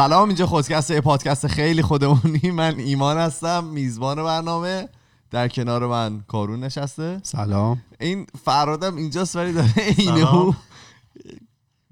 سلام 0.00 0.28
اینجا 0.28 0.46
خودکست 0.46 0.90
یه 0.90 1.00
پادکست 1.00 1.46
خیلی 1.46 1.82
خودمونی. 1.82 2.50
من 2.50 2.78
ایمان 2.78 3.18
هستم 3.18 3.64
میزبان 3.64 4.24
برنامه. 4.24 4.88
در 5.30 5.48
کنار 5.48 5.86
من 5.86 6.20
کارون 6.20 6.60
نشسته. 6.60 7.20
سلام. 7.22 7.82
این 8.00 8.26
فرادم 8.44 8.96
اینجاست 8.96 9.36
ولی 9.36 9.52
داره 9.52 9.72
اینو 9.96 10.52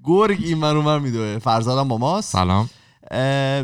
گرگ 0.03 0.39
این 0.43 0.57
من 0.57 0.73
من 0.73 1.01
میدوه 1.01 1.39
فرزادم 1.39 1.87
با 1.87 1.97
ماست. 1.97 2.31
سلام. 2.31 2.69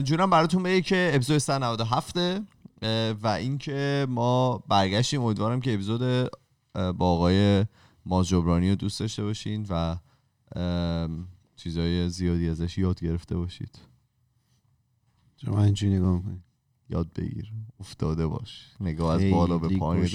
جونم 0.03 0.29
براتون 0.29 0.63
بگه 0.63 0.81
که 0.81 1.11
اپیزود 1.13 1.37
197 1.37 2.17
اه، 2.17 3.11
و 3.11 3.27
اینکه 3.27 4.07
ما 4.09 4.63
برگشتیم. 4.67 5.23
امیدوارم 5.23 5.61
که 5.61 5.73
اپیزود 5.73 6.29
با 6.73 7.11
آقای 7.13 7.65
ماز 8.05 8.27
جبرانی 8.27 8.69
رو 8.69 8.75
دوست 8.75 8.99
داشته 8.99 9.23
باشین 9.23 9.65
و 9.69 9.95
ام، 10.55 11.27
چیزای 11.55 12.09
زیادی 12.09 12.49
ازش 12.49 12.77
یاد 12.77 12.99
گرفته 12.99 13.37
باشید. 13.37 13.94
شما 15.37 15.63
اینجوری 15.63 15.95
نگاه 15.95 16.15
می‌کنی؟ 16.15 16.43
یاد 16.89 17.13
بگیر. 17.13 17.51
افتاده 17.79 18.27
باش. 18.27 18.71
نگاه 18.79 19.15
از 19.15 19.31
بالا 19.31 19.57
به 19.57 19.77
پایین 19.77 20.05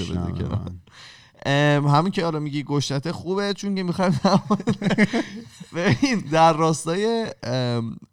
همین 1.86 2.12
که 2.12 2.24
حالا 2.24 2.38
میگی 2.38 2.62
گشتته 2.62 3.12
خوبه 3.12 3.54
چون 3.54 3.74
که 3.74 3.82
می‌خوایم 3.82 4.20
ببین 5.74 6.18
در 6.32 6.52
راستای 6.52 7.26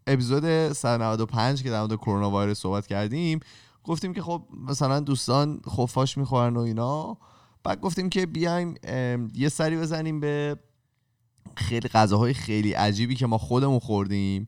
اپیزود 0.08 0.74
195 0.74 1.64
که 1.64 1.70
در 1.70 1.80
مورد 1.82 1.96
کرونا 1.96 2.32
ویروس 2.32 2.60
صحبت 2.60 2.88
کردیم 2.88 3.40
گفتیم 3.84 4.14
که 4.14 4.22
خب 4.22 4.44
مثلا 4.68 5.00
دوستان 5.00 5.62
خفاش 5.70 6.18
می‌خورن 6.18 6.58
و 6.58 6.60
اینا. 6.60 7.18
بعد 7.64 7.82
گفتیم 7.82 8.10
که 8.10 8.26
بیایم 8.26 8.76
یه 9.34 9.50
سری 9.50 9.78
بزنیم 9.78 10.20
به 10.20 10.58
خیلی 11.56 11.88
غذاهای 11.88 12.34
خیلی 12.34 12.74
عجیبی 12.74 13.16
که 13.16 13.28
ما 13.28 13.38
خودمون 13.38 13.80
خوردیم. 13.80 14.48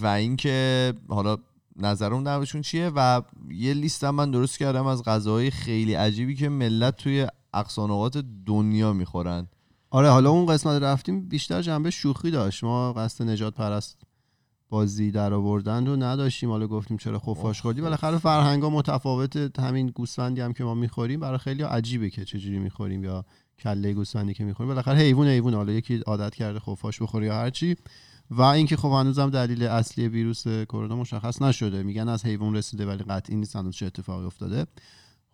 و 0.00 0.06
اینکه 0.06 0.94
حالا 1.08 1.36
نظرم 1.78 2.24
دربارشون 2.24 2.62
چیه 2.62 2.92
و 2.96 3.22
یه 3.50 3.74
لیست 3.74 4.04
هم 4.04 4.14
من 4.14 4.30
درست 4.30 4.58
کردم 4.58 4.86
از 4.86 5.02
غذاهای 5.02 5.50
خیلی 5.50 5.94
عجیبی 5.94 6.34
که 6.34 6.48
ملت 6.48 6.96
توی 6.96 7.26
اقصانقات 7.54 8.24
دنیا 8.46 8.92
می‌خورن. 8.92 9.48
آره 9.90 10.10
حالا 10.10 10.30
اون 10.30 10.46
قسمت 10.46 10.82
رفتیم 10.82 11.28
بیشتر 11.28 11.62
جنبه 11.62 11.90
شوخی 11.90 12.30
داشت. 12.30 12.64
ما 12.64 12.92
قصد 12.92 13.24
نجات 13.24 13.54
پرست 13.54 13.98
بازی 14.68 15.10
در 15.10 15.34
آوردن 15.34 15.86
رو 15.86 15.96
نداشتیم. 15.96 16.50
حالا 16.50 16.66
گفتیم 16.66 16.96
چرا 16.96 17.18
خفاش 17.18 17.60
خوردی. 17.60 17.80
بالاخره 17.80 18.18
فرهنگا 18.18 18.70
متفاوت. 18.70 19.58
همین 19.58 19.86
گوسفندی 19.86 20.40
هم 20.40 20.52
که 20.52 20.64
ما 20.64 20.74
می‌خوریم 20.74 21.20
برای 21.20 21.38
خیلی 21.38 21.62
عجیبه 21.62 22.10
که 22.10 22.24
چجوری 22.24 22.58
می‌خوریم 22.58 23.04
یا 23.04 23.24
کله 23.58 23.92
گوسفندی 23.92 24.34
که 24.34 24.44
می‌خوریم. 24.44 24.68
بالاخره 24.68 24.98
حیوان 24.98 25.28
حیوان. 25.28 25.54
حالا 25.54 25.72
یکی 25.72 25.98
عادت 25.98 26.34
کرده 26.34 26.58
خفاش 26.58 27.02
بخوره 27.02 27.26
یا 27.26 27.34
هرچی 27.34 27.76
و 28.30 28.42
اینکه 28.42 28.76
خب 28.76 28.88
هنوزم 28.88 29.30
دلیل 29.30 29.62
اصلی 29.62 30.08
ویروس 30.08 30.46
کرونا 30.48 30.96
مشخص 30.96 31.42
نشده. 31.42 31.82
میگن 31.82 32.08
از 32.08 32.26
حیوان 32.26 32.56
رسیده 32.56 32.86
ولی 32.86 33.04
قطعی 33.04 33.36
نیست. 33.36 33.56
هنوز 33.56 33.76
چه 33.76 33.86
اتفاقی 33.86 34.26
افتاده؟ 34.26 34.66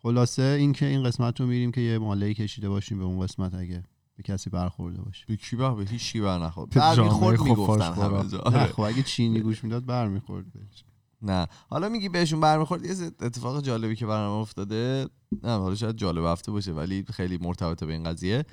خلاصه 0.02 0.42
اینکه 0.42 0.86
این 0.86 1.04
قسمت 1.04 1.40
رو 1.40 1.46
میریم 1.46 1.72
که 1.72 1.80
یه 1.80 1.98
مالهی 1.98 2.34
کشیده 2.34 2.68
باشیم 2.68 2.98
به 2.98 3.04
اون 3.04 3.20
قسمت 3.20 3.54
اگه 3.54 3.82
به 4.16 4.22
کسی 4.22 4.50
برخورده 4.50 5.02
باشه. 5.02 5.24
به 5.28 5.36
کی 5.36 5.56
به 5.56 5.84
هیچ 5.90 6.12
کی 6.12 6.20
بر 6.20 6.38
نخورد 6.38 6.70
به 6.70 6.80
بر 6.80 6.96
جامعه 6.96 7.12
می‌خورد 7.12 7.36
خفاش 7.36 7.48
می‌گفتن. 7.48 7.92
همه 7.92 8.38
آره. 8.38 8.64
خب 8.64 8.80
اگه 8.80 9.02
چینی 9.02 9.40
گوش 9.40 9.64
می‌داد 9.64 9.86
برمیخورد 9.86 10.52
بهش. 10.52 10.84
نه. 11.22 11.46
حالا 11.68 11.88
میگی 11.88 12.08
بهشون 12.08 12.40
برمیخورد. 12.40 12.84
یه 12.84 13.10
اتفاق 13.20 13.62
جالبی 13.62 13.96
که 13.96 14.06
برام 14.06 14.40
افتاده. 14.40 15.08
نه 15.42 15.58
حالا 15.58 15.74
شاید 15.74 15.96
جالب 15.96 16.24
هفته 16.24 16.52
باشه 16.52 16.72
ولی 16.72 17.04
خیلی 17.12 17.38
مرتبطه 17.38 17.86
به 17.86 17.92
این 17.92 18.04
قضیه. 18.04 18.44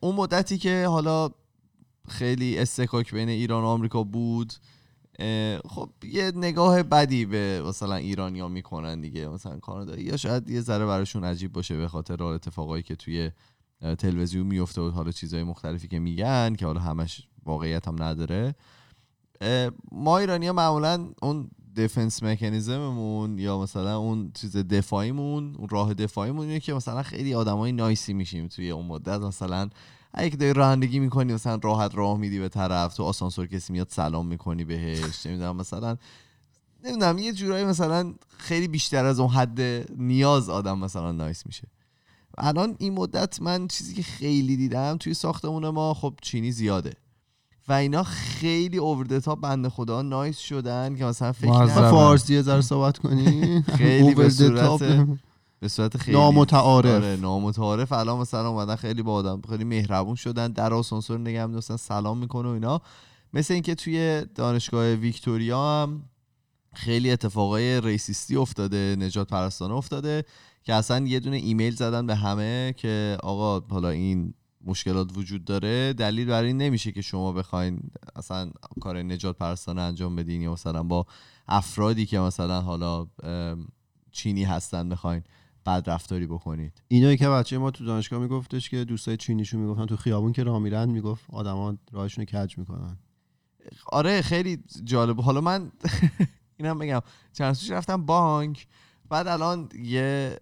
اون 0.00 0.14
مدتی 0.14 0.58
که 0.58 0.86
حالا 0.88 1.30
خیلی 2.08 2.58
استکاک 2.58 3.14
بین 3.14 3.28
ایران 3.28 3.64
و 3.64 3.66
آمریکا 3.66 4.02
بود. 4.02 4.52
خب 5.68 5.90
یه 6.12 6.32
نگاه 6.34 6.82
بدی 6.82 7.26
به 7.26 7.62
مثلا 7.66 7.94
ایرانیا 7.94 8.48
می‌کنن 8.48 9.00
دیگه 9.00 9.28
مثلا 9.28 9.58
کانادا. 9.58 9.96
یا 9.96 10.16
شاید 10.16 10.50
یه 10.50 10.60
ذره 10.60 10.86
براشون 10.86 11.24
عجیب 11.24 11.52
باشه 11.52 11.76
به 11.76 11.88
خاطر 11.88 12.22
اتفاقایی 12.22 12.82
که 12.82 12.96
توی 12.96 13.30
تلویزیون 13.98 14.46
میفته 14.46 14.80
و 14.80 14.90
حالا 14.90 15.10
چیزهای 15.10 15.42
مختلفی 15.42 15.88
که 15.88 15.98
میگن 15.98 16.54
که 16.54 16.66
حالا 16.66 16.80
همش 16.80 17.28
واقعیت 17.44 17.88
هم 17.88 18.02
نداره. 18.02 18.54
ما 19.92 20.18
ایرانی 20.18 20.46
ها 20.46 20.52
معمولا 20.52 21.08
اون 21.22 21.50
دفنس 21.76 22.22
مکانیزممون 22.22 23.38
یا 23.38 23.58
مثلا 23.58 23.98
اون 23.98 24.30
چیز 24.34 24.56
دفاعیمون 24.56 25.56
اون 25.58 25.68
راه 25.68 25.94
دفاعیمون 25.94 26.58
که 26.58 26.74
مثلا 26.74 27.02
خیلی 27.02 27.34
آدمای 27.34 27.72
نایسی 27.72 28.12
میشیم 28.12 28.48
توی 28.48 28.70
اون 28.70 28.86
مدت. 28.86 29.20
مثلا 29.20 29.68
اگه 30.14 30.30
که 30.30 30.36
داری 30.36 30.52
رانندگی 30.52 30.98
می‌کنی 30.98 31.32
مثلا 31.32 31.58
راحت 31.62 31.94
راه 31.94 32.18
میدی 32.18 32.38
به 32.38 32.48
طرف 32.48 32.94
تو 32.94 33.02
آسانسور 33.02 33.46
کسی 33.46 33.72
میاد 33.72 33.88
سلام 33.90 34.26
می‌کنی 34.26 34.64
بهش 34.64 35.26
نمی‌دونم 35.26 35.56
مثلا 35.56 35.96
نمی‌دونم 36.84 37.18
یه 37.18 37.32
جورایی 37.32 37.64
مثلا 37.64 38.14
خیلی 38.38 38.68
بیشتر 38.68 39.04
از 39.04 39.20
اون 39.20 39.30
حد 39.30 39.60
نیاز 40.00 40.50
آدم 40.50 40.78
مثلا 40.78 41.12
نایس 41.12 41.46
میشه. 41.46 41.68
الان 42.38 42.76
این 42.78 42.94
مدت 42.94 43.42
من 43.42 43.68
چیزی 43.68 43.94
که 43.94 44.02
خیلی 44.02 44.56
دیدم 44.56 44.96
توی 44.96 45.14
ساختمون 45.14 45.68
ما 45.68 45.94
خب 45.94 46.14
چینی 46.22 46.52
زیاده. 46.52 46.92
و 47.68 47.72
اینا 47.72 48.02
خیلی 48.02 48.78
اوورد 48.78 49.18
تا 49.18 49.34
بنده 49.34 49.68
خدا 49.68 50.02
نایس 50.02 50.38
شدن 50.38 50.96
که 50.96 51.04
مثلا 51.04 51.32
فکر 51.32 51.66
فارسی 51.66 52.34
یه 52.34 52.42
ذره 52.42 52.60
صحبت 52.60 52.98
کنی 52.98 53.62
خیلی 53.62 54.14
به 54.24 54.30
صورت. 54.30 55.06
به 55.60 55.68
صورت 55.68 55.96
خیلی 55.96 56.16
نامتعارف. 56.16 56.94
آره 56.94 57.16
نامتعارف. 57.16 57.92
الان 57.92 58.18
مثلا 58.18 58.48
اومدن 58.48 58.76
خیلی 58.76 59.02
با 59.02 59.12
آدم 59.12 59.42
خیلی 59.48 59.64
مهربون 59.64 60.14
شدن. 60.14 60.52
در 60.52 60.74
آسانسور 60.74 61.18
نگه 61.18 61.46
می‌داشتن. 61.46 61.76
سلام 61.76 62.18
می‌کنه 62.18 62.48
و 62.48 62.52
اینا. 62.52 62.80
مثل 63.32 63.54
اینکه 63.54 63.74
توی 63.74 64.24
دانشگاه 64.34 64.94
ویکتوریا 64.94 65.82
هم 65.82 66.02
خیلی 66.74 67.10
اتفاقای 67.10 67.80
ریسیستی 67.80 68.36
افتاده 68.36 68.96
نجات 68.98 69.28
پرستانه 69.28 69.74
افتاده 69.74 70.24
که 70.62 70.74
اصلا 70.74 71.06
یه 71.06 71.20
دونه 71.20 71.36
ایمیل 71.36 71.74
زدن 71.74 72.06
به 72.06 72.14
همه 72.14 72.74
که 72.76 73.18
آقا 73.22 73.60
حالا 73.60 73.88
این 73.88 74.34
مشکلات 74.64 75.16
وجود 75.16 75.44
داره. 75.44 75.92
دلیل 75.92 76.26
بر 76.26 76.42
این 76.42 76.58
نمیشه 76.58 76.92
که 76.92 77.02
شما 77.02 77.32
بخواین 77.32 77.80
اصلا 78.16 78.50
کار 78.80 79.02
نجات 79.02 79.36
پرستانه 79.36 79.80
انجام 79.80 80.16
بدین 80.16 80.42
یا 80.42 80.52
مثلا 80.52 80.82
با 80.82 81.06
افرادی 81.48 82.06
که 82.06 82.18
مثلا 82.18 82.60
حالا 82.60 83.06
چینی 84.12 84.44
هستن 84.44 84.88
بخواین. 84.88 85.22
بد 85.66 85.82
رفتاری 85.86 86.26
بکنید. 86.26 86.82
اینایی 86.88 87.16
که 87.16 87.28
بچه 87.28 87.58
ما 87.58 87.70
تو 87.70 87.84
دانشگاه 87.84 88.20
میگفتش 88.20 88.70
که 88.70 88.84
دوستای 88.84 89.16
چینیشون 89.16 89.60
می‌گفتن 89.60 89.86
تو 89.86 89.96
خیابون 89.96 90.32
که 90.32 90.42
راه 90.44 90.58
میرن 90.58 90.88
می‌گفت 90.88 91.24
آدما 91.28 91.76
راهشون 91.92 92.26
رو 92.26 92.40
کج 92.40 92.58
می‌کنن. 92.58 92.98
آره 93.86 94.22
خیلی 94.22 94.58
جالب. 94.84 95.20
حالا 95.20 95.40
من 95.40 95.72
اینم 96.58 96.78
بگم. 96.78 97.00
چند 97.32 97.58
رفتم 97.70 98.06
بانک. 98.06 98.66
بعد 99.08 99.26
الان 99.28 99.68
یه 99.82 100.40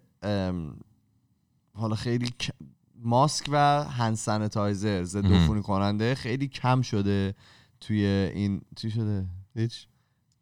حالا 1.73 1.95
خیلی 1.95 2.29
ماسک 2.99 3.45
و 3.51 3.83
هند 3.83 4.15
سانیتایزر 4.15 5.03
ضد. 5.03 5.25
عفونی 5.25 5.61
کننده 5.61 6.15
خیلی 6.15 6.47
کم 6.47 6.81
شده 6.81 7.35
توی 7.81 8.05
این 8.05 8.61
چی 8.75 8.91
شده؟ 8.91 9.25
هیچ. 9.55 9.87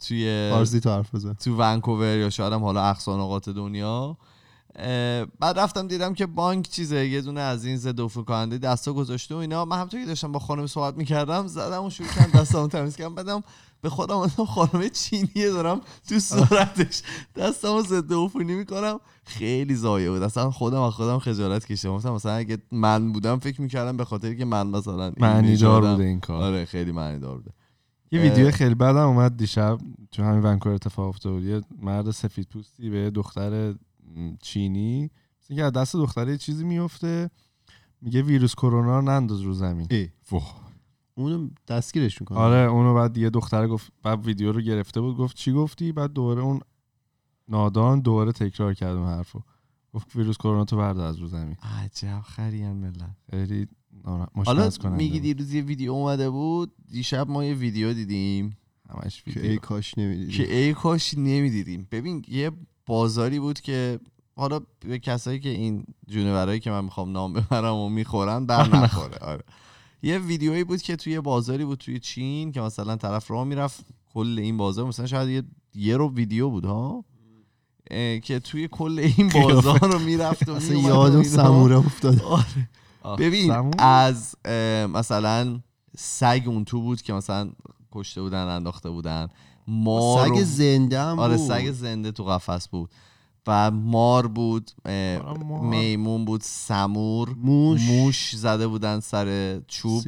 توی 0.07 0.49
فارسی 0.51 0.79
تو 0.79 0.89
حرف 0.89 1.15
بزن. 1.15 1.33
تو 1.33 1.55
ونکوور 1.57 2.17
یا 2.17 2.29
شاید 2.29 2.53
هم 2.53 2.63
حالا 2.63 2.83
اقصا 2.83 3.17
نقاط 3.17 3.49
دنیا. 3.49 4.17
بعد 5.39 5.59
رفتم 5.59 5.87
دیدم 5.87 6.13
که 6.13 6.25
بانک 6.25 6.69
چیزه 6.69 7.07
یه 7.07 7.21
دونه 7.21 7.41
از 7.41 7.65
این 7.65 7.77
ضد 7.77 8.01
عفونی 8.01 8.25
کننده 8.25 8.57
دستا 8.57 8.93
گذاشته 8.93 9.35
و 9.35 9.37
اینا. 9.37 9.65
من 9.65 9.75
همونطور 9.75 9.99
که 9.99 10.05
داشتم 10.05 10.31
با 10.31 10.39
خانم 10.39 10.67
صحبت 10.67 10.97
می‌کردم 10.97 11.47
زدم 11.47 11.83
و 11.83 11.89
شروع 11.89 12.09
کردم 12.09 12.39
دستامو 12.39 12.67
تمیز 12.67 12.95
کردم. 12.95 13.15
بعدم 13.15 13.43
به 13.81 13.89
خودم 13.89 14.15
آدم 14.15 14.45
خانم 14.45 14.89
چینیه 14.89 15.49
دارم 15.49 15.81
تو 16.09 16.19
صورتش 16.19 17.01
دستامو 17.35 17.81
ضد 17.81 18.13
عفونی 18.13 18.53
می‌کنم 18.53 18.99
خیلی 19.25 19.75
زایه 19.75 20.11
بود. 20.11 20.21
اصلا 20.21 20.51
خودم 20.51 20.81
از 20.81 20.93
خودم 20.93 21.19
خجالت 21.19 21.65
کشیدم. 21.65 21.93
گفتم 21.93 22.11
مثلا 22.11 22.33
اگه 22.33 22.57
من 22.71 23.11
بودم 23.11 23.39
فکر 23.39 23.61
می‌کردم 23.61 23.97
به 23.97 24.05
خاطر 24.05 24.33
که 24.33 24.45
من 24.45 24.67
مثلا 24.67 25.05
این 25.05 25.13
معنی 25.19 25.57
دار. 25.57 25.81
بوده 25.81 26.03
این 26.03 26.19
کار. 26.19 26.43
آره 26.43 26.65
خیلی 26.65 26.91
معنی 26.91 27.19
دار 27.19 27.37
بوده. 27.37 27.51
یه. 28.11 28.21
ویدیو 28.21 28.51
خیلی 28.51 28.75
بدم 28.75 29.07
اومد 29.07 29.37
دیشب 29.37 29.77
تو 30.11 30.23
همین 30.23 30.41
ونکوور 30.43 30.75
اتفاق 30.75 31.07
افتاد. 31.07 31.43
یه 31.43 31.61
مرد 31.81 32.11
سفید 32.11 32.47
پوستی 32.47 32.89
به 32.89 33.09
دختر 33.09 33.73
چینی 34.41 35.09
اینکه 35.49 35.63
از 35.63 35.71
دست 35.71 35.95
دختره 35.95 36.37
چیزی 36.37 36.63
میفته 36.63 37.29
میگه 38.01 38.21
ویروس 38.21 38.55
کرونا 38.55 38.99
رو 38.99 39.05
ننداز 39.05 39.41
رو 39.41 39.53
زمین. 39.53 39.87
ای. 39.91 40.09
اونو 41.15 41.49
دستگیرش 41.67 42.21
می‌کنه 42.21 42.37
آره 42.37 42.71
اونو 42.71 42.93
بعد 42.93 43.17
یه 43.17 43.29
دختر 43.29 43.67
گفت 43.67 43.91
بعد 44.03 44.25
ویدیو 44.25 44.51
رو 44.51 44.61
گرفته 44.61 45.01
بود 45.01 45.17
گفت 45.17 45.35
چی 45.35 45.51
گفتی؟ 45.51 45.91
بعد 45.91 46.13
دوباره 46.13 46.41
اون 46.41 46.59
نادان 47.47 48.01
دوباره 48.01 48.31
تکرار 48.31 48.73
کرد 48.73 48.95
اون 48.97 49.07
حرفو. 49.07 49.41
گفت 49.93 50.15
ویروس 50.15 50.37
کرونا 50.37 50.65
تو 50.65 50.77
بردار 50.77 51.07
از 51.07 51.17
رو 51.17 51.27
زمین. 51.27 51.55
عجب 51.63 52.21
خریان 52.25 52.75
ملت. 52.75 53.15
خیلی 53.29 53.67
حالا 54.45 54.69
میگی 54.83 55.11
بود. 55.13 55.21
دیروز 55.21 55.53
یه 55.53 55.61
ویدیو 55.61 55.91
اومده 55.91 56.29
بود 56.29 56.73
دیشب 56.91 57.29
ما 57.29 57.43
یه 57.43 57.53
ویدیو 57.53 57.93
دیدیم. 57.93 58.57
همش 58.89 59.23
که 59.23 59.31
ویدیو. 59.31 59.51
ای 59.51 59.57
کاش 59.57 59.97
نمی‌دیدی 59.97 60.31
که 60.31 60.55
ای 60.55 60.73
کاش 60.73 61.13
نمی‌دیدیم. 61.17 61.87
ببین 61.91 62.25
یه 62.27 62.51
بازاری 62.85 63.39
بود 63.39 63.61
که 63.61 63.99
حالا 64.35 64.59
به 64.79 64.99
کسایی 64.99 65.39
که 65.39 65.49
این 65.49 65.85
جونورایی 66.07 66.59
که 66.59 66.71
من 66.71 66.83
می‌خوام 66.83 67.11
نام 67.11 67.33
ببرم 67.33 67.75
و 67.75 67.89
می‌خورن 67.89 68.45
بر 68.45 68.67
نخوره 68.75 69.17
آره. 69.17 69.43
یه 70.03 70.19
ویدیویی 70.19 70.63
بود 70.63 70.81
که 70.81 70.95
توی 70.95 71.19
بازاری 71.19 71.65
بود 71.65 71.77
توی 71.77 71.99
چین 71.99 72.51
که 72.51 72.61
مثلا 72.61 72.95
طرف 72.95 73.31
راه 73.31 73.43
می‌رفت 73.43 73.85
کل 74.13 74.39
این 74.39 74.57
بازار 74.57 74.85
مثلا 74.85 75.05
شاید 75.05 75.29
یه 75.29 75.43
یه 75.75 75.97
رو 75.97 76.13
ویدیو 76.13 76.49
بود 76.49 76.65
ها 76.65 77.05
که 78.23 78.39
توی 78.43 78.67
کل 78.67 78.99
این 79.17 79.29
بازار 79.29 79.79
رو 79.79 79.99
می‌رفت 79.99 80.49
و 80.49 80.51
اصلا 80.51 80.77
یادم. 80.77 81.23
سموره 81.23 81.77
افتاد 81.77 82.21
آره. 83.03 83.17
ببین 83.17 83.47
سمون؟ 83.47 83.73
از 83.79 84.35
مثلا 84.93 85.59
سگ 85.97 86.43
اون 86.45 86.65
تو 86.65 86.81
بود 86.81 87.01
که 87.01 87.13
مثلا 87.13 87.51
کشته 87.91 88.21
بودن 88.21 88.47
انداخته 88.47 88.89
بودن 88.89 89.27
مار 89.67 90.27
سگ 90.27 90.43
زنده 90.43 90.99
هم 91.01 91.19
آره 91.19 91.37
بود. 91.37 91.47
سگ 91.47 91.71
زنده 91.71 92.11
تو 92.11 92.23
قفس 92.23 92.67
بود. 92.67 92.89
و 93.47 93.71
مار 93.71 94.27
بود 94.27 94.71
آره، 94.85 95.21
مار. 95.43 95.61
میمون 95.61 96.25
بود 96.25 96.41
سمور 96.43 97.29
موش. 97.29 97.81
موش 97.89 98.35
زده 98.35 98.67
بودن 98.67 98.99
سر 98.99 99.59
چوب 99.67 100.03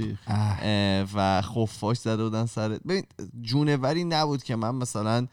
و 1.15 1.41
خفاش 1.41 1.97
زده 1.97 2.23
بودن 2.23 2.45
سر 2.45 2.69
ببین 2.69 3.03
جونوری 3.41 4.03
نبود 4.03 4.43
که 4.43 4.55
من 4.55 4.75
مثلا 4.75 5.27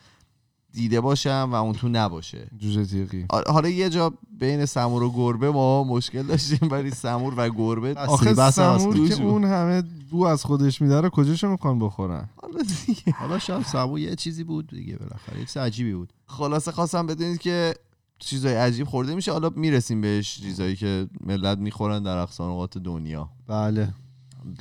دیده 0.72 1.00
باشم 1.00 1.48
و 1.52 1.54
اون 1.54 1.72
تو 1.72 1.88
نباشه. 1.88 2.48
جوجه 2.58 2.84
تیغی. 2.84 3.26
آ- 3.30 3.52
حالا 3.52 3.68
یه 3.68 3.90
جا 3.90 4.12
بین 4.38 4.64
سمور 4.64 5.02
و 5.02 5.12
گربه 5.12 5.50
ما 5.50 5.84
مشکل 5.84 6.22
داشتیم 6.22 6.68
ولی 6.70 6.90
سمور 6.90 7.34
و 7.36 7.50
گربه. 7.50 7.94
آخه 7.94 8.34
بس 8.34 8.54
سمور 8.54 9.08
که. 9.08 9.22
اون 9.22 9.44
همه 9.44 9.82
بو 10.10 10.24
از 10.24 10.44
خودش 10.44 10.82
میداره 10.82 11.10
کجاشو 11.10 11.48
می‌خوان 11.48 11.78
بخورن؟ 11.78 12.28
حالا 12.42 12.62
دیگه. 12.86 13.12
حالا 13.12 13.38
شاید 13.38 13.66
سمو 13.66 13.98
یه 13.98 14.14
چیزی 14.14 14.44
بود 14.44 14.66
دیگه 14.66 14.96
بالاخره 14.96 15.38
یه 15.38 15.44
چیز 15.44 15.56
عجیبی 15.56 15.94
بود. 15.94 16.12
خلاصه 16.26 16.72
خواستم 16.72 17.06
بدونید 17.06 17.38
که 17.40 17.74
چیزای 18.18 18.54
عجیب 18.54 18.86
خورده 18.86 19.14
میشه. 19.14 19.32
حالا 19.32 19.50
می‌رسیم 19.56 20.00
بهش 20.00 20.40
چیزایی 20.40 20.76
که 20.76 21.06
ملت 21.26 21.58
می‌خورن 21.58 22.02
در 22.02 22.16
اقصا 22.16 22.50
نقاط 22.50 22.78
دنیا. 22.78 23.28
بله. 23.46 23.94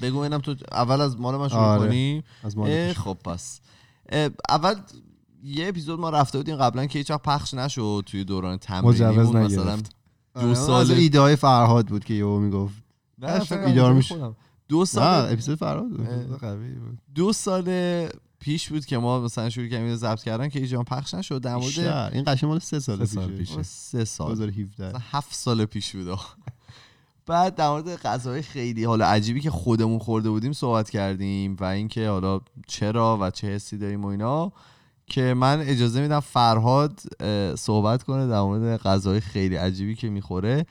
بگو 0.02 0.18
اینم 0.18 0.40
تو 0.40 0.56
اول 0.72 1.02
از 1.02 1.20
مال 1.20 1.38
من 1.38 1.48
شروع 1.48 1.62
آره. 1.62 1.88
کنیم 1.88 2.24
از. 2.44 2.56
خب 2.98 3.18
پس. 3.26 3.60
اول 4.50 4.76
یه 5.44 5.68
اپیزود 5.68 6.00
ما 6.00 6.10
رفته 6.10 6.38
بودیم 6.38 6.56
قبلا 6.56 6.86
که 6.86 7.00
هیچ 7.00 7.12
پخش 7.12 7.54
نشد 7.54 8.04
توی 8.06 8.24
دوران 8.24 8.58
تمرینی 8.58 8.88
مجوز 9.06 9.28
بود 9.28 9.38
مثلا 9.38 9.64
نگرفت. 9.64 9.96
دو 10.36 10.42
آره، 10.42 10.54
سال- 10.54 10.92
ایده 10.92 11.20
های 11.20 11.36
فرهاد 11.36 11.88
بود 11.88 12.04
که 12.04 12.14
یهو 12.14 12.40
می‌گفت. 12.40 12.76
کنم 13.22 13.94
میشه. 13.94 14.36
دو 14.70 14.86
سال 14.86 15.34
اپیزود 15.34 15.58
فرهاد 15.58 15.90
بود. 15.90 16.08
دو 17.16 17.34
سال 17.34 18.08
پیش 18.40 18.70
بود 18.70 18.86
که 18.86 18.98
ما 18.98 19.20
مثلا 19.20 19.50
شروع 19.50 19.68
کردیم 19.68 19.86
اینو 19.86 19.98
ضبط 19.98 20.24
کردن 20.24 20.50
که 20.50 20.68
جا 20.68 20.84
پخش 20.84 21.14
نشد. 21.14 21.42
در 21.42 21.56
مورد. 21.56 21.80
این 22.14 22.24
قشنگ 22.28 22.50
مال 22.50 22.60
سه 22.60 22.80
سال 22.80 22.98
سه 22.98 23.06
سال 23.06 23.28
پیشه. 23.28 23.38
پیشه. 23.56 23.64
سه 23.64 24.06
سال. 24.06 24.28
2017 24.36 24.88
مثلا 24.88 25.02
هفت 25.12 25.34
سال 25.34 25.66
پیش 25.66 25.96
بود. 25.96 26.20
بعد 27.26 27.56
در 27.56 27.70
مورد 27.70 27.96
غذای 27.96 28.42
خیلی 28.42 28.84
حالا 28.84 29.06
عجیبی 29.06 29.42
که 29.42 29.50
خودمون 29.50 30.00
خورده 30.00 30.30
بودیم 30.30 30.54
صحبت 30.54 30.90
کردیم 30.90 31.56
و 31.60 31.64
اینکه 31.64 32.10
حالا 32.10 32.40
چرا 32.68 33.18
و 33.22 33.30
چه 33.30 33.48
حسی 33.48 33.78
داریم 33.78 34.04
و 34.04 34.08
اینا. 34.08 34.52
که 35.12 35.34
من 35.34 35.60
اجازه 35.60 36.02
میدم 36.02 36.20
فرهاد 36.20 37.02
صحبت 37.56 38.04
کنه 38.04 38.28
در 38.28 38.42
مورد 38.42 38.78
غذای 38.82 39.20
خیلی 39.20 39.56
عجیبی 39.56 39.96
که 39.96 40.10
می‌خوره. 40.10 40.66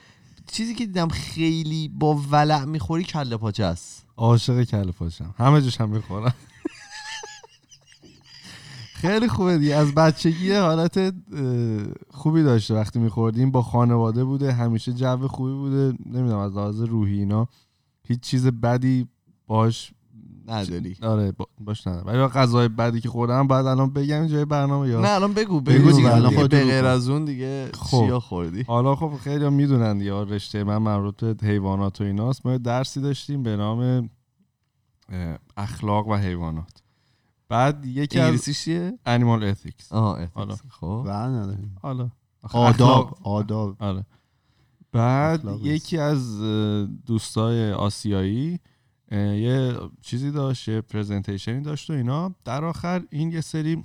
چیزی 0.47 0.75
که 0.75 0.87
دیدم 0.87 1.09
خیلی 1.09 1.89
با 1.89 2.15
ولع 2.31 2.65
می‌خوری 2.65 3.05
کله 3.05 3.37
پاچه 3.37 3.65
است. 3.65 4.07
عاشق 4.17 4.65
کله 4.65 4.93
پاشم 4.93 5.35
همه 5.39 5.61
جوش 5.61 5.81
هم 5.81 5.89
می‌خورم 5.89 6.35
خیلی 8.95 9.29
خوبه 9.29 9.59
دیگه. 9.59 9.75
از 9.77 9.95
بچگی 9.95 10.53
حالت 10.53 11.15
خوبی 12.11 12.43
داشته 12.43 12.75
وقتی 12.75 12.99
میخوردیم. 12.99 13.51
با 13.51 13.63
خانواده 13.63 14.25
بوده 14.25 14.53
همیشه 14.53 14.93
جو 14.93 15.29
خوبی 15.29 15.53
بوده. 15.53 15.99
نمی‌دونم 16.07 16.39
از 16.39 16.57
لحاظ 16.57 16.81
روحی 16.81 17.19
اینا 17.19 17.49
هیچ 18.09 18.21
چیز 18.21 18.47
بدی 18.47 19.07
باش 19.47 19.93
نداری. 20.51 20.97
آره 21.03 21.33
با- 21.33 21.49
باش 21.61 21.87
ندارم. 21.87 22.07
ولی 22.07 22.27
غذای 22.27 22.69
بدی 22.69 23.01
که 23.01 23.09
خوردم 23.09 23.47
بعد 23.47 23.67
الان 23.67 23.91
بگم 23.91 24.27
جای 24.27 24.45
برنامه 24.45 24.89
یا 24.89 25.01
نه 25.01 25.09
الان 25.09 25.33
بگو 25.33 25.61
بگو 25.61 25.79
بگو 25.89 25.97
دیگه، 25.97 26.15
الان 26.15 26.31
به 26.37 26.49
بگو. 26.49 26.49
غیر 26.49 26.85
از 26.85 27.09
اون 27.09 27.25
دیگه 27.25 27.71
خب. 27.75 28.07
چیا 28.07 28.21
خوردی؟ 28.21 28.63
حالا 28.63 28.97
خب 28.97 29.13
خیلی 29.25 29.45
هم 29.45 29.53
می‌دونن 29.53 30.11
آره، 30.11 30.35
رشته 30.35 30.65
من 30.65 30.79
مربوط 30.79 31.25
به 31.25 31.47
حیوانات 31.49 32.01
و 32.01 32.05
ایناست. 32.05 32.47
ما 32.47 32.57
درسی 32.57 33.01
داشتیم 33.01 33.43
به 33.43 33.57
نام 33.57 34.11
اخلاق 35.57 36.09
و 36.09 36.15
حیوانات. 36.15 36.83
بعد 37.49 37.87
یکی 37.87 38.19
از 38.19 38.25
انگلیسیش 38.25 38.65
چیه؟ 38.65 38.99
animal 39.07 39.45
ethics 39.45 39.93
آها 39.93 40.25
ethics. 40.27 40.31
حالا. 40.35 40.57
خب. 40.69 41.05
نداریم. 41.09 41.77
حالا. 41.83 42.11
آداب. 42.53 43.19
آداب. 43.23 43.77
آره. 43.79 44.05
بعد 44.93 45.45
یکی 45.63 45.99
از 45.99 46.41
دوستای 47.07 47.73
آسیایی 47.73 48.61
یه 49.11 49.77
چیزی 50.01 50.31
داشت 50.31 50.69
یه 50.69 50.81
presentation 50.81 51.54
ی 51.54 51.61
داشت 51.61 51.91
و 51.91 51.93
اینا. 51.93 52.35
در 52.45 52.65
آخر 52.65 53.03
این 53.11 53.33
یه 53.33 53.41
سری 53.41 53.85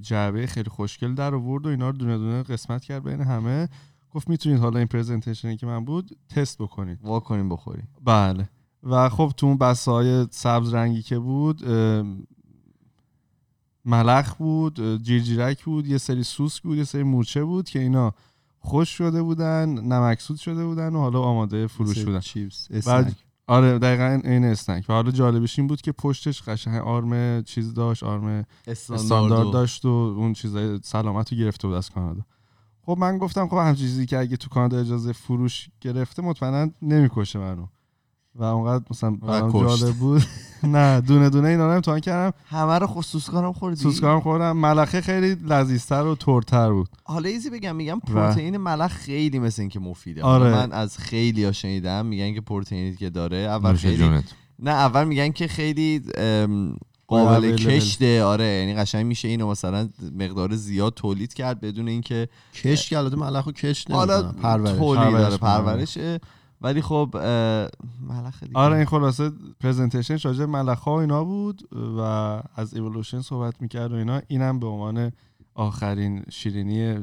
جعبه 0.00 0.46
خیلی 0.46 0.70
خوشگل 0.70 1.14
در 1.14 1.34
آورد 1.34 1.66
و 1.66 1.68
اینا 1.68 1.90
رو 1.90 1.96
دونه 1.96 2.18
دونه 2.18 2.42
قسمت 2.42 2.84
کرد 2.84 3.04
بین 3.04 3.20
همه. 3.20 3.68
گفت 4.10 4.28
می‌تونید 4.28 4.58
حالا 4.58 4.78
این 4.78 4.88
presentation 4.88 5.51
ی 5.51 5.56
که 5.56 5.66
من 5.66 5.84
بود 5.84 6.16
تست 6.28 6.58
بکنید. 6.58 6.98
وا 7.02 7.20
کنیم 7.20 7.48
بخوریم. 7.48 7.88
بله. 8.04 8.48
و 8.82 9.08
خب 9.08 9.32
تو 9.36 9.46
اون 9.46 9.58
بسته 9.58 9.90
های 9.90 10.26
سبز 10.30 10.74
رنگی 10.74 11.02
که 11.02 11.18
بود 11.18 11.64
ملخ 13.84 14.34
بود 14.34 15.02
جیرجیرک 15.02 15.64
بود 15.64 15.86
یه 15.86 15.98
سری 15.98 16.22
سوسک 16.22 16.62
بود 16.62 16.78
یه 16.78 16.84
سری 16.84 17.02
مورچه 17.02 17.44
بود 17.44 17.68
که 17.68 17.78
اینا 17.78 18.14
خوش 18.58 18.88
شده 18.88 19.22
بودن 19.22 19.68
نمکسود 19.68 20.36
شده 20.36 20.64
بودن 20.66 20.94
و 20.94 20.98
حالا 20.98 21.20
آماده 21.20 21.66
فروش 21.66 22.04
بودن 22.04 22.20
چیپس. 22.20 22.68
آره 23.48 23.78
دقیقا 23.78 24.20
این 24.24 24.44
اسنک. 24.44 24.84
و 24.88 24.92
حالا 24.92 25.10
جالبش 25.10 25.58
این 25.58 25.68
بود 25.68 25.80
که 25.80 25.92
پشتش 25.92 26.42
قشنگ 26.42 26.82
آرم 26.82 27.42
چیز 27.42 27.74
داشت 27.74 28.02
آرم 28.02 28.46
استاندارد 28.68 29.52
داشت 29.52 29.84
و 29.84 29.88
اون 29.88 30.32
چیزای 30.32 30.80
سلامت 30.82 31.32
رو 31.32 31.38
گرفته 31.38 31.68
بود 31.68 31.76
از 31.76 31.90
کانادا. 31.90 32.22
خب 32.82 32.96
من 33.00 33.18
گفتم 33.18 33.48
خب 33.48 33.56
همچین 33.56 33.86
چیزی 33.86 34.06
که 34.06 34.18
اگه 34.18 34.36
تو 34.36 34.48
کانادا 34.48 34.78
اجازه 34.78 35.12
فروش 35.12 35.68
گرفته 35.80 36.22
مطمئنا 36.22 36.70
نمی‌کشه 36.82 37.38
منو. 37.38 37.66
و 38.34 38.44
اونقدر 38.44 38.84
مثلا 38.90 39.10
برام 39.10 39.52
کشت. 39.52 39.80
جالب 39.80 39.94
بود 39.94 40.22
نه 40.62 41.00
دونه 41.00 41.30
دونه 41.30 41.48
اینا 41.48 41.66
رو 41.66 41.74
امتحان 41.74 42.00
کردم 42.00 42.38
همه 42.46 42.78
رو 42.78 42.86
خصوص 42.86 43.30
کارم 43.30 43.52
خوردی 43.52 43.76
سوسکارم 43.76 44.20
خوردم 44.20 44.56
ملخه 44.56 45.00
خیلی 45.00 45.34
لذیذتر 45.34 46.02
و 46.06 46.14
ترتر 46.14 46.72
بود 46.72 46.88
حالا 47.04 47.28
ایزی 47.28 47.50
بگم 47.50 47.76
میگم 47.76 48.00
پروتئین 48.00 48.56
ملخ 48.56 48.92
خیلی 48.92 49.38
مثل 49.38 49.62
این 49.62 49.68
که 49.70 49.80
مفیده 49.80 50.22
آره. 50.22 50.50
من 50.50 50.72
از 50.72 50.98
خیلی 50.98 51.44
ها 51.44 51.52
شنیدم 51.52 52.06
میگن 52.06 52.34
که 52.34 52.40
پروتئینی 52.40 52.96
که 52.96 53.10
داره 53.10 53.36
اول 53.36 53.74
خیلی 53.74 53.96
جونت. 53.96 54.24
نه 54.58 54.70
اول 54.70 55.04
میگن 55.04 55.32
که 55.32 55.48
خیلی 55.48 56.02
ام، 56.16 56.76
قابل. 57.06 57.56
کشته 57.56 58.24
آره 58.24 58.44
یعنی 58.44 58.74
قشنگ 58.74 59.06
میشه 59.06 59.28
اینو 59.28 59.50
مثلا 59.50 59.88
مقدار 60.18 60.54
زیاد 60.56 60.94
تولید 60.94 61.34
کرد 61.34 61.60
بدون 61.60 61.88
اینکه 61.88 62.28
کش 62.54 62.88
که 62.90 62.98
البته 62.98 63.16
ملخ 63.16 63.46
و 63.46 63.52
کش 63.52 63.86
حالا 63.90 64.22
تولید 64.22 64.40
پرورش 64.42 64.78
داره. 64.78 65.36
پرورشه 65.36 66.20
ولی 66.60 66.82
خب 66.82 67.10
ملخ 68.08 68.42
دیگه. 68.42 68.58
آره 68.58 68.76
این 68.76 68.84
خلاصه 68.84 69.30
presentation 69.60 70.17
ش 70.17 70.26
راجع 70.26 70.38
به 70.38 70.46
ملخ 70.46 70.86
و 70.86 70.90
اینا 70.90 71.24
بود 71.24 71.68
و 71.98 72.00
از 72.56 72.74
ایولوشن 72.74 73.20
صحبت 73.20 73.54
می‌کرد 73.60 73.92
و 73.92 73.94
اینا. 73.94 74.20
اینم 74.28 74.60
به 74.60 74.66
عنوان 74.66 75.12
آخرین 75.54 76.24
شیرینی 76.30 76.94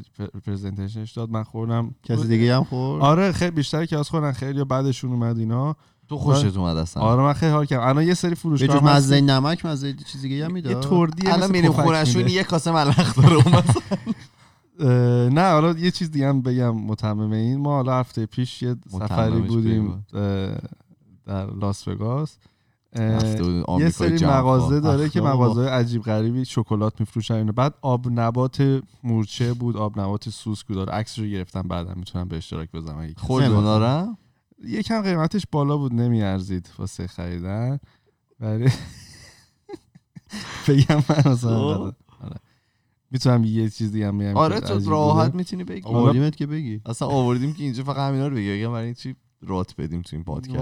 presentation 0.46 1.02
ش 1.02 1.12
داد. 1.12 1.30
من 1.30 1.44
خوردم. 1.44 1.96
کسی 2.04 2.28
دیگه 2.28 2.56
هم 2.56 2.64
خورد؟ 2.64 3.04
آره 3.04 3.32
خیلی 3.32 3.52
بیشتر 3.52 3.86
که 3.86 3.98
از 3.98 4.10
خوردن. 4.10 4.32
خیلی 4.32 4.64
بعدشون 4.64 5.12
اومد 5.12 5.38
اینا. 5.38 5.76
تو 6.10 6.18
خوشت 6.18 6.58
اومد 6.58 6.78
اصلا. 6.78 7.04
آره 7.04 7.24
من 7.24 7.34
خیلی 7.34 7.52
حال 7.52 7.66
کردم. 7.66 7.88
الان 7.88 8.08
یه 8.08 8.14
سری 8.14 8.30
به 8.30 8.36
فروشگاه 8.36 8.84
مزه. 8.84 9.22
نمک 9.22 9.66
مزه 9.66 9.94
چیز 9.94 10.22
دیگه 10.22 10.46
هم 10.46 10.50
یه 10.50 10.54
می‌داد 10.54 10.84
تردیه 10.84 11.34
الان 11.34 11.52
میریم 11.52 11.72
میده. 12.16 12.32
یه 12.32 12.44
کاسه 12.44 12.72
ملخ 12.72 13.16
داره 13.16 13.34
اومد. 13.34 13.76
نه 14.80 15.52
حالا 15.52 15.72
یه 15.80 15.92
چیز 15.92 16.12
دیگه 16.12 16.28
هم 16.28 16.42
بگم 16.42 16.76
متمم 16.76 17.32
این. 17.32 17.60
ما 17.60 17.76
حالا 17.76 18.00
هفته 18.00 18.26
پیش 18.26 18.62
یه 18.62 18.76
سفری 18.88 19.42
بودیم 19.42 20.06
در 21.26 21.46
لاس 21.46 21.88
وگاس. 21.88 22.38
یه 23.80 23.90
سری 23.90 24.26
مغازه. 24.26 24.80
داره 24.80 25.10
که. 25.10 25.22
مغازه 25.22 25.70
عجیب 25.70 26.02
غریبی 26.02 26.46
شکلات 26.46 27.00
میفروشن. 27.00 27.34
اینو 27.34 27.52
بعد 27.52 27.74
آب 27.82 28.08
نبات 28.12 28.82
مورچه 29.04 29.54
بود 29.54 29.78
آب 29.78 30.00
نبات 30.00 30.30
سوسک 30.30 30.68
بود. 30.68 30.76
داره 30.76 30.94
عکسش 30.94 31.20
رو 31.20 31.26
گرفتم 31.26 31.62
بعدا 31.62 31.94
می‌تونم 31.96 32.28
به 32.28 32.38
اشتراک 32.38 32.72
بذارم. 32.72 33.14
اونا 33.30 33.78
رو 33.78 34.16
یکم 34.64 35.02
قیمتش 35.02 35.46
بالا 35.52 35.78
بود 35.78 35.94
نمیارزید 35.94 36.70
واسه 36.78 37.08
خریدن. 37.08 37.80
ولی 38.40 38.70
بگم 40.68 41.04
من 41.10 41.36
خب. 41.36 41.94
می‌تونم 43.12 43.44
یه 43.44 43.70
چیز 43.70 43.92
دیگه 43.92 44.08
هم 44.08 44.18
بگم 44.18 44.38
آره 44.38 44.60
تو 44.60 44.90
راحت. 44.90 45.36
می‌تونی 45.36 45.64
بگی 45.64 45.82
آوردیمت 45.88 46.36
که 46.36 46.46
بگی 46.48 46.82
اصلا 46.86 47.08
آوردیم 47.08 47.54
که 47.54 47.64
اینجا 47.64 47.84
فقط 47.84 47.98
همینا 47.98 48.28
رو 48.28 48.36
بگی 48.36 48.58
بگم 48.60 48.72
برای 48.72 48.94
چی 48.96 49.16
رات 49.42 49.76
بدیم 49.76 50.02
تو 50.02 50.16
این 50.16 50.24
پادکست 50.24 50.58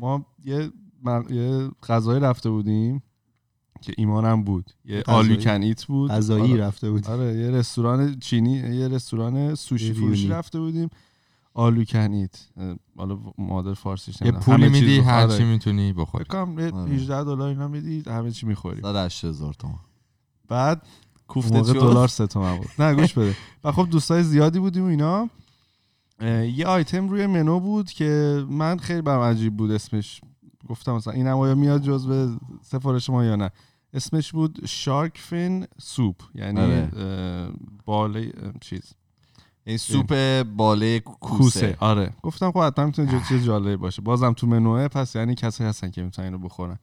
ما 0.00 0.26
یه 0.44 0.70
مق- 1.04 1.30
یه 1.32 1.70
غذای 1.88 2.20
رفته 2.20 2.50
بودیم 2.50 3.02
که 3.80 3.92
ایمانم 3.96 4.42
بود 4.44 4.70
یه؟ 4.84 5.02
آلو 5.06 5.36
کن 5.36 5.62
ایت 5.62 5.84
بود 5.84 6.10
غذایی 6.10 6.52
آره. 6.52 6.62
رفته 6.66 6.90
بود 6.90 7.06
آره 7.06 7.36
یه 7.36 7.50
رستوران 7.50 8.18
چینی 8.20 8.52
یه 8.52 8.88
رستوران 8.88 9.54
سوشی 9.54 9.92
فروشی. 9.92 10.28
رفته 10.28 10.60
بودیم 10.60 10.88
آلو 11.54 11.84
کنیت 11.84 12.48
حالا 12.96 13.18
معادل 13.38 13.74
فارسیش 13.74 14.20
یه. 14.20 14.32
پولی 14.32 14.68
میدی 14.68 14.98
هر 14.98 15.22
آره. 15.26 15.38
چی 15.38 15.44
می‌تونی 15.44 15.92
بخوری 15.92 16.24
فکر 16.24 16.44
کنم 16.44 16.58
یه 16.58 16.70
آره. 16.72 16.90
18 16.92 17.24
دلار 17.24 17.48
اینا 17.48 17.68
میدی 17.68 18.02
همه 18.06 18.30
چی 18.30 18.46
می‌خوری 18.46 18.80
180 18.82 19.34
هزار 19.34 19.54
تومان 19.54 19.78
بعد 20.48 20.82
کوفته 21.28 21.60
دلار 21.60 22.08
سه 22.08 22.26
تومن 22.26 22.56
بود. 22.56 22.68
نه 22.78 22.94
گوش 22.94 23.12
بده. 23.14 23.36
و 23.64 23.72
خب 23.72 23.88
دوستای 23.90 24.22
زیادی 24.22 24.58
بودیم 24.58 24.84
و 24.84 24.86
اینا. 24.86 25.30
یه 26.56 26.66
آیتم 26.66 27.08
روی 27.08 27.26
منو 27.26 27.60
بود 27.60 27.90
که 27.90 28.44
من 28.48 28.78
خیلی 28.78 29.02
برام 29.02 29.22
عجیب 29.22 29.56
بود. 29.56 29.70
اسمش 29.70 30.20
گفتم 30.68 30.92
مثلا 30.92 31.12
این 31.12 31.26
هم 31.26 31.36
آیا 31.38 31.54
میاد 31.54 31.82
جزو 31.82 32.38
سفارش 32.62 33.10
ما 33.10 33.24
یا 33.24 33.36
نه. 33.36 33.50
اسمش 33.94 34.32
بود 34.32 34.66
شارک 34.66 35.18
فین 35.18 35.66
سوپ. 35.80 36.16
یعنی 36.34 36.60
آره. 36.60 36.90
باله 37.84 38.32
چیز. 38.60 38.92
این 39.64 39.76
سوپ 39.76 40.42
باله 40.42 41.00
کوسه. 41.00 41.36
کوسه. 41.36 41.76
آره. 41.80 42.12
گفتم 42.22 42.52
خب 42.52 42.62
حتما 42.62 42.86
می‌تونه 42.86 43.22
چیز 43.28 43.44
جالبی 43.44 43.76
باشه. 43.76 44.02
بازم 44.02 44.32
تو 44.32 44.46
منوه 44.46 44.88
پس 44.88 45.16
یعنی 45.16 45.34
کسایی 45.34 45.70
هستن 45.70 45.90
که 45.90 46.02
می‌تونن 46.02 46.26
اینو 46.26 46.38
بخورن. 46.38 46.78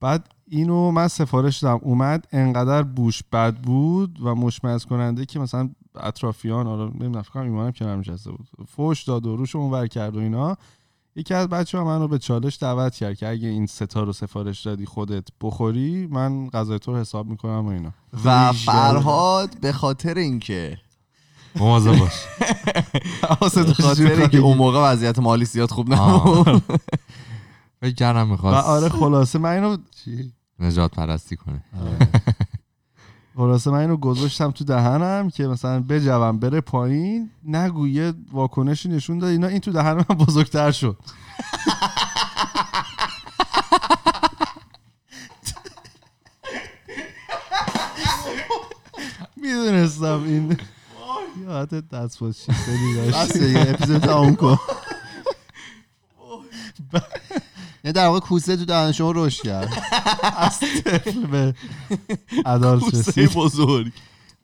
بعد 0.00 0.28
اینو 0.48 0.90
من 0.90 1.08
سفارش 1.08 1.58
دادم. 1.58 1.80
اومد 1.82 2.26
انقدر 2.32 2.82
بوش 2.82 3.22
بد 3.32 3.56
بود 3.56 4.18
و 4.22 4.34
مشمئز 4.34 4.84
کننده 4.84 5.26
که 5.26 5.38
مثلا 5.38 5.70
اطرافیان 6.00 6.66
حالا 6.66 6.84
نمی‌دونم 6.84 7.22
فکر 7.22 7.32
کنم 7.32 7.42
ایمانم 7.42 7.72
کنار 7.72 7.96
نشسته 7.96 8.30
بود 8.30 8.48
فوش 8.68 9.02
داد 9.02 9.26
و 9.26 9.36
روش 9.36 9.56
اونور 9.56 9.86
کرد 9.86 10.16
و 10.16 10.20
اینا. 10.20 10.56
یکی 11.16 11.34
از 11.34 11.48
بچه 11.48 11.78
ها 11.78 11.84
من 11.84 12.00
رو 12.00 12.08
به 12.08 12.18
چالش 12.18 12.58
دعوت 12.60 12.94
کرد 12.94 13.16
که 13.16 13.28
اگه 13.28 13.48
این 13.48 13.66
ستا 13.66 14.02
رو 14.02 14.12
سفارش 14.12 14.66
دادی 14.66 14.86
خودت 14.86 15.28
بخوری 15.40 16.06
من 16.06 16.48
غذای 16.48 16.78
تو 16.78 16.92
رو 16.92 16.98
حساب 16.98 17.26
می‌کنم 17.26 17.66
و 17.66 17.68
اینا. 17.68 17.92
و 18.24 18.52
فرهاد 18.52 19.60
به 19.60 19.72
خاطر 19.72 20.14
اینکه 20.14 20.78
مواظب 21.56 21.98
باش. 21.98 22.12
به 23.66 23.74
خاطر 23.74 24.12
اینکه 24.12 24.38
اون 24.38 24.56
موقع 24.56 24.78
وضعیت 24.78 25.18
مالی 25.18 25.44
زیاد 25.44 25.70
خوب 25.70 25.94
نبود. 25.94 26.62
فکر 27.80 27.94
کردم 27.94 28.22
و 28.22 28.30
می‌خواست 28.30 28.68
آره 28.68 28.88
خلاصه 28.88 29.38
من 29.38 29.50
اینو 29.50 29.76
نجات 30.60 30.90
پرستی 30.90 31.36
کنه. 31.36 31.62
خلاصه 33.36 33.70
من 33.70 33.78
اینو 33.78 33.96
گذاشتم 33.96 34.50
تو 34.50 34.64
دهنم 34.64 35.30
که 35.30 35.46
مثلا 35.46 35.80
بجوم 35.80 36.38
بره 36.38 36.60
پایین 36.60 37.30
نگو 37.44 37.88
یه 37.88 38.12
واکنشی 38.32 38.88
نشون 38.88 39.18
داد. 39.18 39.30
اینا 39.30 39.46
این 39.46 39.60
تو 39.60 39.72
دهن 39.72 39.92
من 39.92 40.02
بزرگتر 40.02 40.70
شد. 40.70 40.96
می‌دونستم 49.36 50.22
این 50.24 50.56
یادت 51.44 51.88
دست 51.88 52.24
بس 52.24 52.46
داشت. 52.46 53.32
دیگه 53.32 53.60
اپیزود 53.68 53.98
تموم 54.02 54.36
کن. 54.36 54.58
یعنی 57.86 57.92
در 57.92 58.06
واقع 58.06 58.20
کوسه 58.20 58.56
تو 58.56 58.64
دهن 58.64 58.92
شما 58.92 59.12
رشد 59.14 59.42
کرد. 59.42 59.82
از 60.36 60.58
طفل 60.58 61.26
به 61.26 61.54
ادالت 62.46 62.82
کوسه 62.82 63.26
بزرگ. 63.26 63.92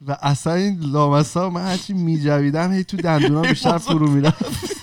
و 0.07 0.17
اصلا 0.21 0.53
این 0.55 0.81
لامصب 0.81 1.41
من 1.41 1.63
هرچی 1.65 1.93
میجویدم 1.93 2.73
هی 2.73 2.85
تو 2.85 2.97
دندونام 2.97 3.43
بیشتر 3.43 3.79
فرو 3.79 4.11
می‌رفت. 4.11 4.77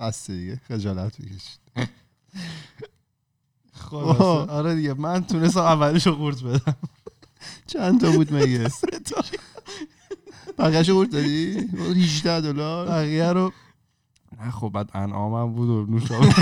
بس 0.00 0.30
دیگه 0.30 0.60
خجالت 0.68 1.12
خلاصه. 3.72 4.52
آره 4.52 4.74
دیگه 4.74 4.94
من 4.94 5.24
تونستم 5.24 5.60
اولشو 5.60 6.14
قورت 6.14 6.42
بدم. 6.42 6.76
چند 7.66 8.00
تا 8.00 8.10
بود 8.10 8.34
مگه؟ 8.34 8.70
بقیه‌شو 10.58 10.94
قورت 10.94 11.10
دادی؟ 11.10 11.68
18 11.96 12.40
دلار. 12.40 12.88
بقیه 12.88 13.28
رو 13.32 13.52
نه 14.44 14.50
خب 14.50 14.68
بعد 14.68 14.90
انعامم 14.94 15.52
بود 15.52 15.68
و 15.68 15.86
نوشابه 15.92 16.34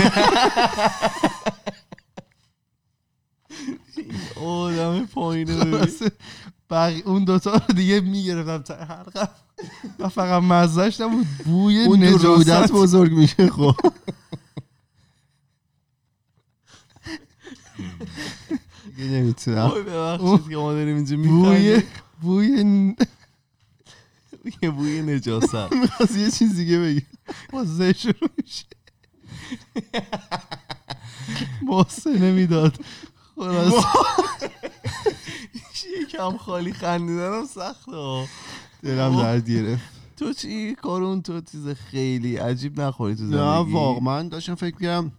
آدم 4.41 5.05
پایینه 5.05 5.87
بقیه 6.69 7.07
اون 7.07 7.23
دوتا 7.23 7.51
رو 7.51 7.73
دیگه 7.75 7.99
می‌گرفتم. 7.99 8.73
حلقم 8.73 9.29
و 9.99 10.09
فقط 10.09 10.43
مزهش 10.43 11.01
نبود 11.01 11.27
بوی 11.45 11.83
اون 11.85 12.03
نجاست. 12.03 12.71
بزرگ 12.71 13.11
میشه 13.11 13.49
خب. 13.49 13.75
نمی‌تونم. 18.97 19.71
بوی 21.17 21.81
بوی 22.21 22.95
یه 24.61 24.69
بوی 24.69 25.01
نجاست. 25.01 25.55
می‌خواست 25.81 26.17
یه 26.17 26.31
چیز 26.31 26.55
دیگه 26.55 26.79
بگی. 26.79 27.01
با 27.53 27.63
زه 27.63 27.93
شروع 27.93 28.29
میشه. 28.37 28.65
محسنه 31.67 32.31
می‌داد 32.31 32.77
خلاص. 33.35 33.73
یکم 36.01 36.37
خالی 36.37 36.73
خندیدنم 36.73 37.45
سخته. 37.45 37.91
ها. 37.91 38.25
دلم 38.83 39.21
درد 39.21 39.49
گرفت. 39.49 39.83
تو 40.17 40.33
چی 40.33 40.75
کارون؟ 40.75 41.21
تو 41.21 41.41
چیز 41.41 41.67
خیلی 41.67 42.35
عجیب 42.35 42.81
نخوری 42.81 43.15
تو 43.15 43.21
زندگی. 43.21 43.37
نه 43.37 43.71
واقعا. 43.71 43.99
من 43.99 44.29
داشتم 44.29 44.55
فکر 44.55 44.75
می‌کردم 44.75 45.11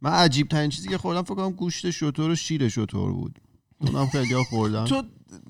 من 0.00 0.10
عجیب 0.10 0.48
ترین 0.48 0.70
چیزی 0.70 0.88
که 0.88 0.98
خوردم 0.98 1.22
فکر 1.22 1.34
کنم 1.34 1.50
گوشت 1.50 1.90
شطور 1.90 2.30
و 2.30 2.34
شیر 2.34 2.68
شطور 2.68 3.12
بود. 3.12 3.38
اونم 3.78 4.06
خیلی 4.06 4.44
خوردم 4.50 4.84
تو 4.84 5.02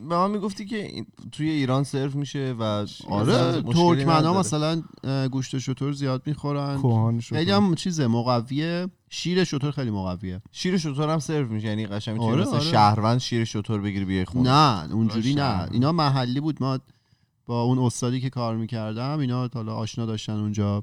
به 0.08 0.16
من 0.16 0.30
می‌گفتی 0.30 0.64
که 0.64 0.86
این- 0.86 1.06
توی 1.32 1.50
ایران 1.50 1.84
سرو 1.84 2.18
میشه 2.18 2.54
و 2.58 2.62
آره 2.62 2.86
مثلا 3.32 3.60
مشکلی 3.60 3.72
ترکمن 3.74 4.12
ها 4.12 4.18
نداره. 4.18 4.38
مثلا 4.38 4.82
گوشت 5.28 5.58
شطور 5.58 5.92
زیاد 5.92 6.22
می‌خورن. 6.26 7.20
خیلی 7.20 7.50
هم 7.50 7.74
چیزه 7.74 8.06
مقویه. 8.06 8.88
شیر 9.10 9.44
شطور 9.44 9.70
خیلی 9.70 9.90
مقویه. 9.90 10.42
شیر 10.52 10.78
شطور 10.78 11.08
هم 11.10 11.18
سرو 11.18 11.48
میشه 11.52 11.66
یعنی 11.66 11.86
قشنگ 11.86 12.14
می‌تونی 12.14 12.32
آره، 12.32 12.42
مثلا 12.42 12.54
آره. 12.54 12.64
شهروند 12.64 13.18
شیر 13.18 13.44
شطور 13.44 13.80
بگیری 13.80 14.04
بیای 14.04 14.24
خونه. 14.24 14.50
نه 14.50 14.92
اونجوری 14.94 15.34
نه. 15.34 15.68
اینا 15.72 15.92
محلی 15.92 16.40
بود. 16.40 16.56
ما 16.60 16.78
با 17.46 17.62
اون 17.62 17.78
استادی 17.78 18.20
که 18.20 18.30
کار 18.30 18.56
می‌کردم 18.56 19.18
اینا 19.18 19.48
حالا 19.54 19.74
آشنا 19.74 20.06
داشتن 20.06 20.32
اونجا. 20.32 20.82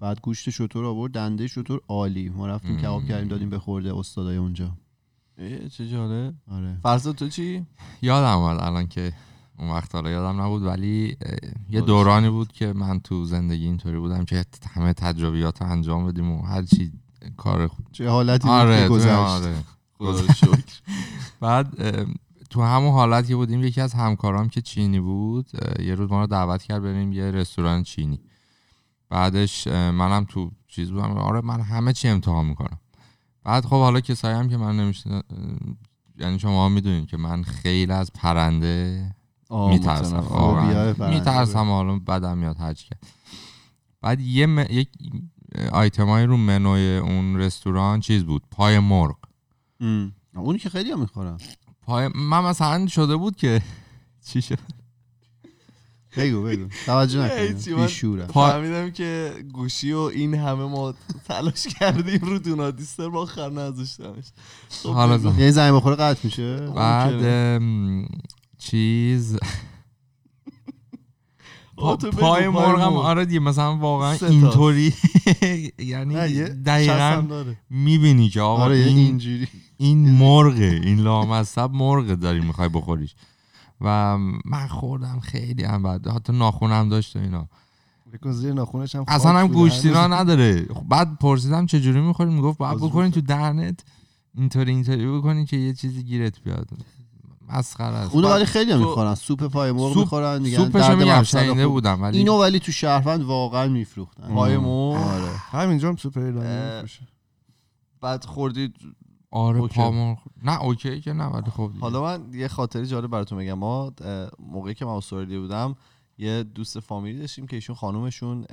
بعد 0.00 0.20
گوشت 0.20 0.50
شطور 0.50 0.84
آورد 0.84 1.12
دنده 1.12 1.46
شطور 1.46 1.80
عالی. 1.88 2.28
ما 2.28 2.46
رفتیم. 2.46 2.78
کباب 2.78 3.04
کردیم 3.04 3.28
دادیم 3.28 3.50
به 3.50 3.58
خورده 3.58 3.96
استادای 3.96 4.36
اونجا. 4.36 4.70
چه 5.70 5.88
جالب. 5.88 6.34
آره. 6.50 6.78
فرزاد 6.82 7.14
تو 7.14 7.28
چی؟ 7.28 7.66
یادم 8.02 8.38
اومد 8.38 8.60
الان 8.60 8.88
که 8.88 9.12
اون 9.58 9.70
وقت 9.70 9.94
حالا 9.94 10.10
یادم 10.10 10.40
نبود 10.40 10.62
ولی 10.62 11.16
یه. 11.70 11.80
دورانی 11.80 12.30
بود 12.30 12.52
که 12.52 12.72
من 12.72 13.00
تو 13.00 13.24
زندگی 13.24 13.64
اینطوری 13.64 13.98
بودم 13.98 14.24
که 14.24 14.44
همه 14.70 14.92
تجربیات 14.92 15.62
رو 15.62 15.70
انجام 15.70 16.06
بدیم 16.06 16.30
و 16.30 16.42
هر 16.42 16.62
چی 16.62 16.92
کار 17.36 17.66
خوب 17.66 17.86
چه 17.92 18.08
حالتی 18.08 18.48
آره 18.48 18.88
گذشت. 18.88 19.08
آره. 19.08 19.54
بعد 21.40 21.76
تو 22.50 22.62
همون 22.62 22.92
حالت 22.92 23.28
که 23.28 23.36
بودیم 23.36 23.64
یکی 23.64 23.80
از 23.80 23.94
همکارام 23.94 24.48
که 24.48 24.60
چینی 24.60 25.00
بود 25.00 25.50
یه 25.78 25.94
روز 25.94 26.10
ما 26.10 26.20
رو 26.20 26.26
دعوت 26.26 26.62
کرد 26.62 26.82
بریم 26.82 27.12
یه 27.12 27.30
رستوران 27.30 27.82
چینی. 27.82 28.20
بعدش 29.08 29.66
منم 29.66 30.24
تو 30.24 30.50
چیز 30.68 30.90
بودم. 30.90 31.10
آره 31.10 31.40
من 31.40 31.60
همه 31.60 31.92
چی 31.92 32.08
امتحان 32.08 32.46
می‌کنم 32.46 32.78
بعد 33.44 33.64
خب 33.64 33.76
حالا 33.76 34.00
کسایی 34.00 34.36
هم 34.36 34.48
که 34.48 34.56
من 34.56 34.76
نمیشه 34.76 35.22
یعنی 36.18 36.38
شما 36.38 36.68
می‌دونید 36.68 37.06
که 37.08 37.16
من 37.16 37.42
خیلی 37.42 37.92
از 37.92 38.12
پرنده 38.12 39.14
میترسم. 39.50 40.24
میترسم 41.08 41.70
حالا 41.70 41.98
بدم 41.98 42.38
میاد 42.38 42.56
هرچی 42.58 42.88
کرد 42.88 43.06
بعد 44.00 44.20
یه 44.20 44.46
م... 44.46 44.58
یک 44.70 44.88
آیتمای 45.72 46.24
رو 46.24 46.36
منوی 46.36 46.96
اون 46.96 47.36
رستوران 47.36 48.00
چیز 48.00 48.24
بود؟ 48.24 48.42
پای 48.50 48.78
مرغ. 48.78 49.16
ام. 49.80 50.12
اون 50.34 50.58
که 50.58 50.68
خیلی 50.70 50.90
هم 50.90 51.00
می‌خورم 51.00 51.38
پای 51.82 52.08
من 52.14 52.44
مثلا 52.44 52.86
شده 52.86 53.16
بود 53.16 53.36
که 53.36 53.62
چی 54.26 54.42
شد؟ 54.42 54.81
بگو 56.16 56.42
بگو. 56.42 56.64
توجه 56.86 57.54
بیشوره 57.76 58.26
فهمیدم 58.26 58.90
که 58.90 59.32
گوشی 59.52 59.92
و 59.92 59.98
این 59.98 60.34
همه 60.34 60.64
ما 60.64 60.94
تلاش 61.28 61.66
کردیم 61.66 62.20
رو 62.22 62.38
دونادیستر 62.38 63.08
با 63.08 63.22
آخر 63.22 63.50
نذاشتمش. 63.50 64.24
خب 64.82 64.92
حالا. 64.92 65.34
یه 65.38 65.50
زنگ 65.50 65.74
بخوره 65.74 65.96
قطع 65.96 66.20
میشه؟ 66.24 66.56
بعد 66.56 67.62
چیز. 68.58 69.38
پای 72.20 72.48
مرغم 72.48 72.92
مرغ. 72.92 73.04
آره 73.04 73.24
دیگه 73.24 73.40
مثلا 73.40 73.76
واقعا. 73.76 74.16
اینطوری. 74.28 74.94
یعنی 75.78 76.14
دقیقا. 76.48 77.24
می‌بینی 77.70 78.28
که 78.28 78.40
آقا 78.40 78.62
آره 78.62 78.76
این 78.76 78.98
اینجوری. 78.98 79.48
این 79.76 80.10
مرغه 80.10 80.80
این 80.84 80.98
لامصب 81.00 81.70
مرغ 81.72 82.06
داری 82.06 82.40
می‌خوای 82.40 82.68
بخوریش. 82.68 83.14
و 83.82 84.18
من 84.44 84.66
خوردم 84.68 85.20
خیلی 85.20 85.64
هم 85.64 85.82
بعد. 85.82 86.08
حتی 86.08 86.32
ناخونم 86.32 86.88
داشت 86.88 87.16
و 87.16 87.18
اینا. 87.18 87.48
زیر 88.24 88.52
ناخونش 88.52 88.96
هم 88.96 89.04
اصلا 89.08 89.32
هم 89.32 89.46
بوده. 89.46 89.54
گوشتینا 89.54 90.06
نداره. 90.06 90.66
بعد 90.88 91.18
پرسیدم 91.18 91.66
چجوری 91.66 92.00
می‌خوری؟ 92.00 92.30
می‌گفت 92.30 92.58
باید 92.58 92.78
بکنین 92.78 93.10
تو 93.10 93.20
دهنت 93.20 93.80
اینطوری 94.34 94.70
اینطوری 94.72 95.18
بکنین 95.18 95.46
که 95.46 95.56
یه 95.56 95.74
چیزی 95.74 96.02
گیرت 96.02 96.40
بیاد. 96.40 96.68
مسخره 97.48 97.94
است. 97.96 98.14
اونو 98.14 98.28
ولی 98.28 98.44
خیلی 98.44 98.76
می‌خورن. 98.76 99.14
سوپ 99.14 99.44
پای 99.46 99.72
مرغ 99.72 99.92
سوپ- 99.92 99.96
می‌خورن 99.96 100.42
میگن 100.42 100.56
سوپشو 100.56 100.88
درد 100.88 100.98
میگم 100.98 101.22
شنیده. 101.22 101.66
بودم 101.66 102.02
ولی 102.02 102.18
اینو 102.18 102.40
ولی 102.40 102.60
تو 102.60 102.72
شهروند 102.72 103.22
واقعا 103.22 103.68
میفروختن. 103.68 104.34
پای 104.34 104.56
مرغ. 104.58 104.94
آره. 104.94 105.28
همینجا 105.50 105.88
هم 105.88 105.96
سوپر 105.96 106.20
ایرانی 106.20 106.74
می‌فروشه. 106.74 107.08
بعد 108.00 108.24
خوردید 108.24 108.74
آره 109.32 109.60
okay. 109.60 109.74
پامون 109.74 110.16
نه 110.42 110.62
okay 110.62 111.00
که 111.00 111.12
نه 111.12 111.24
ولی 111.24 111.50
خب 111.50 111.68
دیگه. 111.72 111.80
حالا 111.80 112.02
من 112.02 112.34
یه 112.34 112.48
خاطره 112.48 112.86
جالب 112.86 113.10
براتون 113.10 113.38
بگم. 113.38 113.54
ما 113.54 113.92
موقعی 114.38 114.74
که 114.74 114.84
من 114.84 114.92
استرالیا 114.92 115.40
بودم 115.40 115.76
یه 116.18 116.42
دوست 116.42 116.80
فامیلی 116.80 117.18
داشتیم 117.18 117.46
که 117.46 117.56
ایشون 117.56 117.76
خانومشون 117.76 118.44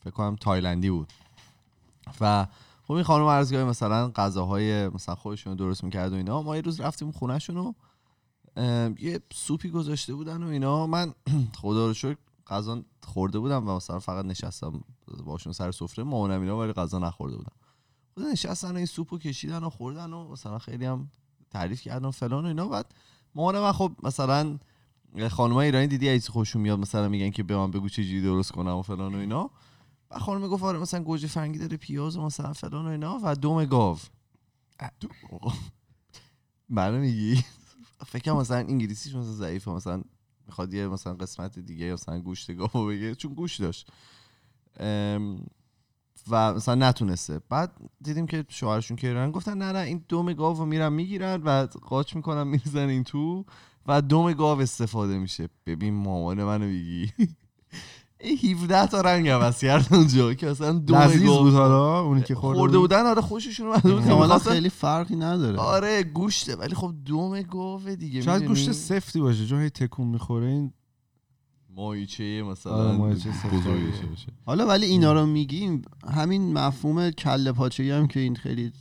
فکر 0.00 0.10
کنم 0.14 0.36
تایلندی 0.36 0.90
بود. 0.90 1.12
و 2.20 2.46
خب 2.82 2.92
این 2.92 3.02
خانم 3.02 3.44
کرد 3.44 3.54
مثلا 3.54 4.10
غذاهای 4.10 4.88
مثلا 4.88 5.14
خودشون 5.14 5.56
درست 5.56 5.84
می‌کرد 5.84 6.12
و 6.12 6.16
اینا. 6.16 6.42
ما 6.42 6.56
یه 6.56 6.62
روز 6.62 6.80
رفتیم 6.80 7.12
خونهشون 7.12 7.56
و 7.56 7.72
یه 8.98 9.20
سوپی 9.32 9.70
گذاشته 9.70 10.14
بودن 10.14 10.42
و 10.42 10.46
اینا. 10.48 10.86
من 10.86 11.14
خدا 11.62 11.86
رو 11.86 11.94
شکر 11.94 12.16
غذا 12.46 12.82
خورده 13.02 13.38
بودم 13.38 13.68
و 13.68 13.76
مثلا 13.76 13.98
فقط 13.98 14.24
نشستم 14.24 14.84
باشون 15.24 15.52
سر 15.52 15.70
سفره. 15.70 16.04
مامانم 16.04 16.40
اینا 16.40 16.58
ولی 16.58 16.72
غذا 16.72 16.98
نخورده 16.98 17.36
بودم. 17.36 17.52
خود 18.14 18.24
نشستن 18.24 18.72
و 18.72 18.76
این 18.76 18.86
سوپو 18.86 19.18
کشیدن 19.18 19.64
و 19.64 19.70
خوردن 19.70 20.12
و 20.12 20.28
مثلا 20.28 20.58
خیلی 20.58 20.84
هم 20.84 21.10
تعریف 21.50 21.82
کردن 21.82 22.04
و 22.04 22.10
فلان 22.10 22.44
و 22.44 22.48
اینا. 22.48 22.68
بعد 22.68 22.94
مامان 23.34 23.60
من 23.60 23.72
خب 23.72 23.92
مثلا 24.02 24.58
خانم 25.30 25.56
ایرانی 25.56 25.86
دیدی 25.86 26.08
از 26.08 26.28
خوشون 26.28 26.62
میاد 26.62 26.78
مثلا 26.78 27.08
میگن 27.08 27.30
که 27.30 27.42
به 27.42 27.56
من 27.56 27.70
بگو 27.70 27.88
چه 27.88 28.04
جوری 28.04 28.22
درست 28.22 28.52
کنم 28.52 28.76
و 28.76 28.82
فلان 28.82 29.14
و 29.14 29.18
اینا. 29.18 29.50
و 30.10 30.18
خانم 30.18 30.48
گفت 30.48 30.62
آره 30.62 30.78
مثلا 30.78 31.02
گوجه 31.02 31.28
فرنگی 31.28 31.58
داره 31.58 31.76
پیاز 31.76 32.16
و 32.16 32.22
مثلا 32.22 32.52
فلان 32.52 32.86
و 32.86 32.88
اینا 32.88 33.20
و 33.22 33.34
دم 33.34 33.64
گاو. 33.64 33.98
منو 36.68 36.98
میگی؟ 37.04 37.44
فکر 38.06 38.32
مثلا 38.32 38.56
انگلیسیش 38.56 39.14
مثلا 39.14 39.32
ضعیفه 39.32 39.70
مثلا 39.70 40.02
می‌خواد 40.46 40.74
یه 40.74 40.88
مثلا 40.88 41.14
قسمت 41.14 41.58
دیگه 41.58 41.92
مثلا 41.92 42.20
گوشت 42.20 42.52
گاو 42.54 42.86
بگه 42.86 43.14
چون 43.14 43.34
گوش 43.34 43.60
داشت. 43.60 43.90
و 46.30 46.54
مثلا 46.54 46.74
نتونسته. 46.74 47.40
بعد 47.48 47.72
دیدیم 48.02 48.26
که 48.26 48.44
شوهرشون 48.48 48.96
که 48.96 49.08
ایران 49.08 49.30
گفتن 49.30 49.58
نه 49.58 49.72
نه 49.72 49.78
این 49.78 50.04
دم 50.08 50.32
گاو 50.32 50.58
رو 50.58 50.64
میرن 50.66 50.92
می‌گیرن 50.92 51.42
و 51.42 51.66
قاچ 51.82 52.16
می‌کنن 52.16 52.42
می‌زنن 52.42 52.88
این 52.88 53.04
تو 53.04 53.44
و 53.86 54.02
دم 54.02 54.32
گاو 54.32 54.60
استفاده 54.60 55.18
میشه. 55.18 55.48
ببین 55.66 55.94
مامان 55.94 56.44
منو 56.44 56.64
میگی. 56.66 57.12
این 58.22 58.38
17 58.62 58.86
تا 58.86 59.00
رنگ 59.00 59.28
عوض 59.28 59.60
کرد 59.60 59.88
اونجا 59.94 60.34
که 60.34 60.50
اصلا 60.50 60.72
دم 60.72 60.96
لذیذ 60.96 61.26
گاو 61.26 61.42
بود 61.42 61.52
حالا 61.52 62.00
اونی 62.00 62.22
که 62.22 62.34
خورده, 62.34 62.58
خورده 62.58 62.78
بود. 62.78 62.90
بودن 62.90 63.06
آره 63.06 63.20
خوششون 63.22 63.66
اومده 63.66 63.82
بود 63.82 63.92
احتمالاً 63.98 64.22
می‌خواستن- 64.22 64.50
خیلی 64.50 64.68
فرقی 64.68 65.16
نداره. 65.16 65.58
آره 65.58 66.02
گوشته 66.02 66.56
ولی 66.56 66.74
خب 66.74 66.94
دم 67.06 67.42
گاوه 67.42 67.96
دیگه 67.96 68.22
شاید؟ 68.22 68.44
گوشت 68.44 68.72
سفتی 68.72 69.20
باشه 69.20 69.46
چون 69.46 69.60
هی 69.60 69.70
تکون 69.70 70.06
می‌خوره 70.06 70.46
این 70.46 70.72
ماهیچه 71.76 72.42
آره، 72.42 72.52
مثلا 72.52 73.14
سفت. 73.14 73.46
بزرگشه 73.46 74.06
باشه. 74.06 74.26
حالا 74.46 74.66
ولی 74.66 74.86
اینا 74.86 75.12
رو 75.12 75.26
میگیم 75.26 75.82
همین 76.14 76.52
مفهوم 76.52 77.10
کله 77.10 77.52
پاچه 77.52 77.94
هم 77.94 78.06
که 78.06 78.20
این 78.20 78.36
خیلی 78.36 78.72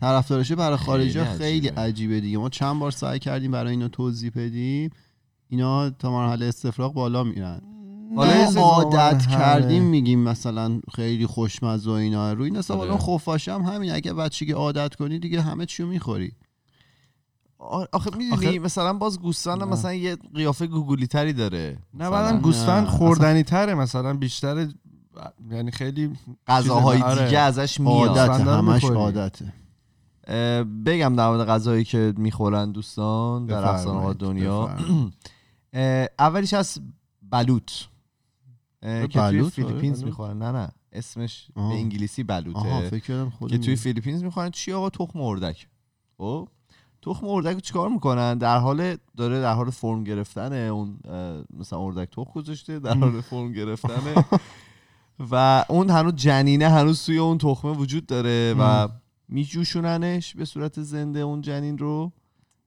طرفدارشه 0.00 0.54
برای 0.54 0.76
خارجی 0.76 1.24
خیلی 1.24 1.38
خیلی 1.38 1.68
عجیبه. 1.68 1.80
عجیبه 1.80 2.20
دیگه. 2.20 2.38
ما 2.38 2.48
چند 2.48 2.78
بار 2.78 2.90
سعی 2.90 3.18
کردیم 3.18 3.50
برای 3.50 3.70
اینا 3.70 3.88
توضیح 3.88 4.30
بدیم. 4.36 4.90
اینا 5.48 5.90
تا 5.90 6.12
مرحله 6.12 6.46
استفراغ 6.46 6.94
بالا 6.94 7.24
میرن. 7.24 7.60
حالا 8.16 8.60
عادت. 8.60 9.26
کردیم 9.26 9.82
میگیم 9.82 10.20
مثلا 10.20 10.80
خیلی 10.94 11.26
خوشمزه 11.26 11.90
و 11.90 11.92
اینا. 11.92 12.32
روی 12.32 12.44
این 12.44 12.56
حساب 12.56 12.80
آره. 12.80 12.90
الان 12.90 13.02
خفاش 13.02 13.48
هم 13.48 13.62
همین. 13.62 13.92
اگه 13.92 14.12
بچگی 14.12 14.52
عادت 14.52 14.94
کنی 14.94 15.18
دیگه 15.18 15.42
همه 15.42 15.66
چیو 15.66 15.86
می‌خوری. 15.86 16.32
آخه 17.92 18.10
می‌دونی 18.16 18.46
آخه- 18.48 18.58
مثلا 18.58 18.92
باز 18.92 19.20
گوسفند. 19.20 19.62
مثلا 19.62 19.94
یه 19.94 20.16
قیافه 20.34 20.66
گوگلی 20.66 21.06
تری 21.06 21.32
داره. 21.32 21.78
نه 21.94 22.04
مثلا. 22.04 22.10
بعدم 22.10 22.38
گوسفند 22.40 22.86
خوردنی 22.86 23.42
تره 23.42 23.74
مثلا 23.74 24.14
بیشتر 24.14 24.68
یعنی 25.50 25.70
خیلی 25.70 26.10
غذاهای 26.46 26.96
چیز- 26.98 27.06
آره. 27.06 27.24
دیگه 27.24 27.38
ازش 27.38 27.80
میاد. 27.80 28.18
عادت 28.18 28.40
همش. 28.40 28.84
عادته. 28.84 29.52
بگم 30.86 31.16
در 31.16 31.28
مورد 31.28 31.46
غذایی 31.48 31.84
که 31.84 32.14
می‌خورن 32.16 32.72
دوستان 32.72 33.46
در 33.46 33.64
افسانه 33.64 34.00
ها 34.00 34.12
دنیا. 34.12 34.76
اولیش 36.18 36.54
از 36.54 36.78
بلوط. 37.22 37.72
اه، 38.82 39.06
که 39.08 39.20
توی 39.20 39.50
فیلیپینز. 39.50 40.04
می‌خورن. 40.04 40.38
نه 40.38 40.52
نه. 40.52 40.68
اسمش. 40.92 41.48
به 41.54 41.60
انگلیسی 41.62 42.24
خود 43.38 43.50
که 43.50 43.58
توی 43.58 43.76
فیلیپینز 43.76 44.22
می‌خورن. 44.22 44.50
چی 44.50 44.72
آقا 44.72 44.90
تخم 44.90 45.20
اردک؟ 45.20 45.68
خب؟ 46.18 46.48
تخم 47.04 47.26
اردک 47.26 47.60
چیکار 47.60 47.88
می‌کنن؟ 47.88 48.38
در 48.38 48.58
حال 48.58 48.96
داره 49.16 49.40
در 49.40 49.52
حال 49.52 49.70
فرم 49.70 50.04
گرفتنه. 50.04 50.56
اون 50.56 50.98
مثلا 51.58 51.78
اردک 51.78 52.10
تخم 52.10 52.30
گذاشته 52.34 52.78
در 52.78 52.94
حال 52.94 53.20
فرم 53.20 53.52
گرفتنه. 53.52 54.24
و 55.30 55.64
اون 55.68 55.90
هنوز 55.90 56.14
جنینه 56.14 56.68
هنوز 56.68 57.06
توی 57.06 57.18
اون 57.18 57.38
تخمه 57.38 57.72
وجود 57.72 58.06
داره 58.06 58.54
و 58.58 58.88
میجوشوننش 59.28 60.34
به 60.34 60.44
صورت 60.44 60.82
زنده 60.82 61.20
اون 61.20 61.40
جنین 61.40 61.78
رو 61.78 62.12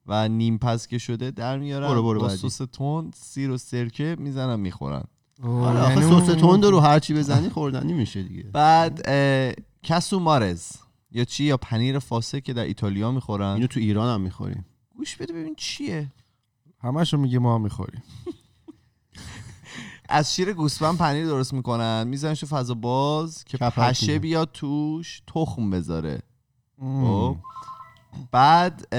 و 0.06 0.28
نیم 0.28 0.58
پز 0.58 0.86
که 0.86 0.98
شده 0.98 1.30
در 1.30 1.58
میارن. 1.58 1.88
برو 1.88 2.02
برو 2.02 2.20
با. 2.20 2.28
سس 2.28 2.60
تند 2.72 3.14
سیر 3.16 3.50
و 3.50 3.56
سرکه 3.56 4.16
می‌زنن 4.18 4.60
می‌خورن. 4.60 5.04
آره 5.44 5.90
یعنی 5.90 6.20
سس 6.20 6.26
تند 6.26 6.64
رو 6.64 6.80
هر 6.80 6.98
چی 6.98 7.14
بزنی 7.18 7.48
خوردنی 7.48 7.92
میشه 7.92 8.22
دیگه. 8.22 8.42
بعد 8.42 9.08
کسو 9.82 10.20
مارز 10.20 10.72
یا 11.10 11.24
چی؟ 11.24 11.44
یا 11.44 11.56
پنیر 11.56 11.98
فاسه 11.98 12.40
که 12.40 12.52
در 12.52 12.64
ایتالیا 12.64 13.12
می‌خورن؟ 13.12 13.54
اینو 13.54 13.66
تو 13.66 13.80
ایران 13.80 14.14
هم 14.14 14.20
می‌خوریم. 14.20 14.66
گوش 14.96 15.16
بده 15.16 15.32
ببین 15.32 15.54
چیه. 15.54 16.12
همشو 16.80 17.16
میگه 17.16 17.38
ما 17.38 17.58
می‌خوریم. 17.58 18.02
از 20.08 20.34
شیر 20.34 20.52
گوسفند 20.52 20.98
پنیر 20.98 21.26
درست 21.26 21.52
می‌کنن. 21.52 22.04
میزنش 22.08 22.40
تو 22.40 22.46
فضا 22.46 22.74
باز 22.74 23.44
که 23.44 23.58
پشه. 23.58 24.18
بیاد 24.18 24.50
توش 24.52 25.22
تخم 25.26 25.70
بذاره. 25.70 26.22
خب. 26.80 27.36
بعد 28.30 28.94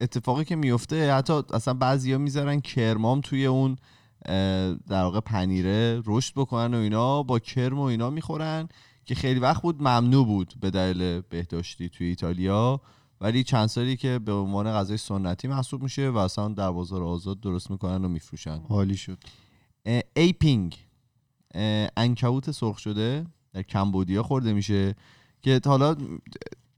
اتفاقی 0.00 0.44
که 0.44 0.56
میفته 0.56 1.14
حتی 1.14 1.42
اصلا 1.52 1.74
بعضیا 1.74 2.18
می‌ذارن 2.18 2.60
کرمام 2.60 3.20
توی 3.20 3.46
اون 3.46 3.76
در 4.88 5.02
واقع 5.02 5.20
پنیره 5.20 6.02
رشد 6.06 6.32
بکنن 6.36 6.74
و 6.74 6.78
اینا 6.78 7.22
با 7.22 7.38
کرم 7.38 7.78
و 7.78 7.82
اینا 7.82 8.10
می‌خورن. 8.10 8.68
که 9.10 9.16
خیلی 9.16 9.40
وقت 9.40 9.62
بود 9.62 9.82
ممنوع 9.82 10.26
بود 10.26 10.54
به 10.60 10.70
دلیل 10.70 11.20
بهداشتی 11.20 11.88
توی 11.88 12.06
ایتالیا 12.06 12.80
ولی 13.20 13.44
چند 13.44 13.66
سالی 13.66 13.96
که 13.96 14.18
به 14.18 14.32
عنوان 14.32 14.72
غذای 14.72 14.96
سنتی 14.96 15.48
محسوب 15.48 15.82
میشه 15.82 16.10
و 16.10 16.16
اصلا 16.16 16.48
در 16.48 16.70
بازار 16.70 17.02
آزاد 17.02 17.40
درست 17.40 17.70
می‌کنن 17.70 18.04
و 18.04 18.08
میفروشن. 18.08 18.60
حالی 18.68 18.96
شد. 18.96 19.18
ایپینگ. 20.16 20.76
عنکبوت 21.96 22.50
سرخ 22.50 22.78
شده 22.78 23.26
در 23.52 23.62
Cambodia 23.62 24.22
خورده 24.22 24.52
میشه 24.52 24.94
که 25.42 25.60
حالا 25.64 25.96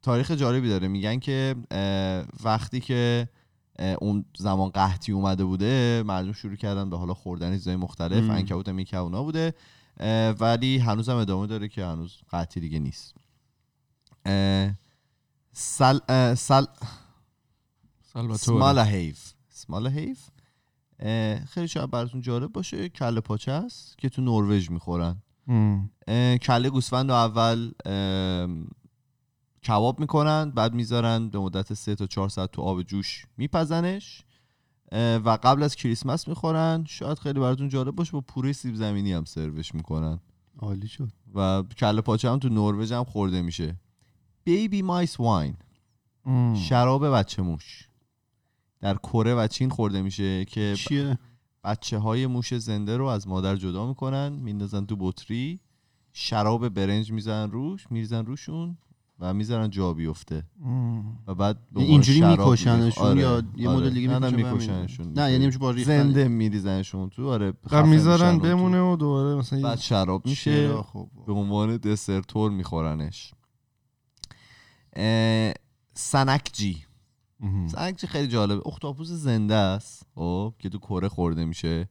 تاریخ 0.02 0.30
جالبی 0.30 0.68
داره. 0.68 0.88
میگن 0.88 1.18
که 1.18 1.54
وقتی 2.44 2.80
که 2.80 3.28
اون 4.00 4.24
زمان 4.38 4.70
قحطی 4.70 5.12
اومده 5.12 5.44
بوده 5.44 6.02
مردم 6.06 6.32
شروع 6.32 6.56
کردن 6.56 6.90
به 6.90 6.98
حالا 6.98 7.14
خوردن 7.14 7.52
چیزای 7.52 7.76
مختلف. 7.76 8.30
عنکبوت 8.30 8.94
اونا 8.94 9.22
بوده. 9.22 9.54
ولی 10.40 10.78
هنوز 10.78 11.08
هم 11.08 11.16
ادامه 11.16 11.46
داره 11.46 11.68
که 11.68 11.84
هنوز 11.84 12.16
قحطی 12.30 12.60
دیگه 12.60 12.78
نیست. 12.78 13.14
سل 15.52 15.98
سل 16.34 16.64
سمال 18.36 18.78
هیف 18.78 19.32
سمال 19.48 19.86
هیف 19.86 20.28
خیلی 21.46 21.68
شاید 21.68 21.90
براتون 21.90 22.20
جالب 22.20 22.52
باشه 22.52 22.88
کله 22.88 23.20
پاچه 23.20 23.52
است 23.52 23.98
که 23.98 24.08
تو 24.08 24.22
نروژ 24.22 24.70
می‌خورن. 24.70 25.22
کله 26.42 26.70
گوسفند 26.70 27.10
رو 27.10 27.16
اول 27.16 27.72
کباب 29.66 30.00
می‌کنن 30.00 30.50
بعد 30.50 30.74
می‌ذارن 30.74 31.28
به 31.28 31.38
مدت 31.38 31.74
سه 31.74 31.94
تا 31.94 32.06
چهار 32.06 32.28
ساعت 32.28 32.50
تو 32.52 32.62
آب 32.62 32.82
جوش 32.82 33.26
میپزنش. 33.36 34.24
و 34.94 35.38
قبل 35.42 35.62
از 35.62 35.76
کریسمس 35.76 36.28
می‌خورن. 36.28 36.84
شاید 36.88 37.18
خیلی 37.18 37.40
براتون 37.40 37.68
جالب 37.68 37.94
باشه 37.94 38.12
با 38.12 38.20
پوره 38.20 38.52
سیب 38.52 38.74
زمینی 38.74 39.12
هم 39.12 39.24
سروش 39.24 39.74
می‌کنن. 39.74 40.20
عالی 40.58 40.88
شد. 40.88 41.12
و 41.34 41.62
کله 41.62 42.00
پاچه 42.00 42.30
هم 42.30 42.38
تو 42.38 42.48
نروژ 42.48 42.92
هم 42.92 43.04
خورده 43.04 43.42
میشه. 43.42 43.76
بیبی 44.44 44.82
مایس 44.82 45.20
واین. 45.20 45.56
شراب 46.56 47.08
بچه 47.08 47.42
موش. 47.42 47.88
در 48.80 48.96
کره 48.96 49.34
و 49.34 49.46
چین 49.46 49.70
خورده 49.70 50.02
میشه 50.02 50.44
که 50.44 50.74
چیه؟ 50.76 51.18
بچه 51.64 51.98
های 51.98 52.26
موش 52.26 52.54
زنده 52.54 52.96
رو 52.96 53.04
از 53.04 53.28
مادر 53.28 53.56
جدا 53.56 53.86
می‌کنن 53.86 54.28
میندازن 54.28 54.86
تو 54.86 54.96
بطری. 54.96 55.60
شراب 56.12 56.68
برنج 56.68 57.12
می‌زنن 57.12 57.50
روش 57.50 57.86
میریزن 57.90 58.26
روشون. 58.26 58.78
و 59.22 59.34
می‌ذارن 59.34 59.70
جا 59.70 59.94
بیفته. 59.94 60.44
و 61.26 61.34
بعد 61.34 61.58
اینجوری 61.76 62.18
شراب 62.18 62.48
میکشنشون 62.50 63.06
آره، 63.06 63.20
یا 63.20 63.42
یه 63.56 63.68
آره. 63.68 63.78
مدل 63.78 63.90
دیگه 63.90 64.08
نه 64.08 64.18
نه 64.18 64.30
می‌کشن 64.30 64.52
میکشنشون. 64.52 65.12
نه 65.12 65.32
یعنی 65.32 65.50
با 65.50 65.72
زنده 65.72 66.28
میریزنشون 66.28 67.08
تو 67.08 67.28
آره 67.28 67.52
می‌ذارن 67.84 68.38
بمونه. 68.38 68.80
و 68.80 68.96
دوباره 68.96 69.34
مثلا 69.34 69.62
بعد 69.62 69.78
شراب 69.78 70.26
میشه. 70.26 70.68
چرا 70.68 70.82
خب 70.82 71.08
به 71.26 71.32
عنوان 71.32 71.76
دسرتور 71.76 72.50
میخورنش. 72.50 73.34
سنکجی. 75.94 76.84
چی 77.96 78.06
خیلی 78.06 78.28
جالبه. 78.28 78.66
اختاپوس 78.66 79.08
زنده 79.08 79.54
است 79.54 80.06
خب 80.14 80.54
که 80.58 80.68
تو 80.68 80.78
کره 80.78 81.08
خورده 81.08 81.44
میشه. 81.44 81.88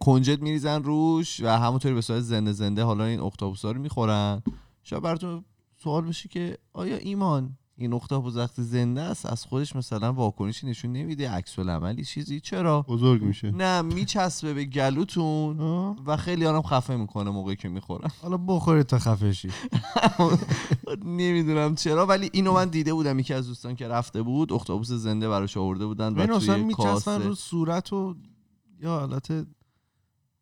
کنجد 0.00 0.42
میریزن 0.42 0.82
روش 0.82 1.40
و 1.40 1.48
همونطوری 1.48 1.94
به 1.94 2.00
صورت 2.00 2.20
زنده 2.20 2.52
زنده 2.52 2.82
حالا 2.82 3.04
این 3.04 3.20
اختاپوس 3.20 3.64
ها 3.64 3.70
رو 3.70 3.80
می‌خورن. 3.80 4.42
شاید 4.82 5.02
براتون 5.02 5.44
سوال 5.82 6.04
بشه 6.04 6.28
که 6.28 6.58
آیا 6.72 6.96
ایمان 6.96 7.56
این 7.76 7.92
اختاپوس 7.92 8.36
وقتی 8.36 8.62
زنده 8.62 9.00
است؟ 9.00 9.26
از 9.26 9.44
خودش 9.44 9.76
مثلا 9.76 10.12
واکنشی 10.12 10.66
نشون 10.66 10.92
نمیده 10.92 11.30
عکس 11.30 11.58
العملی 11.58 12.04
چیزی؟ 12.04 12.40
چرا؟ 12.40 12.82
بزرگ 12.82 13.22
میشه. 13.22 13.50
نه 13.50 13.82
میچسبه 13.82 14.54
به 14.54 14.64
گلوتون 14.64 15.60
آه. 15.60 15.96
و 16.06 16.16
خیلی 16.16 16.46
آرام 16.46 16.62
خفه 16.62 16.96
می‌کنه 16.96 17.30
موقعی 17.30 17.56
که 17.56 17.68
می‌خورن 17.68 18.10
حالا 18.22 18.36
بخورید 18.36 18.86
تا 18.86 18.98
خفشی 18.98 19.50
نمی‌دونم 21.04 21.74
چرا 21.74 22.06
ولی 22.06 22.30
اینو 22.32 22.52
من 22.52 22.68
دیده 22.68 22.94
بودم. 22.94 23.18
یکی 23.18 23.34
از 23.34 23.46
دوستان 23.46 23.76
که 23.76 23.88
رفته 23.88 24.22
بود 24.22 24.52
اختاپوس 24.52 24.92
زنده 24.92 25.28
براش 25.28 25.56
آورده 25.56 25.86
بودن 25.86 26.14
و 26.14 26.38
توی 26.38 26.62
میچسبن 26.62 26.84
کاسه. 26.84 27.18
رو 27.18 27.34
صورت 27.34 27.92
و 27.92 28.14
یا 28.80 28.98
حالت 28.98 29.32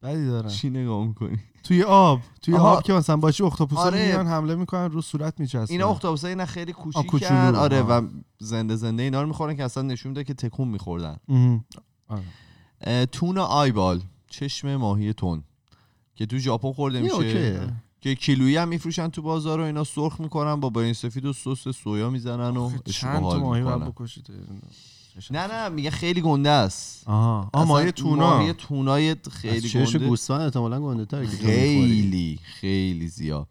بدی 0.03 0.27
دارن. 0.27 0.49
چی 0.49 0.71
نگاه 0.71 1.07
می‌کنی؟ 1.07 1.39
توی 1.69 1.83
آب 1.83 2.21
توی 2.43 2.55
آها. 2.55 2.77
آب 2.77 2.83
که 2.83 2.93
مثلا 2.93 3.17
باشی 3.17 3.43
اختاپوسا 3.43 3.83
آره. 3.83 4.07
میان 4.07 4.27
حمله 4.27 4.55
می‌کنن 4.55 4.91
رو 4.91 5.03
صورت 5.03 5.41
میچسبن 5.41 5.67
اینا 5.71 5.89
اختاپوس 5.89 6.25
نه 6.25 6.45
خیلی 6.45 6.73
کوچیکن. 6.73 7.35
آره. 7.57 7.83
و 7.83 8.09
زنده 8.39 8.77
زنده 8.77 9.03
اینا 9.03 9.23
رو 9.23 9.29
می‌خورن 9.29 9.57
که 9.57 9.65
اصلا 9.65 9.83
نشون 9.83 10.11
میده 10.11 10.25
که 10.25 10.35
تکون 10.35 10.69
میخوردن 10.69 11.17
آره. 12.09 13.07
تون 13.07 13.39
آیبال 13.39 14.03
چشم 14.29 14.77
ماهی 14.77 15.13
تون 15.13 15.43
که 16.15 16.27
تو 16.27 16.39
ژاپن 16.39 16.73
خورده 16.73 17.01
میشه. 17.01 17.79
که 18.01 18.15
کیلویی 18.15 18.57
هم 18.57 18.69
میفروشن 18.69 19.09
تو 19.09 19.23
بازار 19.23 19.61
و 19.61 19.63
اینا 19.63 19.85
سرخ 19.85 20.21
می‌کنن 20.21 20.61
با 20.61 20.71
برنج 20.71 20.97
سفید 20.97 21.25
و 21.25 21.33
سس 21.33 21.69
سویا 21.69 22.11
می‌زنن 22.11 22.57
و 22.57 22.71
چند 22.85 23.21
تا 23.21 23.39
ماهی. 23.39 23.63
باید 23.63 23.85
بکشید؟ 23.85 24.31
نه 25.31 25.47
نه 25.47 25.69
میگه 25.69 25.91
خیلی 25.91 26.21
گنده 26.21 26.51
است. 26.51 27.09
آها. 27.09 27.51
آه 27.53 27.65
ماهی 27.65 27.93
تونا 27.93 28.39
ماهی 28.39 28.53
تونای 28.53 29.17
خیلی 29.31 29.69
چش 29.69 29.93
گنده. 29.93 30.07
گوسفند 30.07 30.41
احتمالاً 30.41 30.81
گنده 30.81 31.05
تره 31.05 31.21
می‌خوری. 31.21 31.39
خیلی 31.47 32.39
خیلی 32.43 33.09
زیاد. 33.09 33.49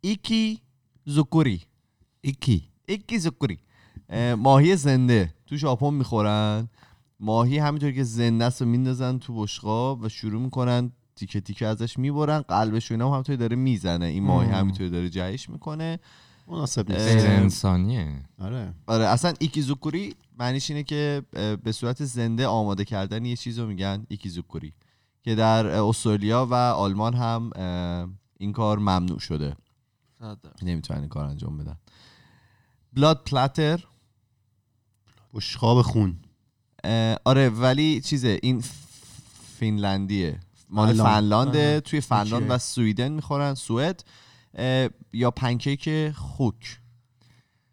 ایکی 0.00 0.60
زوکوری 1.04 1.62
ایکی. 2.20 2.68
ایکی 2.86 3.18
زوکوری 3.18 3.58
اه، 4.08 4.34
ماهی 4.34 4.76
زنده. 4.76 5.34
تو 5.46 5.56
ژاپن 5.56 5.94
می‌خورن. 5.94 6.68
ماهی 7.20 7.58
همینطور 7.58 7.92
که 7.92 8.04
زنده 8.04 8.44
است 8.44 8.62
و 8.62 8.64
میندازن 8.64 9.18
تو 9.18 9.42
بشقاب 9.42 10.02
و 10.02 10.08
شروع 10.08 10.42
می‌کنن 10.42 10.92
تیکه 11.20 11.40
تیکه 11.40 11.66
ازش 11.66 11.98
می‌برن 11.98 12.40
قلبش 12.40 12.90
و 12.90 12.94
اینا 12.94 13.06
هم 13.06 13.12
همینطوری 13.12 13.38
داره 13.38 13.56
می‌زنه. 13.56 14.06
این 14.06 14.22
ماهی. 14.22 14.50
همینطوری 14.50 14.90
داره 14.90 15.08
جهش 15.10 15.48
می‌کنه. 15.48 15.98
مناسب 16.48 16.92
نیست. 16.92 17.08
غیر 17.08 17.26
انسانیه. 17.26 18.22
آره. 18.38 18.74
آره 18.86 19.04
اصلا 19.04 19.34
ایکیزوکوری 19.38 20.14
معنیش 20.38 20.70
اینه 20.70 20.82
که 20.82 21.22
به 21.64 21.72
صورت 21.72 22.04
زنده 22.04 22.46
آماده 22.46 22.84
کردن 22.84 23.24
یه 23.24 23.36
چیز 23.36 23.58
رو 23.58 23.66
میگن 23.66 24.06
ایکیزوکوری 24.08 24.72
که 25.22 25.34
در 25.34 25.66
استرالیا 25.66 26.46
و 26.50 26.54
آلمان 26.54 27.14
هم 27.14 27.50
این 28.38 28.52
کار 28.52 28.78
ممنوع 28.78 29.18
شده. 29.18 29.56
نمی‌تونن 30.62 31.00
این 31.00 31.08
کار 31.08 31.24
انجام 31.24 31.58
بدن. 31.58 31.76
بلاد 32.92 33.24
پلاتر 33.24 33.84
بشقاب 35.34 35.82
خون. 35.82 36.16
آره 37.24 37.48
ولی 37.48 38.00
چیزه 38.00 38.38
این 38.42 38.64
فینلندیه. 39.58 40.40
مال 40.70 40.92
فنلاند. 40.92 41.20
فنلانده. 41.20 41.80
توی 41.80 42.00
فنلاند. 42.00 42.46
و 42.50 42.58
سویدن 42.58 43.12
می‌خورن 43.12 43.54
سوئد 43.54 44.04
یا 45.12 45.30
پنکیک 45.30 46.10
خوک 46.10 46.80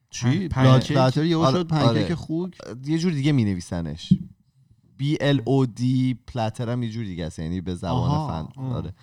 چی؟ 0.09 0.47
پلاتر 0.47 1.25
یهو 1.25 1.41
آره، 1.41 1.59
شد 1.59 1.67
پنکیک 1.67 1.87
آره. 1.87 2.15
خوک 2.15 2.57
یه 2.85 2.97
جور 2.97 3.11
دیگه 3.11 3.31
می 3.31 3.45
نویسنش 3.45 4.13
B 4.99 5.03
L 5.15 5.37
O 5.37 5.67
D 5.79 5.83
پلاتر 6.27 6.69
هم 6.69 6.83
یه 6.83 6.89
جور 6.89 7.05
دیگه 7.05 7.25
است 7.25 7.39
یعنی 7.39 7.61
به 7.61 7.75
زبان. 7.75 8.27
فن 8.27 8.61
آره 8.61 8.93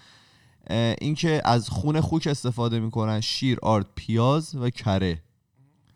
اه، 0.66 0.94
این 1.00 1.14
که 1.14 1.42
از 1.44 1.68
خون 1.68 2.00
خوک 2.00 2.26
استفاده 2.26 2.80
می‌کنن 2.80 3.20
شیر 3.20 3.58
آرد 3.62 3.86
پیاز 3.94 4.54
و 4.54 4.70
کره 4.70 5.22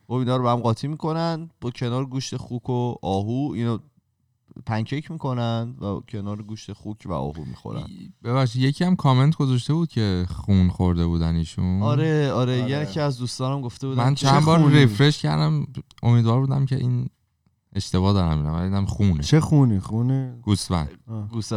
و 0.08 0.12
اینا 0.12 0.36
رو 0.36 0.42
به 0.42 0.50
هم 0.50 0.56
قاطی 0.56 0.88
می‌کنن 0.88 1.50
با 1.60 1.70
کنار 1.70 2.06
گوشت 2.06 2.36
خوک 2.36 2.70
و 2.70 2.94
آهو 3.02 3.52
اینو 3.54 3.78
پنکیک 4.66 5.10
می‌کنن 5.10 5.74
و 5.80 6.00
کنار 6.08 6.42
گوشت 6.42 6.72
خوک 6.72 7.02
و 7.06 7.12
آهو 7.12 7.44
می‌خورن. 7.44 7.86
ببخشید 8.24 8.62
یکی 8.62 8.84
هم 8.84 8.96
کامنت 8.96 9.36
گذاشته 9.36 9.74
بود 9.74 9.88
که 9.88 10.26
خون 10.30 10.68
خورده 10.70 11.06
بودن 11.06 11.34
ایشون. 11.34 11.82
آره 11.82 12.32
آره 12.32 12.62
آره. 12.62 12.82
یکی 12.82 13.00
از 13.00 13.18
دوستانم 13.18 13.60
گفته 13.60 13.86
بودن 13.86 14.04
من 14.04 14.14
چند 14.14 14.44
بار 14.44 14.58
خونی؟ 14.58 14.74
ریفرش 14.74 15.22
کردم 15.22 15.66
امیدوار 16.02 16.40
بودم 16.40 16.66
که 16.66 16.76
این 16.76 17.08
اشتباه 17.72 18.12
دارم 18.12 18.38
میرم 18.38 18.54
ولی 18.54 18.68
دیدم 18.68 18.86
خونه. 18.86 19.22
چه 19.22 19.40
خونی؟ 19.40 19.80
خونه؟ 19.80 20.38
گوسفند. 20.42 20.90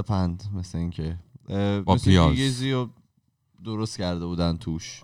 پند 0.07 0.43
مثل 0.53 0.77
اینکه 0.77 1.19
با 1.85 1.95
پیاز. 1.95 2.63
درست 3.65 3.97
کرده 3.97 4.25
بودن 4.25 4.57
توش. 4.57 5.03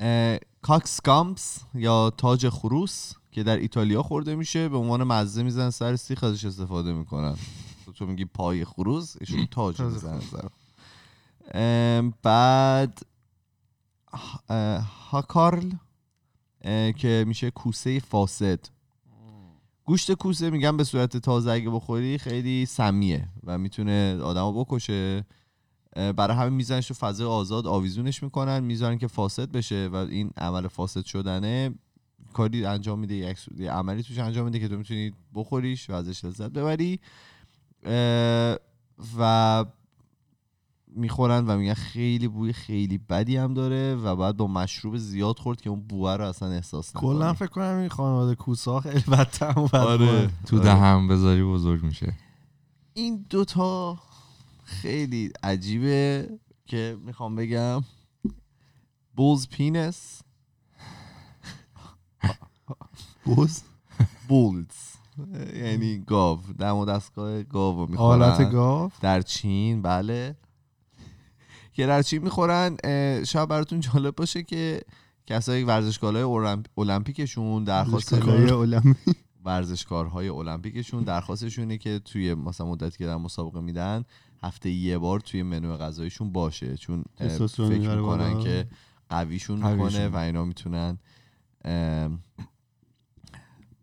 اه، 0.00 0.38
کاکسکامپس 0.62 1.64
یا 1.74 2.12
تاج 2.16 2.48
خروس؟ 2.48 3.12
که 3.32 3.42
در 3.42 3.56
ایتالیا 3.56 4.02
خورده 4.02 4.34
میشه 4.34 4.68
به 4.68 4.76
عنوان 4.76 5.04
مزه 5.04 5.42
می‌زنن 5.42 5.70
سر 5.70 5.96
سیخ 5.96 6.24
ازش 6.24 6.44
استفاده 6.44 6.92
می‌کنن. 6.92 7.36
تو 7.94 8.06
میگی 8.06 8.24
پای 8.24 8.64
خروس 8.64 9.16
ایشون 9.20 9.46
تاج 9.50 9.80
می‌زنن 9.80 10.20
بعد 12.22 13.06
هاکارل 15.10 15.70
که 16.96 17.24
میشه 17.26 17.50
کوسه 17.50 18.00
فاسد. 18.00 18.60
گوشت 19.84 20.12
کوسه 20.12 20.50
میگم 20.50 20.76
به 20.76 20.84
صورت 20.84 21.16
تازه 21.16 21.50
اگه 21.50 21.70
بخوری 21.70 22.18
خیلی 22.18 22.66
سمیه 22.66 23.28
و 23.44 23.58
می‌تونه 23.58 24.18
آدمو 24.22 24.64
بکشه. 24.64 25.24
برای 25.96 26.36
همین 26.36 26.52
میزنش 26.52 26.88
تو 26.88 26.94
فضای 26.94 27.26
آزاد 27.26 27.66
آویزونش 27.66 28.22
می‌کنن 28.22 28.60
می‌ذارن 28.60 28.98
که 28.98 29.06
فاسد 29.06 29.50
بشه 29.50 29.88
و 29.92 29.96
این 29.96 30.30
عمل 30.36 30.68
فاسد 30.68 31.04
شدنه. 31.04 31.74
کاری 32.32 32.64
انجام 32.64 32.98
میده 32.98 33.14
یک 33.14 33.38
عملی 33.68 34.02
توش 34.02 34.18
انجام 34.18 34.44
میده 34.44 34.58
که 34.58 34.68
تو 34.68 34.76
می‌تونی 34.76 35.12
بخوریش 35.34 35.90
و 35.90 35.92
ازش 35.92 36.24
لذت 36.24 36.50
ببری 36.50 37.00
و 39.18 39.64
می‌خورن 40.96 41.46
و 41.46 41.56
میگن 41.56 41.74
خیلی 41.74 42.28
بوی 42.28 42.52
خیلی 42.52 42.98
بدی 42.98 43.36
هم 43.36 43.54
داره 43.54 43.94
و 43.94 44.16
بعد 44.16 44.36
با 44.36 44.46
مشروب 44.46 44.96
زیاد 44.96 45.38
خورد 45.38 45.60
که 45.60 45.70
اون 45.70 45.80
بوه 45.80 46.16
رو 46.16 46.24
اصلا 46.24 46.48
احساس 46.48 46.96
نکنی 46.96 47.08
کلا 47.08 47.34
فکر 47.34 47.48
کنم 47.48 47.76
این 47.76 47.88
خانواده 47.88 48.34
کوسا 48.34 48.80
خیلی 48.80 49.00
بدتر. 49.00 49.54
آره 49.72 50.30
تو 50.46 50.56
آره. 50.56 50.64
دهم 50.64 51.08
بذاری 51.08 51.42
بزرگ 51.42 51.82
میشه 51.84 52.14
این 52.94 53.26
دوتا 53.30 53.98
خیلی 54.64 55.32
عجیبه 55.42 56.28
که 56.66 56.96
می‌خوام 57.04 57.36
بگم 57.36 57.84
بولز 59.16 59.48
پینس 59.48 60.22
بوز؟ 63.24 63.62
بولز. 64.28 64.66
یعنی 65.54 65.98
گاو. 65.98 66.40
دم 66.58 66.76
و 66.76 66.84
دستگاه 66.84 67.42
گاو 67.42 67.76
رو 67.78 67.86
می‌خورن. 67.90 68.22
آلت 68.22 68.52
گاو؟ 68.52 68.90
در 69.00 69.22
چین. 69.22 69.82
بله. 69.82 70.36
که 71.72 71.86
در 71.86 72.02
چین 72.02 72.22
می‌خورن. 72.22 72.76
شاید 73.24 73.48
براتون 73.48 73.80
جالب 73.80 74.16
باشه 74.16 74.42
که 74.42 74.80
کسایی 75.26 75.64
ورزشکارهای 75.64 76.22
المپ- 76.24 76.78
المپیکشون 76.78 77.64
درخواست 77.64 78.12
ورزشکارهای 78.12 78.50
المپیک. 78.50 79.16
ورزشکارهای 79.44 80.28
المپیکشون 80.28 81.02
درخواستشونه 81.02 81.78
که 81.78 81.98
توی 81.98 82.34
مثلا 82.34 82.66
مدتی 82.66 82.98
که 82.98 83.06
در 83.06 83.16
مسابقه 83.16 83.60
میدن 83.60 84.04
هفته 84.42 84.70
یه 84.70 84.98
بار 84.98 85.20
توی 85.20 85.42
منو 85.42 85.76
غذایشون 85.76 86.32
باشه. 86.32 86.76
چون 86.76 87.04
فکر 87.18 87.78
می‌کنن. 87.78 88.40
که 88.40 88.66
قویشون. 89.08 89.56
می‌کنه 89.56 90.08
و 90.08 90.16
اینا 90.16 90.44
می‌تونن 90.44 90.98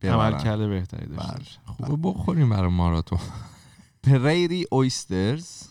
عمل. 0.04 0.38
کرده 0.38 0.68
بهتری 0.68 1.06
داشته 1.08 1.34
بله. 1.34 1.88
خوبه 1.88 2.10
بخوریم 2.10 2.50
برای 2.50 2.72
ماراتون. 2.72 3.20
پریری 4.04 4.66
اویسترز. 4.72 5.64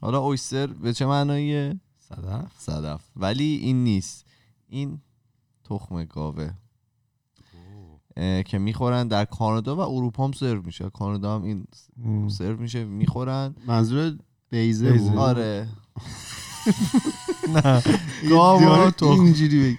حالا 0.00 0.18
اویستر 0.18 0.66
به 0.66 0.92
چه 0.92 1.06
معناییه 1.06 1.80
صدف. 1.98 2.52
صدف. 2.58 3.00
ولی 3.16 3.44
این 3.44 3.84
نیست. 3.84 4.24
این 4.68 5.00
تخم 5.64 6.04
گاوه. 6.04 6.50
که 8.46 8.58
می‌خورن 8.58 9.08
در 9.08 9.24
کانادا 9.24 9.76
و 9.76 9.80
اروپا 9.80 10.24
هم 10.24 10.32
سرو 10.32 10.62
میشه. 10.62 10.90
کانادا 10.90 11.34
هم 11.34 11.42
این. 11.42 11.64
سرو 12.28 12.56
میشه 12.56 12.84
می‌خورن. 12.84 13.54
منظور 13.66 14.18
بیزه 14.50 14.92
بیزه. 14.92 15.10
بود 15.10 15.18
آره. 15.18 15.68
نه. 17.54 17.82
یه 18.22 18.28
گاو 18.30 18.58
دیوار 18.58 18.86
و 18.88 18.90
تخم. 18.90 19.20
اینجوری 19.20 19.62
بگی. 19.62 19.78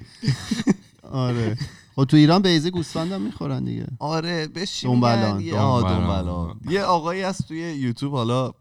آره. 1.26 1.58
خب 1.95 2.06
تو 2.06 2.17
ایران 2.17 2.41
بیزه 2.41 2.69
گوسفند 2.69 3.12
هم 3.12 3.21
می‌خورن 3.21 3.63
دیگه 3.63 3.88
آره 3.99 4.47
چی 4.65 4.88
دنبلان. 4.88 5.38
میگن؟ 5.38 5.47
یه 5.47 5.54
دنبلان. 5.54 5.99
دنبلان 5.99 6.60
یه 6.69 6.84
آقایی 6.84 7.21
هست 7.21 7.47
توی 7.47 7.60
یوتیوب 7.60 8.13
حالا 8.13 8.52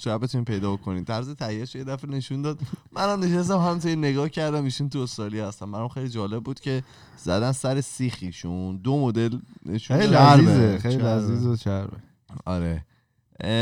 شاید 0.00 0.20
بتونین 0.20 0.44
پیدا 0.44 0.76
کنین 0.76 1.04
طرز 1.04 1.30
تهیهش 1.30 1.74
یه 1.74 1.84
دفعه 1.84 2.10
نشون 2.10 2.42
داد 2.42 2.58
منم 2.92 3.24
نشستم 3.24 3.58
همینطوری 3.58 3.96
نگاه 3.96 4.28
کردم 4.28 4.64
ایشون 4.64 4.88
تو 4.88 4.98
استرالیا 4.98 5.48
هستم 5.48 5.72
برام 5.72 5.88
خیلی 5.88 6.08
جالب 6.08 6.42
بود 6.44 6.60
که 6.60 6.82
زدن 7.16 7.52
سر 7.52 7.80
سیخیشون 7.80 8.76
دو 8.76 9.00
مدل 9.00 9.38
نشون 9.66 9.98
خیلی. 9.98 10.12
لذیذه 10.14 10.78
خیلی. 10.78 10.96
لذیذ 10.96 11.46
و 11.46 11.56
چربه 11.56 11.96
آره 12.44 12.84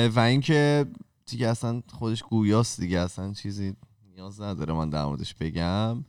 و 0.09 0.21
اینکه 0.21 0.87
دیگه 1.27 1.49
اصلا 1.49 1.83
خودش 1.93 2.23
گویاست 2.23 2.81
دیگه 2.81 2.99
اصلا 3.01 3.33
چیزی 3.33 3.75
نیاز 4.17 4.41
نداره 4.41 4.75
من 4.75 4.91
در 4.91 5.05
موردش 5.05 5.35
بگم 5.35 6.05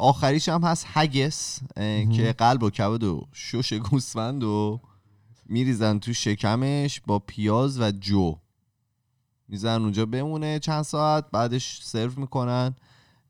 آخریش 0.00 0.48
هم 0.48 0.62
هست 0.62 0.86
هگس 0.88 1.60
که 2.16 2.34
قلب 2.38 2.62
و 2.62 2.70
کبد 2.70 3.04
و 3.04 3.26
شش 3.32 3.72
گوسفند 3.72 4.44
و 4.44 4.80
میریزن 5.46 5.98
تو 5.98 6.12
شکمش 6.12 7.00
با 7.06 7.18
پیاز 7.18 7.80
و 7.80 7.90
جو. 7.90 8.36
میزن 9.48 9.82
اونجا 9.82 10.06
بمونه 10.06 10.58
چند 10.58 10.82
ساعت 10.82 11.24
بعدش 11.32 11.80
سرو 11.82 12.12
می‌کنن 12.16 12.74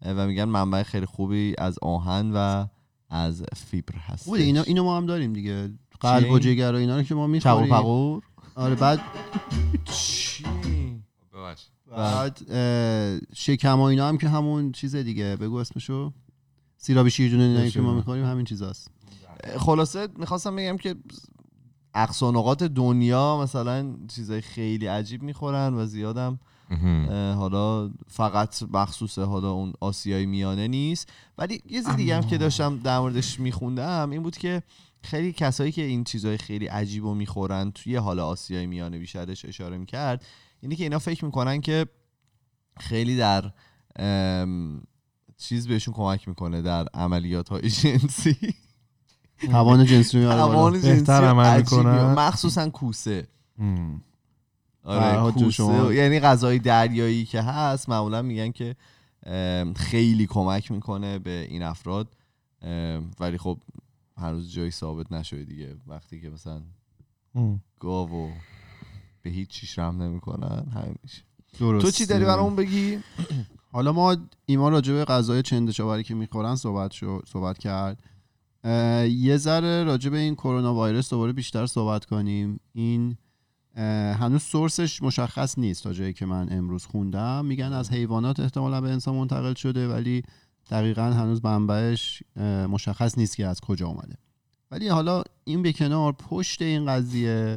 و 0.02 0.26
میگن 0.26 0.44
منبع 0.44 0.82
خیلی 0.82 1.06
خوبی 1.06 1.54
از 1.58 1.78
آهن 1.82 2.30
و 2.34 2.66
از 3.10 3.44
فیبر 3.56 3.94
هست 3.94 4.26
بود 4.26 4.40
اینا 4.40 4.62
اینو 4.62 4.84
ما 4.84 4.96
هم 4.96 5.06
داریم 5.06 5.32
دیگه. 5.32 5.70
قلب 6.00 6.30
و؟ 6.30 6.38
جگر 6.38 6.72
و 6.72 6.76
اینا 6.76 6.96
رو 6.96 7.02
که 7.02 7.14
ما 7.14 7.26
می‌خوریم. 7.26 7.68
پقور 7.68 8.22
آره 8.54 8.74
بعد 8.74 9.00
چی؟ 9.84 10.44
بعد 11.96 12.40
اه، 12.50 13.18
شکم 13.34 13.80
و 13.80 13.82
اینا 13.82 14.08
هم 14.08 14.18
که 14.18 14.28
همون 14.28 14.72
چیز 14.72 14.96
دیگه 14.96 15.36
بگو 15.36 15.56
اسمشو. 15.56 16.12
سیراب 16.76 17.08
شیرجون 17.08 17.40
اینایی 17.40 17.70
که 17.70 17.80
ما 17.80 17.94
می‌خوریم 17.94 18.24
همین 18.24 18.44
چیزاست. 18.44 18.90
خلاصه 19.58 20.08
می‌خواستم 20.16 20.56
بگم 20.56 20.76
که 20.76 20.94
اقصا 21.94 22.30
نقاط 22.30 22.62
دنیا 22.62 23.40
مثلا 23.42 23.94
چیزای 24.08 24.40
خیلی 24.40 24.86
عجیب 24.86 25.22
می‌خورن 25.22 25.74
و 25.74 25.86
زیادم 25.86 26.38
حالا 27.36 27.90
فقط 28.06 28.62
مخصوص 28.72 29.18
حالا 29.18 29.50
اون 29.50 29.72
آسیای 29.80 30.26
میانه 30.26 30.68
نیست. 30.68 31.08
ولی 31.38 31.54
یه 31.54 31.82
چیز 31.82 31.96
دیگه 31.96 32.16
هم 32.16 32.22
که 32.22 32.38
داشتم 32.38 32.78
در 32.78 32.98
موردش 32.98 33.40
میخوندم 33.40 34.10
این 34.10 34.22
بود 34.22 34.36
که 34.36 34.62
خیلی 35.02 35.32
کسایی 35.32 35.72
که 35.72 35.82
این 35.82 36.04
چیزای 36.04 36.38
خیلی 36.38 36.66
عجیب 36.66 37.04
و 37.04 37.14
می‌خورن 37.14 37.70
توی 37.70 37.96
حالا 37.96 38.26
آسیای 38.26 38.66
میانه 38.66 38.98
بیشترش 38.98 39.44
اشاره 39.44 39.78
می‌کرد 39.78 40.24
اینی 40.60 40.76
که 40.76 40.82
اینا 40.84 40.98
فکر 40.98 41.24
می‌کنن 41.24 41.60
که 41.60 41.86
خیلی 42.80 43.16
در 43.16 43.52
چیز 45.36 45.68
بهشون 45.68 45.94
کمک 45.94 46.28
می‌کنه 46.28 46.62
در 46.62 46.88
عملیات 46.94 47.48
های 47.48 47.70
جنسی 47.82 48.54
توان 49.50 49.84
جنسی 49.84 50.16
رو 50.16 50.22
میاره 50.22 50.36
بالا. 50.40 50.52
توان 50.52 50.72
جنسی 50.72 50.88
بهتر 50.88 51.24
عمل 51.24 51.56
می‌کنن. 51.56 52.14
مخصوصا 52.14 52.70
کوسه. 52.70 53.28
آره 54.84 55.32
کوسه 55.32 55.94
یعنی 55.94 56.20
غذای 56.20 56.58
دریایی 56.58 57.24
که 57.24 57.42
هست 57.42 57.88
معمولا 57.88 58.22
میگن 58.22 58.52
که 58.52 58.76
خیلی 59.76 60.26
کمک 60.26 60.70
می‌کنه 60.70 61.18
به 61.18 61.46
این 61.50 61.62
افراد 61.62 62.08
ولی 63.20 63.38
خب 63.38 63.58
هنوز 64.16 64.52
جایی 64.52 64.70
ثابت 64.70 65.12
نشده 65.12 65.44
دیگه 65.44 65.76
وقتی 65.86 66.20
که 66.20 66.30
مثلا. 66.30 66.62
گاو 67.80 68.10
و 68.10 68.30
به 69.22 69.30
هیچ 69.30 69.48
چیش 69.48 69.78
رحم 69.78 70.02
نمی‌کنن 70.02 70.66
همین 70.74 70.94
میشه. 71.02 71.22
درسته. 71.60 71.90
تو 71.90 71.96
چی 71.96 72.06
داری 72.06 72.24
برامون 72.24 72.56
بگی؟ 72.56 72.98
حالا 73.72 73.92
ما 73.92 74.16
ایمان 74.46 74.72
راجع 74.72 74.92
به 74.92 75.04
غذای 75.04 75.42
چندشاوری 75.42 76.02
که 76.02 76.14
می‌خورن 76.14 76.56
صحبت 76.56 76.92
شو 76.92 77.20
صحبت 77.26 77.58
کرد. 77.58 78.02
یه 79.10 79.36
ذره 79.36 79.84
راجع 79.84 80.10
به 80.10 80.18
این 80.18 80.34
کرونا 80.34 80.82
ویروس 80.82 81.10
دوباره 81.10 81.32
بیشتر 81.32 81.66
صحبت 81.66 82.04
کنیم. 82.04 82.60
این 82.72 83.16
هنوز 84.20 84.42
سورسش 84.42 85.02
مشخص 85.02 85.58
نیست 85.58 85.84
تا 85.84 85.92
جایی 85.92 86.12
که 86.12 86.26
من 86.26 86.48
امروز 86.50 86.86
خوندم. 86.86 87.44
میگن 87.44 87.72
از 87.72 87.90
حیوانات 87.90 88.40
احتمالا 88.40 88.80
به 88.80 88.90
انسان 88.90 89.14
منتقل 89.14 89.54
شده 89.54 89.88
ولی 89.88 90.22
دقیقا 90.70 91.02
هنوز 91.02 91.44
منبعش 91.44 92.22
مشخص 92.70 93.18
نیست 93.18 93.36
که 93.36 93.46
از 93.46 93.60
کجا 93.60 93.86
اومده. 93.86 94.14
ولی 94.70 94.88
حالا 94.88 95.22
این 95.44 95.62
به 95.62 95.72
کنار 95.72 96.12
پشت 96.12 96.62
این 96.62 96.86
قضیه 96.86 97.56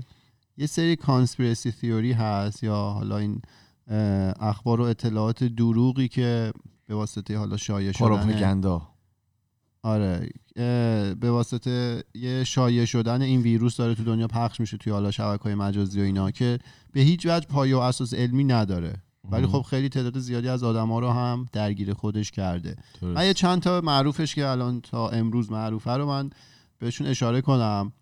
یه 0.57 0.67
سری 0.67 0.95
کانسپیرسی 0.95 1.71
تیوری 1.71 2.11
هست 2.11 2.63
یا 2.63 2.75
حالا 2.75 3.17
این 3.17 3.41
اخبار 4.39 4.81
و 4.81 4.83
اطلاعات 4.83 5.43
دروغی 5.43 6.07
که 6.07 6.51
به 6.85 6.95
واسطه 6.95 7.37
حالا 7.37 7.57
شایع 7.57 7.91
شدن 7.91 8.05
آره 9.83 10.29
به 11.15 11.31
واسطه 11.31 12.03
یه 12.13 12.43
شایع 12.43 12.85
شدن 12.85 13.21
این 13.21 13.41
ویروس 13.41 13.77
داره 13.77 13.95
تو 13.95 14.03
دنیا 14.03 14.27
پخش 14.27 14.59
میشه 14.59 14.77
توی 14.77 14.93
حالا 14.93 15.11
شبکه 15.11 15.43
های 15.43 15.55
مجازی 15.55 16.01
و 16.01 16.03
اینا 16.03 16.31
که 16.31 16.59
به 16.93 17.01
هیچ 17.01 17.25
وجه 17.25 17.47
پایه 17.47 17.75
و 17.75 17.79
اساس 17.79 18.13
علمی 18.13 18.43
نداره. 18.43 18.93
ولی 19.31 19.47
خب 19.47 19.61
خیلی 19.61 19.89
تعداد 19.89 20.19
زیادی 20.19 20.47
از 20.47 20.63
آدما 20.63 20.99
رو 20.99 21.09
هم 21.09 21.45
درگیر 21.51 21.93
خودش 21.93 22.31
کرده. 22.31 22.75
من 23.01 23.25
یه 23.25 23.33
چند 23.33 23.61
تا 23.61 23.81
معروفش 23.81 24.35
که 24.35 24.47
الان 24.47 24.81
تا 24.81 25.09
امروز 25.09 25.51
معروفه 25.51 25.91
رو 25.91 26.05
من 26.05 26.29
بهشون 26.79 27.07
اشاره 27.07 27.41
کنم. 27.41 27.93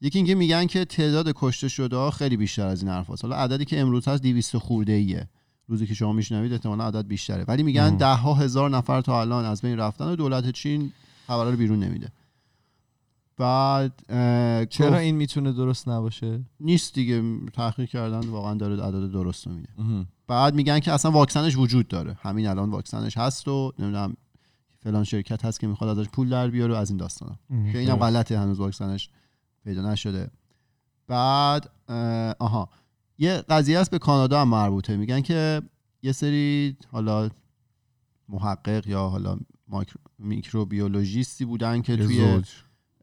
یکی 0.00 0.18
اینکه 0.18 0.34
میگن 0.34 0.66
که 0.66 0.84
تعداد 0.84 1.32
کشته 1.36 1.68
شده 1.68 1.96
ها 1.96 2.10
خیلی 2.10 2.36
بیشتر 2.36 2.66
از 2.66 2.82
این 2.82 2.90
حرف 2.90 3.10
هست. 3.10 3.24
حالا 3.24 3.36
عددی 3.36 3.64
که 3.64 3.80
امروز 3.80 4.08
هست 4.08 4.22
200 4.22 4.56
خورده 4.56 4.92
ایه 4.92 5.28
روزی 5.68 5.86
که 5.86 5.94
شما 5.94 6.12
میشنوید 6.12 6.52
احتمالا 6.52 6.86
عدد 6.86 7.06
بیشتره. 7.06 7.44
ولی 7.48 7.62
میگن 7.62 7.96
ده 7.96 8.14
ها 8.14 8.34
هزار 8.34 8.70
نفر 8.70 9.00
تا 9.00 9.20
الان 9.20 9.44
از 9.44 9.62
بین 9.62 9.78
رفتن 9.78 10.04
و 10.04 10.16
دولت 10.16 10.50
چین 10.50 10.92
خبرها 11.26 11.50
رو 11.50 11.56
بیرون 11.56 11.80
نمیده. 11.80 12.08
بعد 13.36 13.92
چرا 14.68 14.98
این 14.98 15.16
می‌تونه 15.16 15.52
درست 15.52 15.88
نباشه؟ 15.88 16.40
نیست 16.60 16.94
دیگه. 16.94 17.22
تحقیق 17.52 17.88
کردن 17.88 18.28
واقعا 18.28 18.54
داره 18.54 18.82
عدد 18.82 19.10
درست 19.10 19.46
رو 19.46 19.52
میده. 19.52 19.68
بعد 20.26 20.54
میگن 20.54 20.78
که 20.78 20.92
اصلا 20.92 21.10
واکسنش 21.10 21.56
وجود 21.56 21.88
داره. 21.88 22.18
همین 22.22 22.46
الان 22.46 22.70
واکسنش 22.70 23.18
هست 23.18 23.48
و 23.48 23.72
نمی‌دونم 23.78 24.16
فلان 24.78 25.04
شرکت 25.04 25.44
هست 25.44 25.60
که 25.60 25.66
می‌خواد 25.66 25.98
ازش 25.98 26.08
پول 26.08 26.28
در 26.28 26.50
بیاره 26.50 26.74
و 26.74 26.76
از 26.76 26.90
این 26.90 26.96
داستانا. 26.96 27.38
که 27.72 27.78
اینم 27.78 27.96
غلطه 27.96 28.38
هنوز 28.38 28.58
واکسنش 28.58 29.08
پیدا 29.66 29.92
نشده. 29.92 30.30
بعد 31.08 31.70
اه، 31.88 32.34
آها. 32.38 32.68
یه 33.18 33.44
قضیه 33.48 33.78
هست 33.78 33.90
به 33.90 33.98
کانادا 33.98 34.40
هم 34.40 34.48
مربوطه. 34.48 34.96
میگن 34.96 35.20
که 35.20 35.62
یه 36.02 36.12
سری 36.12 36.76
حالا 36.92 37.30
محقق 38.28 38.86
یا 38.86 39.08
حالا 39.08 39.38
میکروبیولوژیستی 40.18 41.44
بودن 41.44 41.82
که 41.82 41.96
توی. 41.96 42.42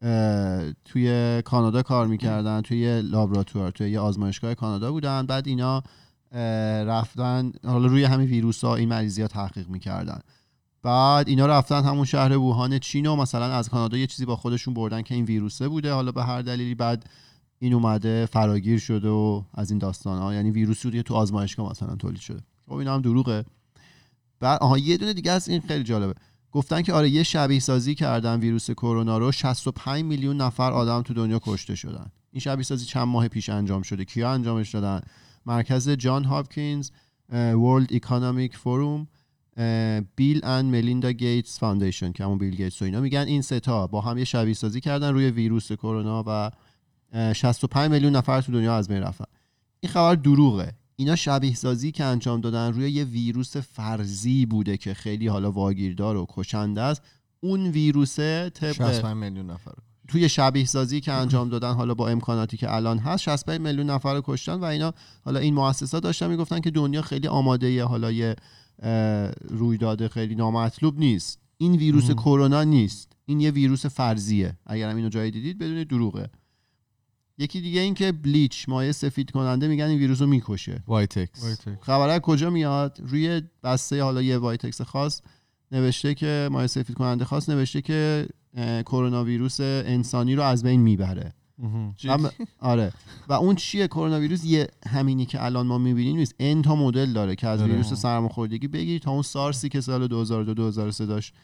اه، 0.02 0.72
توی 0.84 1.42
کانادا 1.42 1.82
کار 1.82 2.06
می‌کردن 2.06 2.60
توی 2.60 2.78
یه 2.78 3.00
لابراتوار 3.00 3.70
توی 3.70 3.90
یه 3.90 4.00
آزمایشگاه 4.00 4.54
کانادا 4.54 4.92
بودن. 4.92 5.26
بعد 5.26 5.48
اینا 5.48 5.82
اه، 6.32 6.40
رفتن 6.84 7.52
حالا 7.64 7.86
روی 7.86 8.04
همین 8.04 8.28
ویروس 8.28 8.64
ها 8.64 8.76
این 8.76 8.88
مریضی 8.88 9.22
ها 9.22 9.28
تحقیق 9.28 9.68
می‌کردن. 9.68 10.20
بعد 10.84 11.28
اینا 11.28 11.46
رفتن 11.46 11.84
همون 11.84 12.04
شهر 12.04 12.36
ووهان 12.36 12.78
چین 12.78 13.06
و 13.06 13.16
مثلا 13.16 13.44
از 13.44 13.68
کانادا 13.68 13.96
یه 13.96 14.06
چیزی 14.06 14.24
با 14.24 14.36
خودشون 14.36 14.74
بردن 14.74 15.02
که 15.02 15.14
این 15.14 15.24
ویروسه 15.24 15.68
بوده. 15.68 15.92
حالا 15.92 16.12
به 16.12 16.24
هر 16.24 16.42
دلیلی 16.42 16.74
بعد 16.74 17.10
این 17.58 17.74
اومده 17.74 18.26
فراگیر 18.26 18.78
شده 18.78 19.08
و 19.08 19.42
از 19.54 19.70
این 19.70 19.78
داستان 19.78 20.18
ها 20.18 20.34
یعنی 20.34 20.50
ویروسی 20.50 20.88
بوده 20.88 21.02
تو 21.02 21.14
آزمایشگاه 21.14 21.70
مثلا 21.70 21.96
تولید 21.96 22.20
شده. 22.20 22.40
خب 22.66 22.72
اینا 22.72 22.94
هم 22.94 23.00
دروغه. 23.00 23.44
بعد 24.40 24.58
آها 24.62 24.78
یه 24.78 24.96
دونه 24.96 25.12
دیگه 25.12 25.32
از 25.32 25.48
این 25.48 25.60
خیلی 25.60 25.84
جالبه. 25.84 26.14
گفتن 26.52 26.82
که 26.82 26.92
آره 26.92 27.10
یه 27.10 27.22
شبیه 27.22 27.60
سازی 27.60 27.94
کردن 27.94 28.40
ویروس 28.40 28.70
کرونا 28.70 29.18
رو 29.18 29.32
65 29.32 30.04
میلیون 30.04 30.36
نفر 30.36 30.72
آدم 30.72 31.02
تو 31.02 31.14
دنیا 31.14 31.40
کشته 31.42 31.74
شدن. 31.74 32.06
این 32.32 32.40
شبیه 32.40 32.64
سازی 32.64 32.84
چند 32.84 33.08
ماه 33.08 33.28
پیش 33.28 33.48
انجام 33.48 33.82
شده. 33.82 34.04
کیا 34.04 34.30
انجامش 34.30 34.70
دادن؟ 34.74 35.00
مرکز 35.46 35.90
جان 35.90 36.24
هاپکینز 36.24 36.90
World 37.32 37.92
Economic 37.94 38.56
Forum 38.56 39.08
Bill 40.16 40.40
and 40.44 40.72
Melinda 40.72 41.12
Gates 41.12 41.58
Foundation 41.58 42.12
که 42.12 42.24
همون 42.24 42.38
بیل 42.38 42.54
گیتس 42.56 42.82
و 42.82 42.84
اینا 42.84 43.00
میگن 43.00 43.24
این 43.28 43.42
ستا 43.42 43.86
با 43.86 44.00
هم 44.00 44.18
یه 44.18 44.24
شبیه 44.24 44.54
سازی 44.54 44.80
کردن 44.80 45.12
روی 45.12 45.30
ویروس 45.30 45.72
کرونا 45.72 46.24
و 46.26 46.50
اه، 47.12 47.32
65 47.32 47.90
میلیون 47.90 48.16
نفر 48.16 48.40
تو 48.40 48.52
دنیا 48.52 48.76
از 48.76 48.88
بین 48.88 49.02
رفتن. 49.02 49.24
این 49.80 49.92
خبر 49.92 50.14
دروغه. 50.14 50.72
اینا 50.96 51.16
شبیه 51.16 51.54
سازی 51.54 51.92
که 51.92 52.04
انجام 52.04 52.40
دادن 52.40 52.72
روی 52.72 52.90
یه 52.90 53.04
ویروس 53.04 53.56
فرضی 53.56 54.46
بوده 54.46 54.76
که 54.76 54.94
خیلی 54.94 55.26
حالا 55.26 55.50
واگیردار 55.50 56.16
و 56.16 56.26
کشنده 56.28 56.80
است. 56.80 57.02
اون 57.40 57.66
ویروسه 57.66 58.50
طبق 58.54 58.72
65 58.72 59.16
میلیون 59.16 59.50
نفر. 59.50 59.72
توی 60.08 60.28
شبیه 60.28 60.64
سازی 60.64 61.00
که 61.00 61.12
انجام 61.12 61.48
دادن 61.48 61.72
حالا 61.72 61.94
با 61.94 62.08
امکاناتی 62.08 62.56
که 62.56 62.74
الان 62.74 62.98
هست 62.98 63.22
65 63.22 63.60
میلیون 63.60 63.90
نفر 63.90 64.14
رو 64.14 64.22
کشتن 64.24 64.54
و 64.54 64.64
اینا 64.64 64.94
حالا 65.24 65.40
این 65.40 65.54
مؤسسات 65.54 66.02
داشتن 66.02 66.30
می‌گفتن 66.30 66.60
که 66.60 66.70
دنیا 66.70 67.02
خیلی 67.02 67.28
آماده 67.28 67.84
حالا 67.84 68.12
یه 68.12 68.36
رویداد 69.48 70.08
خیلی 70.08 70.34
نامطلوب 70.34 70.98
نیست. 70.98 71.38
این 71.56 71.76
ویروس 71.76 72.10
کرونا 72.10 72.64
نیست. 72.64 73.12
این 73.26 73.40
یه 73.40 73.50
ویروس 73.50 73.86
فرضیه. 73.86 74.56
اگر 74.66 74.90
هم 74.90 74.96
اینو 74.96 75.08
جایی 75.08 75.30
دیدید 75.30 75.58
بدون 75.58 75.84
دروغه. 75.84 76.30
یکی 77.38 77.60
دیگه 77.60 77.80
این 77.80 77.94
که 77.94 78.12
bleach 78.12 78.68
مایع 78.68 78.92
سفید 78.92 79.30
کننده 79.30 79.68
میگن 79.68 79.84
این 79.84 79.98
ویروس 79.98 80.20
رو 80.20 80.26
می‌کشه. 80.26 80.82
وایتکس. 80.86 81.44
خبره 81.80 82.12
از 82.12 82.20
کجا 82.20 82.50
میاد؟ 82.50 82.98
روی 83.02 83.42
بسته 83.62 84.02
حالا 84.02 84.22
یه 84.22 84.38
وایتکس 84.38 84.80
خاص 84.80 85.22
نوشته 85.72 86.14
که 86.14 86.48
مایع 86.52 86.66
سفید 86.66 86.96
کننده 86.96 87.24
خاص 87.24 87.48
نوشته 87.48 87.82
که 87.82 88.28
کرونا 88.86 89.24
ویروس 89.24 89.60
انسانی 89.60 90.34
رو 90.34 90.42
از 90.42 90.62
بین 90.62 90.80
می‌بره. 90.80 91.34
آره. 92.60 92.92
و 93.28 93.32
اون 93.32 93.54
چیه؟ 93.54 93.86
کرونا 93.86 94.20
ویروس 94.20 94.44
یه 94.44 94.68
همینی 94.88 95.26
که 95.26 95.44
الان 95.44 95.66
ما 95.66 95.78
می‌بینیم 95.78 96.16
نیست. 96.16 96.34
n 96.38 96.62
تا 96.62 96.76
مدل 96.76 97.12
داره 97.12 97.36
که 97.36 97.48
از 97.48 97.60
آره. 97.60 97.70
ویروس 97.70 97.92
سرماخوردگی 97.94 98.68
بگیر 98.68 99.00
تا 99.00 99.10
اون 99.10 99.22
سارسی 99.22 99.68
که 99.68 99.80
سال 99.80 100.06
2002 100.06 100.54
2003 100.54 101.06
داشت 101.06 101.34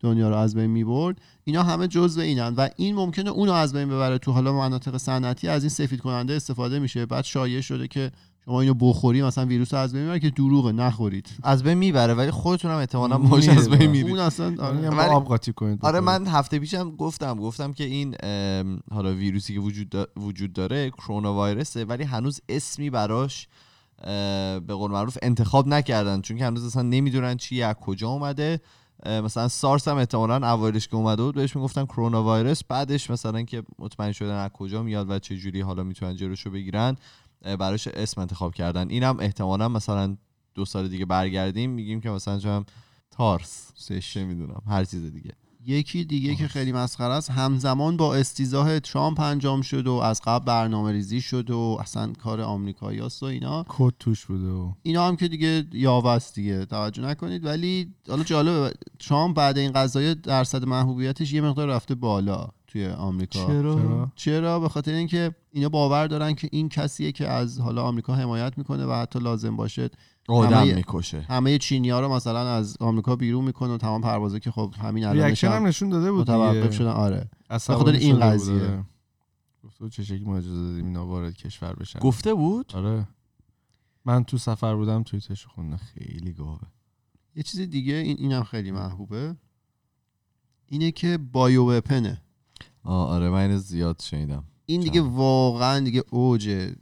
دنیا 0.00 0.28
رو 0.28 0.36
از 0.36 0.54
بین 0.54 0.66
می‌برد. 0.70 1.20
اینا 1.44 1.62
همه 1.62 1.88
جزء 1.88 2.20
اینن 2.20 2.54
و 2.54 2.68
این 2.76 2.94
ممکنه 2.94 3.30
اونو 3.30 3.52
از 3.52 3.72
بین 3.72 3.88
ببره. 3.88 4.18
تو 4.18 4.32
حالا 4.32 4.52
مناطق 4.52 4.96
صنعتی 4.96 5.48
از 5.48 5.62
این 5.62 5.70
سفید 5.70 6.00
کننده 6.00 6.34
استفاده 6.34 6.78
میشه. 6.78 7.06
بعد 7.06 7.24
شایع 7.24 7.60
شده 7.60 7.88
که 7.88 8.12
شما 8.48 8.60
اینو 8.60 8.74
بخوری 8.74 9.22
مثلا 9.22 9.46
ویروس 9.46 9.74
رو 9.74 9.80
از 9.80 9.92
بین 9.92 10.02
می‌بره 10.02 10.20
که 10.20 10.30
دروغه 10.30 10.72
نخورید. 10.72 11.28
از 11.42 11.62
بین 11.62 11.74
می‌بره 11.74 12.14
ولی 12.14 12.30
خودتون 12.30 12.70
هم 12.70 12.76
احتمالا 12.76 13.18
باش 13.28 13.48
از 13.48 13.70
بین 13.70 13.90
میرید. 13.90 14.10
اون 14.10 14.18
اصلا 14.18 14.46
آره. 14.46 14.62
آره 14.62 14.88
ولی- 14.90 15.08
با 15.08 15.14
آب 15.16 15.24
قاطی 15.24 15.52
کنید 15.52 15.78
آره. 15.84 16.00
من 16.00 16.26
هفته 16.26 16.58
پیشم 16.58 16.90
گفتم 16.90 17.36
گفتم 17.36 17.72
که 17.72 17.84
این 17.84 18.14
حالا 18.92 19.14
ویروسی 19.14 19.54
که 19.54 19.60
وجود, 19.60 19.88
دا- 19.96 20.20
وجود 20.22 20.52
داره 20.52 20.90
کرونا 20.90 21.34
وایرسه 21.34 21.84
ولی 21.84 22.04
هنوز 22.04 22.40
اسمی 22.48 22.90
براش 22.90 23.48
به 24.66 24.74
قول 24.74 24.90
معروف 24.90 25.18
انتخاب 25.22 25.68
نکردن 25.68 26.20
چون 26.20 26.36
که 26.38 26.46
هنوز 26.46 26.64
اصلا 26.66 26.82
نمی‌دونن 26.82 27.36
چیه 27.36 27.66
از 27.66 27.74
کجا 27.74 28.08
اومده. 28.08 28.60
مثلا 29.06 29.48
سارس 29.48 29.88
هم 29.88 29.96
احتمالا 29.96 30.52
اوایلش 30.52 30.88
که 30.88 30.96
اومده 30.96 31.22
بود 31.22 31.34
بهش 31.34 31.56
می‌گفتن 31.56 31.84
کرونا 31.84 32.22
وایرس 32.22 32.64
بعدش 32.64 33.10
مثلا 33.10 33.42
که 33.42 33.62
مطمئن 33.78 34.12
شدن 34.12 34.34
از 34.34 34.50
کجا 34.50 34.82
میاد 34.82 35.10
و 35.10 35.18
چه 35.18 35.36
جوری 35.36 35.60
حالا 35.60 35.82
می‌تونن 35.82 36.16
جلوشو 36.16 36.50
بگیرن. 36.50 36.96
براش 37.42 37.88
اسم 37.88 38.20
انتخاب 38.20 38.54
کردن. 38.54 38.90
اینم 38.90 39.16
احتمالا 39.20 39.68
مثلا 39.68 40.16
دو 40.54 40.64
سال 40.64 40.88
دیگه 40.88 41.04
برگردیم 41.04 41.70
میگیم 41.70 42.00
که 42.00 42.10
مثلا 42.10 42.38
چون 42.38 42.64
تارس 43.10 43.72
سشه 43.74 44.24
می‌دونم 44.24 44.62
هر 44.66 44.84
چیز 44.84 45.12
دیگه. 45.12 45.32
یکی 45.66 46.04
دیگه 46.04 46.34
که 46.34 46.48
خیلی 46.48 46.72
مسخره 46.72 47.12
است 47.12 47.30
همزمان 47.30 47.96
با 47.96 48.14
استیزاه 48.14 48.80
ترامپ 48.80 49.20
انجام 49.20 49.62
شد 49.62 49.86
و 49.86 49.92
از 49.92 50.22
قبل 50.24 50.44
برنامه 50.44 50.92
ریزی 50.92 51.20
شد 51.20 51.50
و 51.50 51.78
اصلا 51.80 52.12
کار 52.12 52.40
آمریکایی 52.40 53.00
و 53.00 53.24
اینا. 53.24 53.64
کد 53.68 53.92
توش 53.98 54.26
بوده 54.26 54.48
و 54.48 54.72
اینا 54.82 55.08
هم 55.08 55.16
که 55.16 55.28
دیگه 55.28 55.64
یاوه 55.72 56.10
است 56.10 56.34
دیگه 56.34 56.64
توجه 56.64 57.02
نکنید. 57.02 57.44
ولی 57.44 57.94
حالا 58.08 58.22
جالبه 58.22 58.72
ترامپ 58.98 59.36
بعد 59.36 59.58
این 59.58 59.72
قضایه 59.72 60.14
درصد 60.14 60.64
محبوبیتش 60.64 61.32
یه 61.32 61.40
مقدار 61.40 61.68
رفته 61.68 61.94
بالا. 61.94 62.48
توی 62.68 62.86
آمریکا. 62.86 63.46
چرا؟ 63.46 64.12
چرا؟ 64.14 64.60
به 64.60 64.68
خاطر 64.68 64.92
اینکه 64.92 65.34
اینا 65.50 65.68
باور 65.68 66.06
دارن 66.06 66.34
که 66.34 66.48
این 66.52 66.68
کسیه 66.68 67.12
که 67.12 67.28
از 67.28 67.60
حالا 67.60 67.82
آمریکا 67.82 68.14
حمایت 68.14 68.58
می‌کنه 68.58 68.86
و 68.86 68.92
حتی 68.92 69.18
لازم 69.18 69.56
باشه 69.56 69.90
آدم 70.28 70.56
همه- 70.56 70.74
می‌کشه. 70.74 71.20
همه 71.20 71.58
چینی 71.58 71.90
ها 71.90 72.00
رو 72.00 72.08
مثلا 72.08 72.48
از 72.54 72.76
آمریکا 72.80 73.16
بیرون 73.16 73.44
می‌کنه 73.44 73.74
و 73.74 73.76
تمام 73.76 74.00
پروازه 74.00 74.40
که 74.40 74.50
خب 74.50 74.74
همین 74.78 75.04
الانش 75.04 75.24
reaction 75.24 75.48
هم 75.48 75.66
نشون 75.66 75.88
داده 75.88 76.12
بود 76.12 76.20
متوقف 76.20 76.74
شدن 76.74 76.90
آره. 76.90 77.30
بخاطر 77.50 77.92
این 77.92 78.20
قضیه. 78.20 78.84
گفته 79.64 79.84
بود 79.84 79.92
چه 79.92 80.04
شکلی 80.04 80.24
ما 80.24 80.36
اجازه 80.36 80.62
دادیم 80.62 80.86
اینا 80.86 81.06
وارد 81.06 81.36
کشور 81.36 81.72
بشن. 81.74 81.98
گفته 81.98 82.34
بود؟ 82.34 82.72
آره. 82.74 83.08
من 84.04 84.24
تو 84.24 84.38
سفر 84.38 84.74
بودم 84.74 85.02
توییتش 85.02 85.42
رو 85.42 85.50
خوندم. 85.50 85.76
خیلی 85.76 86.32
گاوه. 86.32 86.60
یه 87.34 87.42
چیز 87.42 87.60
دیگه 87.60 87.94
این 87.94 88.16
اینم 88.18 88.42
خیلی 88.42 88.70
محبوبه. 88.70 89.36
اینه 90.66 90.90
که 90.90 91.18
bio 91.18 91.70
weapon 91.72 92.15
ه 92.15 92.22
آره 92.84 93.30
من 93.30 93.40
اینو 93.40 93.58
زیاد 93.58 94.02
شنیدم 94.02 94.44
این 94.66 94.80
دیگه 94.80 95.00
چند. 95.00 95.12
واقعا 95.12 95.80
دیگه 95.80 96.04
اوج 96.10 96.72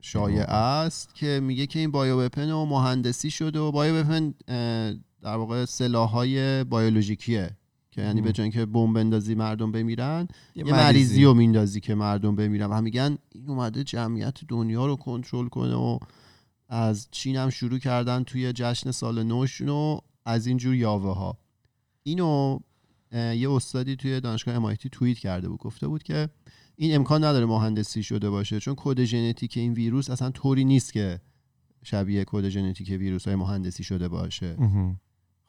شایع 0.00 0.42
است 0.50 1.14
که 1.14 1.40
میگه 1.42 1.66
که 1.66 1.78
این 1.78 1.90
بایو 1.90 2.20
وپن 2.20 2.50
و 2.50 2.64
مهندسی 2.64 3.30
شده 3.30 3.58
و 3.58 3.72
بایو 3.72 4.00
وپن 4.00 4.34
در 5.22 5.36
واقع 5.36 5.64
سلاحهای 5.64 6.64
بیولوژیکیه 6.64 7.56
که 7.90 8.02
یعنی. 8.02 8.20
به 8.20 8.32
جای 8.32 8.42
اینکه 8.42 8.66
بمب 8.66 8.96
بندازی 8.96 9.34
مردم 9.34 9.72
بمیرن 9.72 10.28
یه 10.56 10.64
مریضی 10.64 11.24
رو 11.24 11.34
میندازی 11.34 11.80
که 11.80 11.94
مردم 11.94 12.36
بمیرن 12.36 12.66
و 12.66 12.74
هم 12.74 12.84
میگن 12.84 13.18
این 13.32 13.50
اومده 13.50 13.84
جمعیت 13.84 14.38
دنیا 14.48 14.86
رو 14.86 14.96
کنترل 14.96 15.48
کنه 15.48 15.74
و 15.74 15.98
از 16.68 17.08
چین 17.10 17.36
هم 17.36 17.50
شروع 17.50 17.78
کردن 17.78 18.24
توی 18.24 18.52
جشن 18.52 18.90
سال 18.90 19.22
نوشون 19.22 19.68
و 19.68 19.98
از 20.24 20.46
اینجور 20.46 20.74
یاوه 20.74 21.14
ها 21.14 21.38
اینو 22.02 22.58
یه 23.12 23.50
استادی 23.50 23.96
توی 23.96 24.20
دانشگاه 24.20 24.74
MIT 24.74 24.86
توییت 24.92 25.18
کرده 25.18 25.48
بود 25.48 25.58
گفته 25.58 25.88
بود 25.88 26.02
که 26.02 26.28
این 26.76 26.94
امکان 26.94 27.24
نداره 27.24 27.46
مهندسی 27.46 28.02
شده 28.02 28.30
باشه 28.30 28.60
چون 28.60 28.74
کد 28.76 29.04
ژنتیک 29.04 29.56
این 29.56 29.72
ویروس 29.72 30.10
اصلا 30.10 30.30
طوری 30.30 30.64
نیست 30.64 30.92
که 30.92 31.20
شبیه 31.82 32.24
کد 32.26 32.48
ژنتیک 32.48 32.88
ویروس 32.88 33.24
های 33.24 33.36
مهندسی 33.36 33.84
شده 33.84 34.08
باشه. 34.08 34.56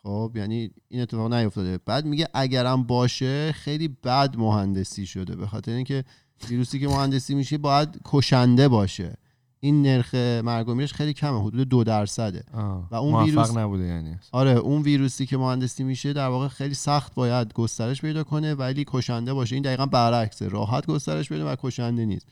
خب 0.04 0.32
یعنی 0.36 0.72
این 0.88 1.02
اتفاق 1.02 1.34
نیفتاده. 1.34 1.78
بعد 1.86 2.06
میگه 2.06 2.28
اگرم 2.34 2.84
باشه 2.84 3.52
خیلی 3.52 3.88
بد 3.88 4.38
مهندسی 4.38 5.06
شده. 5.06 5.36
به 5.36 5.48
خاطر 5.48 5.72
اینکه 5.72 6.04
ویروسی 6.50 6.80
که 6.80 6.88
مهندسی 6.88 7.36
میشه 7.36 7.58
باید 7.58 8.00
کشنده 8.06 8.68
باشه. 8.68 9.18
این 9.64 9.82
نرخ 9.82 10.16
مرگ 10.16 10.68
و 10.68 10.74
میرش 10.74 10.94
خیلی 10.94 11.14
کمه 11.14 11.42
حدود 11.42 11.70
دو 11.70 11.84
درصده. 11.84 12.44
آه. 12.54 12.88
و 12.92 12.96
اون 12.96 13.26
ویروس- 13.26 13.58
نبوده 13.58 13.84
یعنی. 13.84 14.16
آره 14.32 14.52
اون 14.52 14.82
ویروسی 14.82 15.26
که 15.26 15.38
مهندسی 15.38 15.84
میشه 15.84 16.14
در 16.14 16.28
واقع 16.28 16.48
خیلی 16.48 16.74
سخت 16.74 17.16
باید 17.16 17.54
گسترش 17.54 18.02
پیدا 18.02 18.24
کنه 18.24 18.54
ولی 18.54 18.84
کشنده 18.88 19.34
باشه. 19.34 19.56
این 19.56 19.64
دقیقا 19.64 19.86
برعکسه 19.86 20.48
راحت 20.48 20.86
گسترش 20.86 21.30
پیدا 21.30 21.54
و 21.54 21.56
کشنده 21.56 22.06
نیست. 22.06 22.28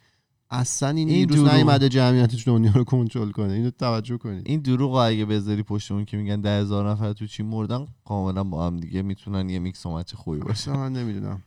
اصلا 0.50 0.90
این, 0.90 1.10
این 1.10 1.30
ویروس. 1.30 1.54
نیومده 1.54 1.90
جمعیتش 1.90 2.48
دنیا 2.48 2.72
رو 2.72 2.84
کنترل 2.84 3.32
کنه. 3.32 3.54
اینو 3.54 3.70
توجه 3.70 4.18
کنید. 4.18 4.44
این 4.46 4.60
دروغ 4.60 4.92
رو 4.92 4.98
اگه 4.98 5.26
بذاری 5.26 5.64
پشت 5.64 5.92
اون 5.92 6.06
که 6.06 6.18
میگن 6.18 6.42
ده 6.42 6.60
هزار 6.60 6.90
نفر 6.90 7.14
تو 7.14 7.28
چین 7.28 7.46
مردن 7.46 7.88
کاملا 8.06 8.44
با 8.44 8.68
هم 8.68 8.78
دیگه 8.78 9.02
می‌تونن 9.02 9.50
یه 9.50 9.60
میکس 9.60 9.86
خوبی 10.14 10.40
باشه. 10.40 10.72
من 10.72 10.94
نمی‌دونم. 10.94 11.44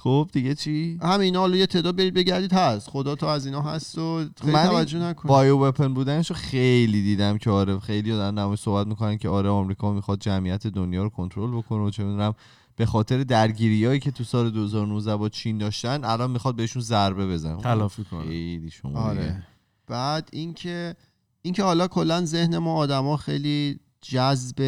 خب 0.00 0.28
دیگه 0.32 0.54
چی؟ 0.54 0.98
همین 1.02 1.36
حالا 1.36 1.56
یه 1.56 1.66
تعداد 1.66 1.96
برید 1.96 2.14
بگردید 2.14 2.52
هست. 2.52 2.90
خدا 2.90 3.14
تو 3.14 3.26
از 3.26 3.46
اینا 3.46 3.62
هست 3.62 3.98
و 3.98 4.24
خیلی 4.40 4.52
من 4.52 4.66
توجه 4.66 4.98
نکنید. 4.98 5.28
bio 5.28 5.58
weapon 5.58 5.94
بودنشو 5.94 6.34
خیلی 6.34 7.02
دیدم 7.02 7.38
که 7.38 7.50
آره 7.50 7.78
خیلی 7.78 8.10
دارن 8.10 8.38
نمای 8.38 8.56
صحبت 8.56 8.86
می‌کنن 8.86 9.18
که 9.18 9.28
آره 9.28 9.48
آمریکا 9.48 9.92
می‌خواد 9.92 10.18
جمعیت 10.20 10.66
دنیا 10.66 11.02
رو 11.02 11.08
کنترل 11.08 11.50
بکنه 11.50 11.78
و 11.78 11.90
چه 11.90 12.04
می‌دونم 12.04 12.34
به 12.76 12.86
خاطر 12.86 13.24
درگیریایی 13.24 14.00
که 14.00 14.10
تو 14.10 14.24
سال 14.24 14.50
2019 14.50 15.16
با 15.16 15.28
چین 15.28 15.58
داشتن 15.58 16.04
الان 16.04 16.30
می‌خواد 16.30 16.56
بهشون 16.56 16.82
ضربه 16.82 17.26
بزنه. 17.26 17.62
تلافی 17.62 18.04
کنه. 18.04 18.22
خیلی 18.22 18.70
شما 18.70 19.00
آره. 19.00 19.42
بعد 19.86 20.28
اینکه 20.32 20.96
اینکه 21.42 21.62
حالا 21.62 21.88
کلا 21.88 22.24
ذهن 22.24 22.58
ما 22.58 22.74
آدما 22.74 23.16
خیلی 23.16 23.80
جذب 24.02 24.60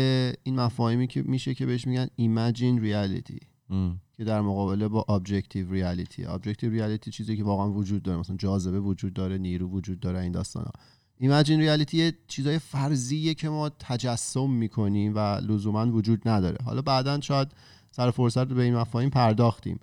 این 0.42 0.60
مفاهیمی 0.60 1.06
که 1.06 1.22
میشه 1.22 1.54
که 1.54 1.66
بهش 1.66 1.86
میگن 1.86 2.06
imagined 2.16 2.80
reality. 2.80 3.38
ام. 3.70 4.00
که 4.20 4.24
در 4.24 4.40
مقابله 4.40 4.88
با 4.88 5.04
objective 5.08 5.72
reality 5.72 6.24
objective 6.24 6.70
reality 6.70 7.10
چیزی 7.10 7.36
که 7.36 7.44
واقعا 7.44 7.72
وجود 7.72 8.02
داره. 8.02 8.18
مثلا 8.18 8.36
جاذبه 8.36 8.80
وجود 8.80 9.12
داره 9.12 9.38
نیرو 9.38 9.68
وجود 9.68 10.00
داره 10.00 10.20
این 10.20 10.32
داستانا. 10.32 10.70
imagined 11.18 11.60
reality 11.60 12.12
چیزای 12.28 12.58
فرضیه 12.58 13.34
که 13.34 13.48
ما 13.48 13.68
تجسم 13.68 14.50
می‌کنیم 14.50 15.12
و 15.14 15.18
لزوما 15.18 15.86
وجود 15.86 16.28
نداره. 16.28 16.58
حالا 16.64 16.82
بعدا 16.82 17.20
شاید 17.20 17.48
سر 17.90 18.10
فرصت 18.10 18.46
به 18.46 18.62
این 18.62 18.76
مفاهیم 18.76 19.10
پرداختیم. 19.10 19.80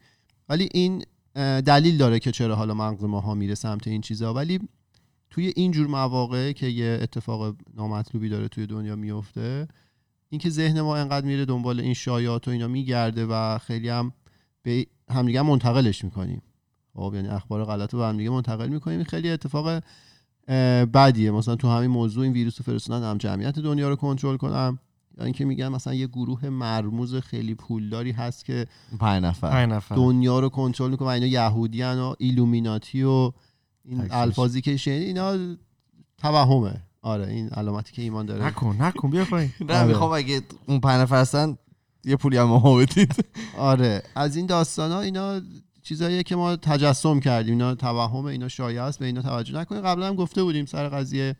ولی 0.50 0.69
این 0.73 1.06
دلیل 1.62 1.97
داره 1.97 2.19
که 2.19 2.32
چرا 2.32 2.56
حالا 2.56 2.73
مغز 2.73 3.04
ماها 3.04 3.34
میره 3.34 3.56
سمت 3.56 3.88
این 3.88 4.02
چیزا. 4.02 4.34
ولی 4.34 4.60
توی 5.30 5.54
این 5.56 5.71
جور 5.71 5.88
مواقع 5.88 6.52
که 6.52 6.67
یه 6.67 7.00
اتفاق 7.02 7.56
نامطلوبی 7.73 8.30
داره 8.30 8.47
توی 8.47 8.67
دنیا 8.67 8.95
میفته 8.95 9.67
اینکه 10.30 10.50
ذهن 10.50 10.82
ما 10.82 10.97
انقدر 10.97 11.26
میره 11.26 11.45
دنبال 11.45 11.80
این 11.80 11.93
شایعات 11.93 12.47
و 12.47 12.52
اینا 12.52 12.67
میگرده 12.67 13.26
و 13.26 13.58
خیلی 13.58 13.89
هم 13.89 14.13
به 14.67 14.86
همدیگه 15.10 15.39
هم 15.39 15.45
منتقلش 15.45 16.03
می‌کنیم. 16.03 16.41
خب 16.95 17.12
یعنی 17.15 17.27
اخبار 17.27 17.65
غلط 17.65 17.93
رو 17.93 17.99
به 17.99 18.06
همدیگه 18.06 18.30
منتقل 18.30 18.67
می‌کنیم. 18.67 18.97
این 18.97 19.06
خیلی 19.06 19.30
اتفاق 19.30 19.84
بدیه. 20.93 21.32
مثلا 21.32 21.56
تو 21.56 21.69
همین 21.69 21.89
موضوع 21.89 22.23
این 22.23 22.33
ویروس 22.33 22.58
رو 22.60 22.63
فرستادن 22.63 23.10
هم 23.10 23.17
جمعیت 23.17 23.60
دنیا 23.60 23.89
رو 23.89 23.96
کنترل 23.96 24.37
کنم. 24.37 24.79
یا 25.17 25.23
اینکه 25.23 25.46
میگن 25.46 25.67
مثلا 25.67 25.94
یه 25.94 26.08
گروه 26.08 26.50
مرموز 26.50 27.15
خیلی 27.15 27.56
پولداری 27.56 28.12
هست 28.12 28.46
که 28.46 28.67
پنج 29.00 29.23
نفر. 29.23 29.96
دنیا 29.96 30.39
رو 30.39 30.50
کنترل 30.50 30.89
می‌کنه 30.91 31.08
و 31.08 31.12
اینا 31.12 31.25
یهودیان 31.25 32.00
و 32.00 32.13
ایلومیناتی 32.17 33.04
و 33.04 33.31
این 33.85 34.02
تکسش. 34.02 34.13
الفاظی 34.13 34.62
که 34.62 34.77
شنید 34.77 35.04
اینا 35.04 35.56
توهمه. 36.17 36.81
آره 37.02 37.27
این 37.27 37.50
علامتی 37.50 37.94
که 37.94 38.02
ایمان 38.02 38.25
داره. 38.25 38.46
نکن 38.46 38.75
نکن 38.79 39.10
بیا 39.10 39.25
پایین. 39.25 39.52
نه 39.62 39.77
آره. 39.77 39.87
می‌خوام 39.87 40.12
اگه 40.12 40.41
اون 40.67 40.79
پنج 40.79 41.02
نفر 41.02 41.21
هستن 41.21 41.58
یه 42.06 42.15
پولی 42.15 42.37
هم 42.37 42.43
ما 42.43 42.75
بدید. 42.75 43.25
آره. 43.58 44.04
از 44.15 44.35
این 44.35 44.45
داستان 44.45 44.91
ها 44.91 45.02
اینا 45.02 45.41
چیزاییه 45.81 46.23
که 46.23 46.35
ما 46.35 46.56
تجسم 46.56 47.19
کردیم. 47.19 47.54
اینا 47.54 47.75
توهم 47.75 48.25
اینا 48.25 48.48
شایع 48.48 48.83
است 48.83 49.00
به 49.00 49.06
اینا 49.06 49.21
توجه 49.21 49.56
نکنیم 49.56 49.81
قبلا 49.81 50.08
هم 50.08 50.15
گفته 50.15 50.43
بودیم 50.43 50.65
سر 50.65 50.89
قضیه 50.89 51.35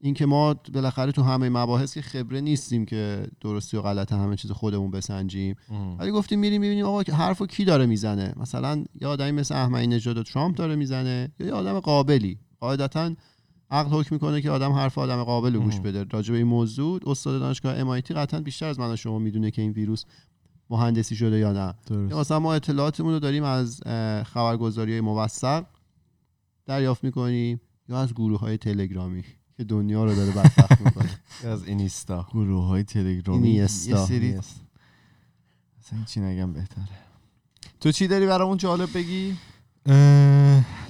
اینکه 0.00 0.26
ما 0.26 0.54
بالاخره 0.54 1.12
تو 1.12 1.22
همه 1.22 1.48
مباحث 1.48 1.94
که 1.94 2.02
خبره 2.02 2.40
نیستیم 2.40 2.86
که 2.86 3.26
درستی 3.40 3.76
و 3.76 3.82
غلط 3.82 4.12
همه 4.12 4.36
چیز 4.36 4.50
خودمون 4.50 4.90
بسنجیم. 4.90 5.56
ولی 5.98 6.10
گفتیم 6.10 6.38
میریم 6.38 6.60
می‌بینیم 6.60 6.84
آقا 6.84 7.02
که 7.02 7.12
حرفو 7.12 7.46
کی 7.46 7.64
داره 7.64 7.86
می‌زنه؟ 7.86 8.34
مثلا 8.36 8.84
یه 9.00 9.08
آدمی 9.08 9.32
مثل 9.32 9.54
احمدی 9.54 9.86
نژاد 9.86 10.18
و 10.18 10.22
ترامپ 10.22 10.56
داره 10.56 10.76
می‌زنه 10.76 11.32
یا 11.40 11.46
یه 11.46 11.52
آدم 11.52 11.80
قابلی. 11.80 12.38
قاعدتا 12.60 13.14
عقل 13.74 13.90
حکم 13.90 14.14
می‌کنه 14.14 14.40
که 14.40 14.50
آدم 14.50 14.72
حرف 14.72 14.98
آدم 14.98 15.24
قابل 15.24 15.58
گوش. 15.58 15.80
بده 15.80 16.04
راجع 16.10 16.32
به 16.32 16.38
این 16.38 16.46
موضوع 16.46 17.00
استاد 17.06 17.40
دانشگاه 17.40 18.00
MIT 18.00 18.10
قطعا 18.10 18.40
بیشتر 18.40 18.66
از 18.66 18.78
من 18.78 18.92
و 18.92 18.96
شما 18.96 19.18
می‌دونه 19.18 19.50
که 19.50 19.62
این 19.62 19.70
ویروس 19.70 20.04
مهندسی 20.70 21.16
شده 21.16 21.38
یا 21.38 21.52
نه 21.52 21.74
درست. 21.86 22.14
مثلا 22.14 22.40
ما 22.40 22.54
اطلاعاتمون 22.54 23.12
رو 23.12 23.18
داریم 23.18 23.44
از 23.44 23.80
خبرگزاری 24.26 24.92
های 24.92 25.00
موثق 25.00 25.66
دریافت 26.66 27.04
می‌کنیم 27.04 27.60
یا 27.88 28.00
از 28.00 28.14
گروه 28.14 28.40
های 28.40 28.56
تلگرامی 28.56 29.24
که 29.56 29.64
دنیا 29.64 30.04
رو 30.04 30.14
داره 30.14 30.30
بدبخت 30.30 30.80
می‌کنه 30.80 31.20
از 31.52 31.66
اینیستا 31.66 32.26
گروه 32.32 32.64
های 32.64 32.84
تلگرامی 32.84 33.48
اینیستا. 33.48 34.14
یه 34.14 34.40
اصلا 35.80 36.04
چی 36.06 36.20
نگم 36.20 36.52
بهتره 36.52 36.88
تو 37.80 37.92
چی 37.92 38.06
داری 38.08 38.26
برامون 38.26 38.56
جالب 38.56 38.88
بگی 38.94 39.36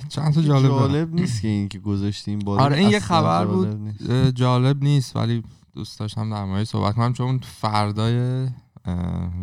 چند 0.08 0.34
تا 0.34 0.42
جالب. 0.42 0.68
جالب 0.68 1.14
نیست 1.14 1.42
که 1.42 1.48
این 1.48 1.68
که 1.68 1.78
گذاشتیم 1.78 2.38
بالا 2.38 2.62
آره 2.62 2.76
این 2.76 2.90
یه 2.90 2.98
خبر 3.00 3.44
جالب 3.44 3.50
بود. 3.54 3.66
نیست. 3.66 4.30
جالب 4.34 4.82
نیست 4.82 5.16
ولی 5.16 5.42
دوست 5.72 5.98
داشتم 5.98 6.30
در 6.30 6.44
موردش 6.44 6.66
صحبت 6.66 6.94
کنم 6.94 7.12
چون 7.12 7.38
فردای 7.38 8.48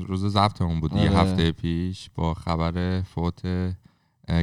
روز 0.08 0.26
ضبطمون 0.26 0.80
بود. 0.80 0.94
یه 0.94 1.00
آره. 1.00 1.20
هفته 1.20 1.52
پیش 1.52 2.10
با 2.16 2.34
خبر 2.34 3.02
فوت 3.02 3.42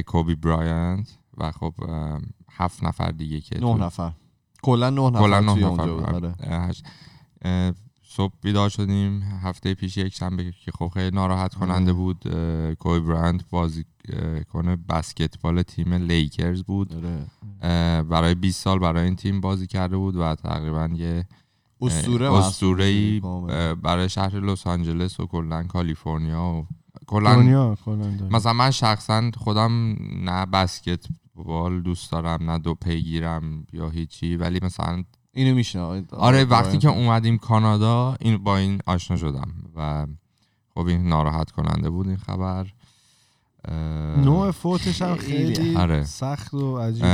کوبی 0.05 0.35
برایانت 0.35 1.17
و 1.37 1.51
خب 1.51 1.73
هفت 2.51 2.83
نفر 2.83 3.11
دیگه 3.11 3.41
که 3.41 3.59
نه 3.59 3.73
نفر. 3.73 4.11
کلا 4.63 4.89
نه 4.89 5.09
نفر 5.09 5.19
کلا 5.19 5.39
نه 5.39 5.55
نفر 5.55 6.33
صبح 8.11 8.33
بیدار 8.41 8.69
شدیم 8.69 9.21
هفته 9.21 9.73
پیش 9.73 9.97
یک 9.97 10.13
شنبه 10.13 10.51
که 10.65 10.71
خب 10.71 10.91
خیلی 10.93 11.15
ناراحت 11.15 11.53
کننده. 11.53 11.93
بود 11.93 12.27
اه، 12.27 12.75
کوبی 12.75 12.99
برایانت 12.99 13.49
بازی 13.49 13.85
اه، 14.09 14.43
کنه 14.43 14.75
بسکتبال 14.75 15.61
تیم 15.61 15.93
لیکرز 15.93 16.63
بود 16.63 16.93
آره. 16.93 17.27
برای 18.03 18.35
20 18.35 18.63
سال 18.63 18.79
برای 18.79 19.05
این 19.05 19.15
تیم 19.15 19.41
بازی 19.41 19.67
کرده 19.67 19.97
بود 19.97 20.15
و 20.15 20.35
تقریبا 20.35 20.89
یه 20.95 21.27
اسطوره 21.81 22.33
اسطوره 22.33 22.83
ای. 22.83 23.19
برای 23.83 24.09
شهر 24.09 24.39
لس 24.39 24.67
آنجلس 24.67 25.19
و 25.19 25.25
کلا 25.25 25.63
کالیفرنیا 25.63 26.43
و 26.43 26.67
کلا. 27.07 27.35
مثلا 28.31 28.53
من 28.53 28.71
شخصا 28.71 29.31
خودم 29.37 29.95
نه 30.23 30.45
بسکتبال 30.45 31.81
دوست 31.81 32.11
دارم 32.11 32.51
نه 32.51 32.59
دو 32.59 32.73
پیگیرم 32.75 33.65
یا 33.73 33.89
هیچی 33.89 34.35
ولی 34.35 34.59
مثلا 34.63 35.03
اینو 35.33 35.55
میشنم 35.55 36.05
آره 36.11 36.45
وقتی 36.45 36.77
که 36.77 36.89
اومدیم 36.89 37.37
کانادا 37.37 38.15
این 38.19 38.37
با 38.37 38.57
این 38.57 38.79
آشنا 38.85 39.17
شدم 39.17 39.51
و 39.75 40.07
خب 40.73 40.87
این 40.87 41.07
ناراحت 41.09 41.51
کننده 41.51 41.89
بود 41.89 42.07
این 42.07 42.17
خبر. 42.17 42.65
نوع 44.17 44.51
فوتش 44.51 45.01
هم 45.01 45.15
خیلی- 45.15 45.75
آره. 45.75 46.03
سخت 46.03 46.53
و 46.53 46.77
عجیب 46.77 47.05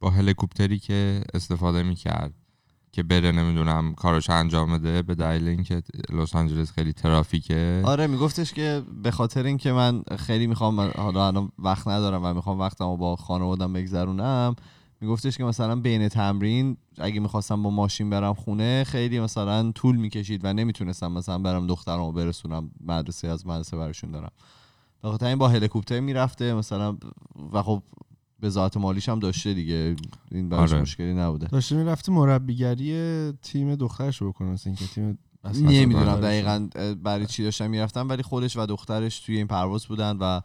با 0.00 0.10
هلیکوپتری 0.10 0.78
که 0.78 1.22
استفاده 1.34 1.82
می‌کرد 1.82 2.34
که 2.92 3.02
بره 3.02 3.32
نمی‌دونم 3.32 3.94
کارش 3.94 4.30
انجام 4.30 4.78
بده 4.78 5.02
به 5.02 5.14
دلیل 5.14 5.48
اینکه 5.48 5.82
لس 6.12 6.36
آنجلس 6.36 6.72
خیلی 6.72 6.92
ترافیکه. 6.92 7.82
آره 7.84 8.06
میگفتش 8.06 8.52
که 8.52 8.82
به 9.02 9.10
خاطر 9.10 9.42
اینکه 9.46 9.72
من 9.72 10.02
خیلی 10.18 10.46
می‌خوام 10.46 10.80
حالا 10.80 11.26
الان 11.26 11.52
وقت 11.58 11.88
ندارم 11.88 12.24
و 12.24 12.34
می‌خوام 12.34 12.58
وقتمو 12.58 12.96
با 12.96 13.16
خانوادم 13.16 13.72
بگذرونم 13.72 14.56
میگفتش 15.02 15.38
که 15.38 15.44
مثلا 15.44 15.76
بین 15.76 16.08
تمرین 16.08 16.76
اگه 16.98 17.20
می‌خواستم 17.20 17.62
با 17.62 17.70
ماشین 17.70 18.10
برم 18.10 18.34
خونه 18.34 18.84
خیلی 18.84 19.20
مثلا 19.20 19.72
طول 19.72 19.96
می‌کشید 19.96 20.44
و 20.44 20.52
نمی‌تونستم 20.52 21.12
مثلا 21.12 21.38
برم 21.38 21.66
دخترمو 21.66 22.12
برسونم 22.12 22.70
مدرسه 22.86 23.28
از 23.28 23.46
مدرسه 23.46 23.76
برشون 23.76 24.10
دارم 24.10 24.30
به 25.02 25.08
خاطر 25.08 25.26
این 25.26 25.38
با 25.38 25.48
هلیکوپتر 25.48 26.00
می‌رفته 26.00 26.54
مثلا 26.54 26.96
و 27.52 27.62
خب 27.62 27.82
به 28.40 28.48
ذات 28.48 28.76
مالیش 28.76 29.08
هم 29.08 29.18
داشته 29.18 29.54
دیگه 29.54 29.96
این 30.30 30.48
براش 30.48 30.72
آره. 30.72 30.82
مشکلی 30.82 31.14
نبوده 31.14 31.46
داشته 31.46 31.76
می‌رفته 31.76 32.12
مربیگری 32.12 33.32
تیم 33.32 33.74
دخترش 33.74 34.16
رو 34.16 34.32
بکنه 34.32 34.48
مثل 34.48 34.70
اینکه 34.70 34.86
تیم 34.86 35.18
نمی‌دونم. 35.52 36.20
دقیقا 36.20 36.68
برای 37.02 37.26
چی 37.26 37.44
داشتن 37.44 37.66
می‌رفتن 37.66 38.06
ولی 38.06 38.22
خودش 38.22 38.56
و 38.56 38.66
دخترش 38.66 39.20
توی 39.20 39.36
این 39.36 39.46
پرواز 39.46 39.86
بودن 39.86 40.16
و 40.20 40.40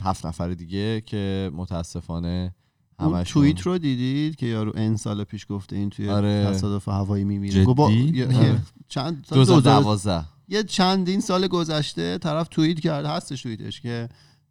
هفت 0.00 0.26
نفر 0.26 0.48
دیگه 0.48 1.00
که 1.00 1.50
متاسفانه 1.54 2.54
اون 2.98 3.14
همشون. 3.14 3.42
توییت 3.42 3.60
رو 3.60 3.78
دیدید 3.78 4.36
که 4.36 4.46
یارو 4.46 4.72
ان 4.74 4.96
سال 4.96 5.24
پیش 5.24 5.46
گفته 5.48 5.76
این 5.76 5.90
توی 5.90 6.08
آره. 6.10 6.46
تصادف 6.50 6.88
هوایی 6.88 7.24
میمیره. 7.24 7.64
با- 7.64 7.84
آره. 7.84 8.60
چند 8.88 9.24
سال 9.28 9.38
2012 9.38 9.70
2012 9.82 10.24
یه 10.48 10.62
چندین 10.62 11.20
سال 11.20 11.46
گذشته 11.46 12.18
طرف 12.18 12.48
توییت 12.48 12.80
کرده 12.80 13.08
هستش 13.08 13.42
توییتش 13.42 13.80
که 13.80 14.08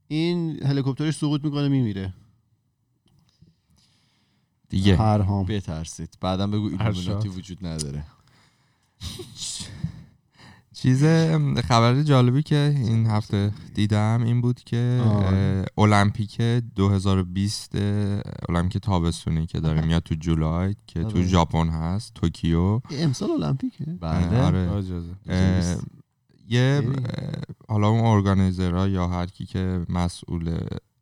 این 0.07 0.63
هلیکوپترش 0.63 1.15
سقوط 1.15 1.43
می‌کنه 1.43 1.67
میمیره. 1.67 2.13
دیگه. 4.69 4.95
پرهام 4.95 5.45
بترسید. 5.45 6.17
بعدم 6.21 6.51
بگو 6.51 6.65
ایلومیناتی 6.65 7.27
وجود 7.29 7.65
نداره. 7.65 8.03
چیز 10.83 11.03
خبر 11.67 12.01
جالبی 12.01 12.43
که 12.43 12.75
این 12.77 13.05
هفته 13.05 13.51
دیدم 13.73 14.23
این 14.25 14.41
بود 14.41 14.59
که 14.59 15.01
المپیک 15.77 16.41
2020 16.41 17.75
اه، 17.75 18.21
المپیک 18.49 18.77
تابستونی 18.77 19.45
که 19.45 19.59
داره 19.59 19.85
میاد 19.85 20.03
تو 20.03 20.15
جولای 20.15 20.75
که 20.87 21.03
تو 21.03 21.17
آره. 21.17 21.27
ژاپن 21.27 21.69
هست 21.69 22.13
توکیو. 22.13 22.81
امسال 22.91 23.31
المپیکه؟ 23.31 23.85
بله 23.85 24.41
آره. 24.41 24.83
یه 26.49 26.81
حالا 27.69 27.87
اون 27.87 28.05
ارگانیزرها 28.05 28.87
یا 28.87 29.07
هر 29.07 29.25
کی 29.25 29.45
که 29.45 29.85
مسئول 29.89 30.57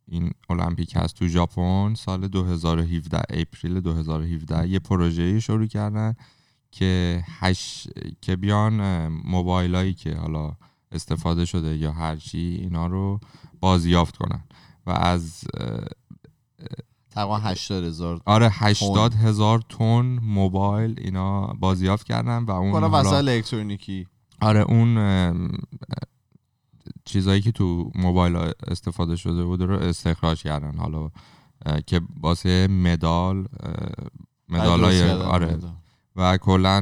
این 0.07 0.31
المپیک 0.49 0.95
هست 0.95 1.15
تو 1.15 1.27
ژاپن 1.27 1.93
سال 1.93 2.27
2017 2.27 3.21
اپریل 3.29 3.79
2017 3.79 4.67
یه 4.67 4.79
پروژه 4.79 5.39
شروع 5.39 5.67
کردن. 5.67 6.15
که 6.71 7.23
هش 7.39 7.87
که 8.21 8.35
بیان 8.35 9.07
موبایل 9.07 9.75
هایی 9.75 9.93
که 9.93 10.15
حالا 10.15 10.55
استفاده 10.91 11.45
شده 11.45 11.77
یا 11.77 11.91
هر 11.91 12.15
چی 12.15 12.37
اینا 12.61 12.87
رو 12.87 13.19
بازیافت 13.59 14.17
کنن. 14.17 14.43
و 14.85 14.91
از 14.91 15.43
تقریبا 17.09 17.37
80 17.37 17.83
هزار 17.83 18.21
آره 18.25 18.49
80 18.51 19.13
هزار 19.13 19.61
تن 19.69 20.19
موبایل 20.21 20.95
اینا 20.97 21.47
بازیافت 21.47 22.05
کردن 22.07 22.43
و 22.43 22.51
اون 22.51 22.71
حالا- 22.71 22.89
وسایل 22.89 23.29
الکترونیکی. 23.29 24.07
آره 24.41 24.59
اون 24.59 24.97
چیزایی 27.05 27.41
که 27.41 27.51
تو 27.51 27.91
موبایل 27.95 28.51
استفاده 28.67 29.15
شده 29.15 29.43
بود 29.43 29.61
رو 29.61 29.73
استخراج 29.79 30.43
کردن. 30.43 30.77
حالا 30.77 31.09
که 31.87 32.01
واسه 32.19 32.67
مدال 32.67 33.47
مدال 34.49 34.81
درست 34.81 35.01
های 35.01 35.09
کردن 35.09 35.21
آره. 35.25 35.59
و 36.15 36.37
کلا 36.37 36.81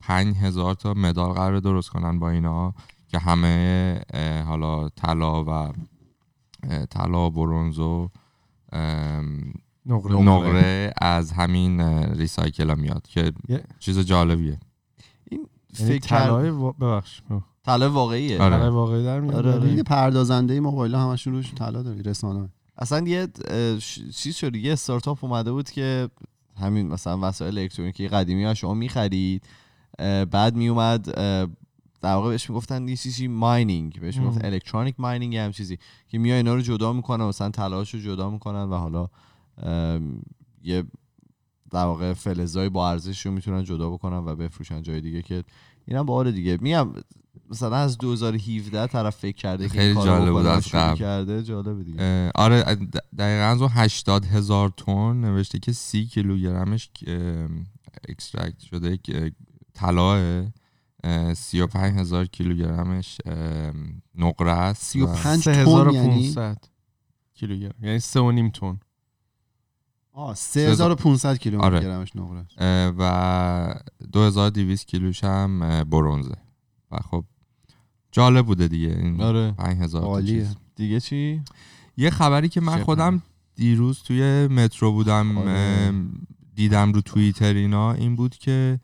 پنج 0.00 0.36
هزار 0.36 0.74
تا 0.74 0.94
مدال 0.94 1.32
قرار 1.32 1.60
درست 1.60 1.88
کنن 1.90 2.18
با 2.18 2.30
اینا 2.30 2.74
که 3.08 3.18
همه 3.18 4.00
حالا 4.46 4.88
طلا 4.88 5.44
و 5.44 5.72
طلا 6.90 7.30
برونز 7.30 7.78
و 7.78 8.08
نقره. 9.86 10.12
نقره 10.22 10.92
از 11.00 11.32
همین 11.32 11.80
ریسایکل 12.14 12.68
ها 12.68 12.74
میاد 12.74 13.06
که 13.06 13.32
یه- 13.48 13.64
چیز 13.78 13.98
جالبیه. 13.98 14.60
یعنی 15.30 15.44
فکر 15.74 16.50
وا- 16.50 16.72
ببخش. 16.80 17.22
طلا 17.64 17.90
واقعیه. 17.92 18.42
آره. 18.42 18.56
طلای 18.56 18.70
واقعی 18.70 19.04
در 19.04 19.20
میاد 19.20 19.34
آره، 19.34 19.54
آره. 19.54 19.68
دیگه 19.70 19.82
پردازنده 19.82 20.60
موبایل 20.60 20.94
ها 20.94 21.10
همشون 21.10 21.32
روش 21.32 21.54
طلا 21.54 21.82
داری 21.82 22.02
رسانه. 22.02 22.48
اصلا 22.78 23.06
یه 23.08 23.28
چیز 24.16 24.36
شد 24.36 24.56
یه 24.56 24.72
استارتاپ 24.72 25.24
اومده 25.24 25.52
بود 25.52 25.70
که 25.70 26.08
همین 26.62 26.88
مثلا 26.88 27.18
وسایل 27.22 27.58
الکترونیکی 27.58 28.08
قدیمی 28.08 28.44
ها 28.44 28.54
شما 28.54 28.74
می‌خرید 28.74 29.44
بعد 30.30 30.56
میومد 30.56 31.04
در 32.02 32.14
واقع 32.14 32.30
بهش 32.30 32.50
می‌گفتن 32.50 32.88
یه 32.88 32.96
چیزی 32.96 33.28
ماینینگ 33.28 34.00
بهش 34.00 34.16
ام. 34.16 34.22
می‌گفتن 34.22 34.46
الکترونیک 34.46 34.94
ماینینگ 34.98 35.36
هم 35.36 35.52
چیزی 35.52 35.78
که 36.08 36.18
میای 36.18 36.36
اینا 36.36 36.54
رو 36.54 36.60
جدا 36.60 36.92
می‌کنن 36.92 37.24
مثلا 37.24 37.50
طلاهاشو 37.50 37.98
جدا 37.98 38.30
می‌کنن 38.30 38.62
و 38.62 38.74
حالا 38.74 39.08
یه 40.62 40.84
در 41.70 41.84
واقع 41.84 42.12
فلزای 42.12 42.68
با 42.68 42.90
ارزش 42.90 43.26
رو 43.26 43.32
می‌تونن 43.32 43.64
جدا 43.64 43.90
بکنن 43.90 44.16
و 44.16 44.36
بفروشن 44.36 44.82
جای 44.82 45.00
دیگه 45.00 45.22
که 45.22 45.44
اینم 45.86 46.06
باحال 46.06 46.32
دیگه 46.32 46.58
میگم 46.60 46.88
مثلا 47.52 47.76
از 47.76 47.98
2017 47.98 48.86
طرف 48.86 49.16
فکر 49.16 49.36
کرده 49.36 49.64
که 49.68 49.74
خیلی 49.74 49.94
جالب 49.94 50.32
بود 50.32 50.46
از 50.46 50.68
قبل. 50.68 50.96
کرده 50.96 51.42
جالبه 51.42 51.82
دیگه. 51.84 52.30
آره 52.34 52.62
دقیقا 53.18 53.44
از 53.44 53.60
اون 53.62 53.70
80 53.74 54.24
هزار 54.24 54.68
تن 54.76 55.16
نوشته 55.16 55.58
که 55.58 55.72
سی 55.72 56.06
کیلوگرمش 56.06 56.90
extract 58.08 58.58
شده 58.60 58.96
که 58.96 59.32
طلاه 59.74 60.44
سی 61.34 61.60
و 61.60 61.66
پنج 61.66 61.98
هزار 61.98 62.26
کیلوگرمش 62.26 63.18
نقره 64.14 64.52
است. 64.52 64.82
سی 64.82 65.00
و 65.00 65.06
و- 65.06 65.14
پنج 65.14 65.44
تن 65.44 65.54
یعنی؟ 65.54 65.64
3500 65.64 66.58
کیلوگرم. 67.34 67.74
یعنی 67.82 67.98
سه 67.98 68.20
و 68.20 68.30
نیم 68.30 68.50
تن. 68.50 68.80
آه 70.12 70.34
3500 70.34 71.38
کیلومتر 71.38 71.66
آره. 71.66 72.06
نقره 72.14 72.94
و 72.98 73.74
2200 74.12 74.86
کیلوش 74.86 75.24
هم 75.24 75.84
برونزه 75.84 76.36
و 76.90 76.96
خب 76.96 77.24
جالب 78.12 78.46
بوده 78.46 78.68
دیگه 78.68 78.88
این 78.88 79.20
آره 79.20 79.52
5000 79.52 80.02
تا 80.02 80.06
عالیه. 80.06 80.40
چیز. 80.40 80.56
دیگه 80.76 81.00
چی 81.00 81.42
یه 81.96 82.10
خبری 82.10 82.48
که 82.48 82.60
من 82.60 82.84
خودم 82.84 83.22
دیروز 83.54 84.02
توی 84.02 84.46
مترو 84.46 84.92
بودم 84.92 85.38
آره. 85.38 85.92
دیدم 86.54 86.92
رو 86.92 87.00
توییتر 87.00 87.54
اینا 87.54 87.92
این 87.92 88.16
بود 88.16 88.36
که 88.36 88.80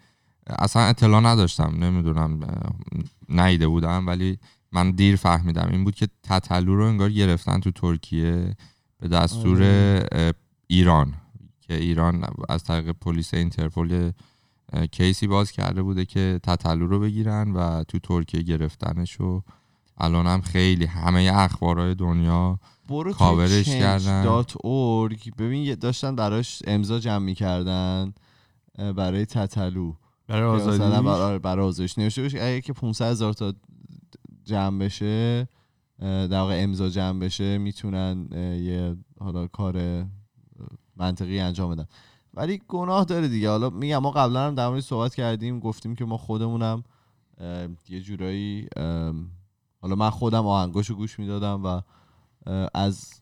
اصلا 0.46 0.82
اطلاع 0.82 1.20
نداشتم 1.20 1.84
نمی‌دونم 1.84 2.40
نیده 3.28 3.68
بودم 3.68 4.06
ولی 4.06 4.38
من 4.72 4.90
دیر 4.90 5.16
فهمیدم 5.16 5.68
این 5.72 5.84
بود 5.84 5.94
که 5.94 6.08
تتلو 6.22 6.76
رو 6.76 6.84
انگار 6.84 7.10
گرفتن 7.10 7.60
تو 7.60 7.70
ترکیه 7.70 8.54
به 9.00 9.08
دستور 9.08 9.62
اه، 10.12 10.32
ایران 10.66 11.14
که 11.60 11.74
ایران 11.74 12.24
از 12.48 12.64
طریق 12.64 12.90
پلیس 12.90 13.34
اینترپل 13.34 14.10
کیسی 14.92 15.26
باز 15.26 15.52
کرده 15.52 15.82
بوده 15.82 16.04
که 16.04 16.40
تتلو 16.42 16.86
رو 16.86 17.00
بگیرن 17.00 17.52
و 17.52 17.84
تو 17.84 17.98
ترکیه 17.98 18.42
گرفتنش 18.42 19.20
و 19.20 19.42
الان 19.98 20.26
هم 20.26 20.40
خیلی 20.40 20.84
همه 20.84 21.30
اخبارهای 21.34 21.94
دنیا 21.94 22.58
برو 22.88 23.12
کاورش 23.12 23.68
کردن. 23.68 24.24
change.org 24.42 25.30
ببین 25.38 25.62
یه- 25.62 25.74
داشتن 25.76 26.16
براش 26.16 26.62
امضا 26.66 26.98
جمع 26.98 27.18
می‌کردن 27.24 28.12
برای 28.96 29.26
تتلو. 29.26 29.94
برای 30.28 30.48
آزادی 30.48 30.78
برای, 31.06 31.38
برای 31.38 31.66
آزادیش. 31.66 31.98
نوشته 31.98 32.22
باشه 32.22 32.38
اگه 32.42 32.60
که 32.60 32.72
500 32.72 33.10
هزار 33.10 33.32
تا 33.32 33.52
جمع 34.44 34.78
بشه 34.78 35.48
در 36.00 36.40
واقع 36.40 36.62
امضا 36.62 36.88
جمع 36.88 37.18
بشه 37.20 37.58
می‌تونن 37.58 38.28
یه 38.62 38.96
حالا 39.20 39.46
کار 39.46 40.04
منطقی 40.96 41.40
انجام 41.40 41.70
بدن. 41.70 41.86
ولی 42.38 42.62
گناه 42.68 43.04
داره 43.04 43.28
دیگه. 43.28 43.50
حالا 43.50 43.70
میگم 43.70 43.98
ما 43.98 44.10
قبلا 44.10 44.46
هم 44.46 44.54
در 44.54 44.68
موردش 44.68 44.84
صحبت 44.84 45.14
کردیم 45.14 45.60
گفتیم 45.60 45.94
که 45.94 46.04
ما 46.04 46.16
خودمونم 46.16 46.84
یه 47.88 48.00
جورایی 48.00 48.68
حالا 49.80 49.94
من 49.96 50.10
خودم 50.10 50.46
آهنگاشو 50.46 50.94
گوش 50.94 51.18
می‌دادم 51.18 51.64
و 51.64 51.80
از 52.74 53.20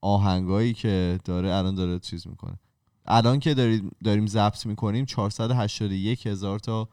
آهنگایی 0.00 0.74
که 0.74 1.18
داره 1.24 1.54
الان 1.54 1.74
داره 1.74 1.98
چیز 1.98 2.26
می‌کنه. 2.26 2.58
الان 3.06 3.40
که 3.40 3.54
داریم 3.54 3.90
داریم 4.04 4.26
ضبط 4.26 4.66
می‌کنیم 4.66 5.04
481 5.04 6.26
هزار 6.26 6.58
تا 6.58 6.88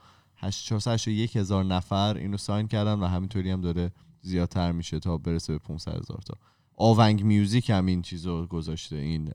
481 0.51 1.37
هزار 1.37 1.63
نفر 1.63 2.17
اینو 2.17 2.37
ساین 2.37 2.67
کردن 2.67 2.99
و 2.99 3.05
همینطوری 3.05 3.51
هم 3.51 3.61
داره 3.61 3.91
زیادتر 4.21 4.71
میشه 4.71 4.99
تا 4.99 5.17
برسه 5.17 5.53
به 5.53 5.59
500 5.59 5.91
هزار 5.91 6.21
تا. 6.25 6.33
آونگ 6.77 7.23
میوزیک 7.23 7.69
هم 7.69 7.85
این 7.85 8.01
چیزو 8.01 8.45
گذاشته 8.45 8.95
این 8.95 9.31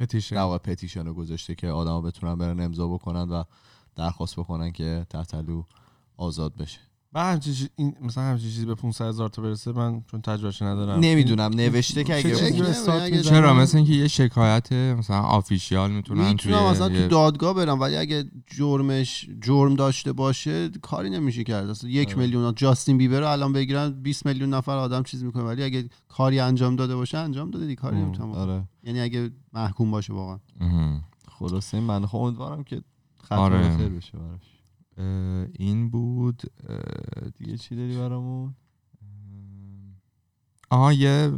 پتیشن 0.00 0.36
در 0.36 0.42
واقع 0.42 0.58
پتیشن 0.58 1.06
رو 1.06 1.14
گذاشته 1.14 1.54
که 1.54 1.68
آدما 1.68 2.00
بتونن 2.00 2.34
برن 2.34 2.60
امضا 2.60 2.88
بکنن 2.88 3.28
و 3.28 3.44
درخواست 3.96 4.36
بکنن 4.36 4.72
که 4.72 5.06
تحتلو 5.10 5.62
آزاد 6.16 6.56
بشه. 6.56 6.80
من 7.14 7.32
همچین 7.32 7.54
چیز- 7.54 7.68
این 7.76 7.94
مثلا 8.00 8.24
همچین 8.24 8.50
چیزی 8.50 8.66
به 8.66 8.74
500 8.74 9.04
هزار 9.08 9.28
تا 9.28 9.42
برسه 9.42 9.72
من 9.72 10.02
چون 10.10 10.20
تجربهش 10.20 10.62
ندارم 10.62 11.00
نمی‌دونم 11.00 11.50
نوشته 11.54 12.04
که 12.04 12.16
اگه؟ 12.16 13.22
چرا 13.22 13.54
مثل 13.54 13.76
اینکه 13.76 13.92
یه 13.92 14.08
شکایت 14.08 14.72
مثلا 14.72 15.20
آفیشیال 15.20 15.90
می‌تونن 15.90 16.28
می‌تونم 16.28 16.64
مثلا 16.64 16.88
تو 16.88 17.08
دادگاه 17.08 17.54
برم 17.54 17.80
ولی 17.80 17.96
اگه 17.96 18.24
جرمش 18.46 19.28
جرم 19.42 19.74
داشته 19.74 20.12
باشه 20.12 20.68
کاری 20.68 21.10
نمیشه 21.10 21.44
کرد 21.44 21.70
اصلا 21.70 21.90
یک 21.90 22.08
آره. 22.08 22.18
میلیون 22.18 22.54
جاستین 22.56 22.98
بیبر 22.98 23.20
رو 23.20 23.26
الان 23.26 23.52
بگیرن 23.52 24.02
20 24.02 24.26
میلیون 24.26 24.54
نفر 24.54 24.76
آدم 24.76 25.02
چیز 25.02 25.24
می‌کنه 25.24 25.42
ولی 25.42 25.62
اگه 25.62 25.88
کاری 26.08 26.40
انجام 26.40 26.76
داده 26.76 26.96
باشه 26.96 27.18
انجام 27.18 27.50
داده 27.50 27.64
دیگه 27.66 27.80
کاری 27.80 27.96
نمی‌تونم. 27.96 28.32
آره 28.32 28.62
یعنی 28.84 29.00
اگه 29.00 29.30
محکوم 29.52 29.90
باشه 29.90 30.12
واقعا 30.12 30.38
این 31.72 31.82
من 31.82 32.06
خب 32.06 32.16
امیدوارم 32.16 32.64
که 32.64 32.82
خط 33.22 33.32
آره. 33.38 33.58
بشه 33.58 34.18
براش 34.18 34.61
این 35.58 35.90
بود 35.90 36.42
دیگه 37.38 37.56
چی 37.56 37.76
داری 37.76 37.96
برامون؟ 37.96 38.54
آها 40.70 40.92
یه 40.92 41.32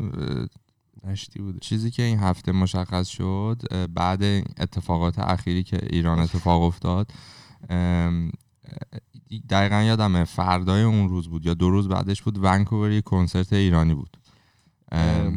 نشتی 1.05 1.39
بوده. 1.39 1.59
چیزی 1.59 1.91
که 1.91 2.03
این 2.03 2.19
هفته 2.19 2.53
مشخص 2.53 3.09
شد 3.09 3.63
بعد 3.95 4.23
اتفاقات 4.61 5.19
اخیری 5.19 5.63
که 5.63 5.79
ایران 5.91 6.19
اتفاق 6.19 6.63
افتاد 6.63 7.11
دقیقا 9.49 9.83
یادمه 9.83 10.25
فردای 10.25 10.83
اون 10.83 11.09
روز 11.09 11.29
بود 11.29 11.47
یا 11.47 11.55
دو 11.55 11.71
روز 11.71 11.89
بعدش 11.89 12.23
بود 12.23 12.39
ونکوور 12.45 12.91
یه 12.91 13.01
کنسرت 13.01 13.53
ایرانی 13.53 13.95
بود. 13.95 14.17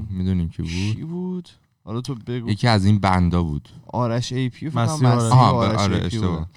می‌دونیم 0.10 0.50
کی 0.50 0.62
بود؟ 0.62 0.96
کی 0.96 1.04
بود؟ 1.04 1.50
حالا 1.84 2.02
تو 2.02 2.16
بگو. 2.16 2.50
یکی 2.50 2.68
از 2.68 2.86
این 2.86 3.00
بندا 3.00 3.44
بود. 3.44 3.70
آرش 3.88 4.32
ای 4.32 4.50
پی 4.50 4.66
مسیح 4.66 5.08
آرش. 5.10 5.32
آرش 5.32 5.80
آره 5.80 6.00
AP 6.00 6.06
اشتباه. 6.06 6.40
بود. 6.40 6.48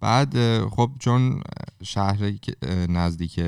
بعد 0.00 0.64
خب 0.68 0.90
چون 0.98 1.40
اه، 2.62 2.86
نزدیک 2.86 3.40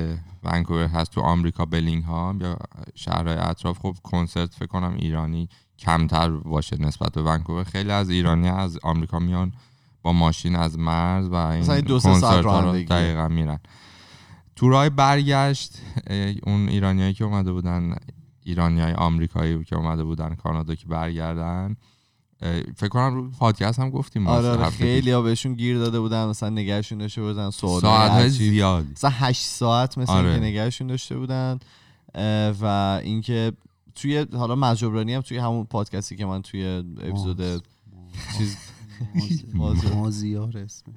ونکوور 0.43 0.87
هست 0.87 1.11
تو 1.11 1.21
آمریکا 1.21 1.65
بلینگهام 1.65 2.41
یا 2.41 2.57
شهرهای 2.95 3.37
اطراف 3.37 3.79
خب 3.79 3.95
کنسرت 4.03 4.53
فکر 4.53 4.65
کنم 4.65 4.93
ایرانی 4.97 5.49
کمتر 5.79 6.29
باشه 6.29 6.81
نسبت 6.81 7.13
به 7.13 7.23
ونکوور 7.23 7.63
خیلی 7.63 7.91
از 7.91 8.09
ایرانی 8.09 8.47
از 8.47 8.79
آمریکا 8.83 9.19
میان 9.19 9.53
با 10.01 10.13
ماشین 10.13 10.55
از 10.55 10.79
مرز 10.79 11.27
و 11.27 11.35
این 11.35 11.79
دو 11.79 11.99
کنسرت 11.99 12.45
ها 12.45 12.59
رو. 12.59 12.83
دقیقا 12.83 13.27
میرن 13.27 13.59
تو 14.55 14.69
راه 14.69 14.89
برگشت 14.89 15.81
اون 16.43 16.69
ایرانیایی 16.69 17.13
که 17.13 17.23
اومده 17.23 17.51
بودن 17.51 17.95
ایرانی 18.43 18.81
های 18.81 18.93
آمریکایی 18.93 19.63
که 19.63 19.75
اومده 19.75 20.03
بودن 20.03 20.35
کانادا 20.35 20.75
که 20.75 20.87
برگردن 20.87 21.75
فکر 22.75 22.89
کنم 22.89 23.15
رو 23.15 23.29
پادکست 23.29 23.79
هم 23.79 23.89
گفتیم 23.89 24.27
آره 24.27 24.49
آره. 24.49 24.69
خیلی 24.69 25.11
ها 25.11 25.21
بهشون 25.21 25.53
گیر 25.53 25.77
داده 25.77 25.99
بودن 25.99 26.25
مثلا 26.25 26.49
نگهشون 26.49 26.97
داشته 26.97 27.21
بودن 27.21 27.49
سوال 27.49 27.81
ساعت 27.81 28.11
های 28.11 28.29
زیادی 28.29 28.91
مثلا 28.91 29.09
8 29.09 29.41
ساعت 29.41 29.97
مثل 29.97 30.11
آره. 30.11 30.29
اینکه 30.29 30.45
نگهشون 30.45 30.87
داشته 30.87 31.17
بودن 31.17 31.59
و 32.61 32.99
اینکه 33.03 33.51
توی 33.95 34.25
حالا 34.33 34.55
مجبرانی 34.55 35.13
هم 35.13 35.21
توی 35.21 35.37
همون 35.37 35.65
پادکستی 35.65 36.15
که 36.15 36.25
من 36.25 36.41
توی 36.41 36.83
اپیزود 37.01 37.63
چیز 38.37 38.57
مازیار. 39.93 40.57
اسمش 40.57 40.93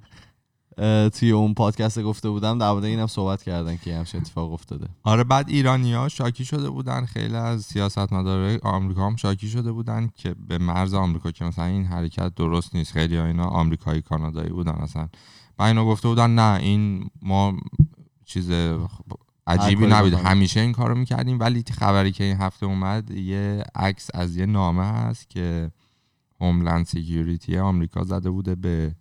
توی 1.19 1.31
اون 1.31 1.55
پادکست 1.55 2.03
گفته 2.03 2.31
بودم 2.31 2.59
در 2.59 2.73
مورد 2.73 2.85
اینم 2.85 3.07
صحبت 3.07 3.43
کردن 3.43 3.77
که 3.77 3.97
همش 3.97 4.15
اتفاق 4.15 4.53
افتاده. 4.53 4.89
آره 5.03 5.25
بعد 5.25 5.49
ایرانی 5.49 5.93
ها 5.95 6.09
شاکی 6.09 6.45
شده 6.45 6.71
بودن 6.71 7.05
خیلی 7.05 7.37
از 7.37 7.63
سیاست 7.63 8.13
مداره 8.13 8.59
آمریکا 8.63 9.07
هم 9.07 9.17
شاکی 9.17 9.49
شده 9.49 9.73
بودن 9.73 10.11
که 10.17 10.35
به 10.49 10.59
مرز 10.59 10.95
آمریکا 10.95 11.31
که 11.31 11.45
مثلا 11.45 11.65
این 11.65 11.85
حرکت 11.85 12.35
درست 12.35 12.75
نیست. 12.75 12.93
خیلی 12.93 13.17
ها 13.17 13.27
اینا 13.27 13.45
آمریکایی 13.45 14.03
کانادایی 14.03 14.51
بودن 14.51 14.73
اصلا 14.73 15.09
و 15.59 15.63
اینا 15.63 15.85
گفته 15.85 16.09
بودن 16.09 16.35
نه 16.35 16.61
این 16.61 17.11
ما 17.23 17.57
چیز 18.25 18.51
عجیبی 19.47 19.87
نبود. 19.87 20.15
همیشه 20.15 20.61
این 20.61 20.73
کارو 20.73 20.95
می‌کردیم 20.95 21.41
ولی 21.41 21.65
خبری 21.79 22.13
که 22.13 22.25
این 22.25 22.37
هفته 22.37 22.67
اومد 22.67 23.11
یه 23.11 23.63
عکس 23.75 24.11
از 24.15 24.37
یه 24.37 24.47
نامه 24.47 24.85
هست 24.85 25.31
که 25.31 25.71
هوملند 26.41 26.87
سیکیوریتی 26.87 27.59
آمریکا 27.59 28.05
زده 28.05 28.31
بوده 28.31 28.55
به 28.55 28.95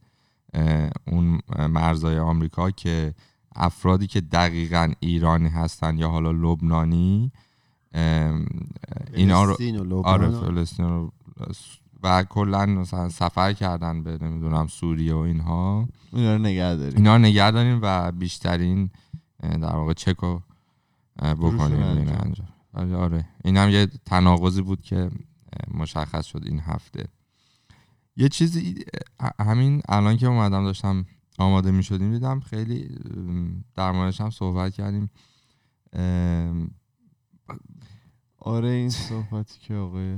اون 1.08 1.40
مرزهای 1.70 2.20
آمریکا 2.20 2.72
که 2.72 3.14
افرادی 3.56 4.08
که 4.08 4.22
دقیقا 4.22 4.92
ایرانی 5.00 5.50
هستن 5.50 5.98
یا 5.98 6.10
حالا 6.10 6.32
لبنانی 6.32 7.32
اینا 9.14 9.44
رو 9.44 9.54
فلسطین 9.54 9.78
و 9.80 10.02
آره 10.08 10.28
و- 10.28 10.46
فلسطین 10.46 10.86
رو 10.86 11.12
و 12.04 12.24
کلا 12.24 12.66
مثلا 12.66 13.10
سفر 13.10 13.54
کردن 13.54 14.04
به 14.04 14.18
نمی‌دونم 14.22 14.68
سوریه 14.68 15.14
و 15.14 15.18
اینها. 15.18 15.88
اینا 16.14 16.34
رو 16.36 16.42
نگه 16.42 16.76
داریم. 16.76 16.98
اینا 16.98 17.16
رو 17.16 17.22
نگه 17.22 17.52
داریم 17.52 17.80
و 17.82 18.12
بیشترین 18.12 18.90
در 19.42 19.76
واقع 19.76 19.94
چک 19.94 20.16
رو 20.18 20.42
اه، 21.20 21.34
بکنیم 21.34 21.84
این 21.84 22.10
انجام. 22.10 22.48
آره 22.96 23.26
این 23.44 23.58
هم 23.58 23.70
یه 23.70 23.88
تناقضی 24.06 24.62
بود 24.62 24.82
که 24.82 25.12
مشخص 25.74 26.26
شد 26.26 26.42
این 26.46 26.60
هفته. 26.60 27.06
یه 28.16 28.30
چیزی 28.30 28.86
همین 29.40 29.82
الان 29.90 30.18
که 30.18 30.28
اومدم 30.28 30.64
داشتم 30.64 31.06
آماده 31.38 31.72
می 31.72 31.84
شدیم 31.84 32.12
دیدم 32.12 32.40
خیلی 32.40 32.98
در 33.76 33.92
موردش 33.92 34.22
هم 34.22 34.30
صحبت 34.30 34.74
کردیم. 34.74 35.10
آره 38.38 38.70
این 38.70 38.90
صحبتی 38.90 39.60
که 39.60 39.74
آقای 39.74 40.18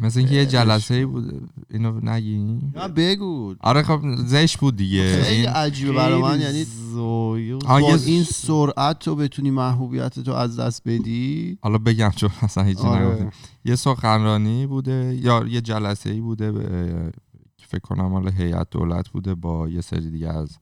مثل 0.00 0.18
اینکه 0.18 0.34
یه 0.34 0.46
جلسه 0.46 0.94
ای. 0.94 1.04
بود 1.04 1.50
اینو 1.70 2.00
نگی 2.02 2.38
نه 2.74 2.88
بگو. 2.88 3.54
آره 3.60 3.82
خب 3.82 4.00
زشت 4.26 4.58
بود 4.58 4.76
دیگه. 4.76 5.22
خیلی 5.22 5.46
عجیبه 5.46 5.92
برای 5.92 6.22
من 6.22 6.40
یعنی 6.40 6.64
زویو 6.64 7.58
این 8.06 8.24
سرعت 8.24 8.98
تو 8.98 9.16
بتونی 9.16 9.50
محبوبیت 9.50 10.20
تو 10.20 10.32
از 10.32 10.60
دست 10.60 10.82
بدی؟ 10.86 11.58
حالا 11.62 11.78
بگم 11.78 12.10
چون 12.16 12.30
اصلا 12.42 12.64
هیچی 12.64 12.82
آره. 12.82 13.06
نگفتیم 13.06 13.30
یه 13.64 13.76
سخنرانی 13.76 14.66
بوده 14.66 15.18
یا 15.22 15.44
یه 15.48 15.60
جلسه 15.60 16.10
ای 16.10 16.20
بوده 16.20 16.52
که 17.56 17.66
فکر 17.66 17.80
کنم 17.80 18.06
مال 18.06 18.28
هیئت 18.28 18.70
دولت 18.70 19.08
بوده 19.08 19.34
با 19.34 19.68
یه 19.68 19.80
سری 19.80 20.10
دیگه 20.10 20.28
از 20.28 20.58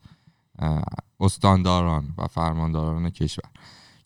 استانداران 1.21 2.15
و 2.19 2.27
فرمانداران 2.27 3.11
کشور. 3.11 3.51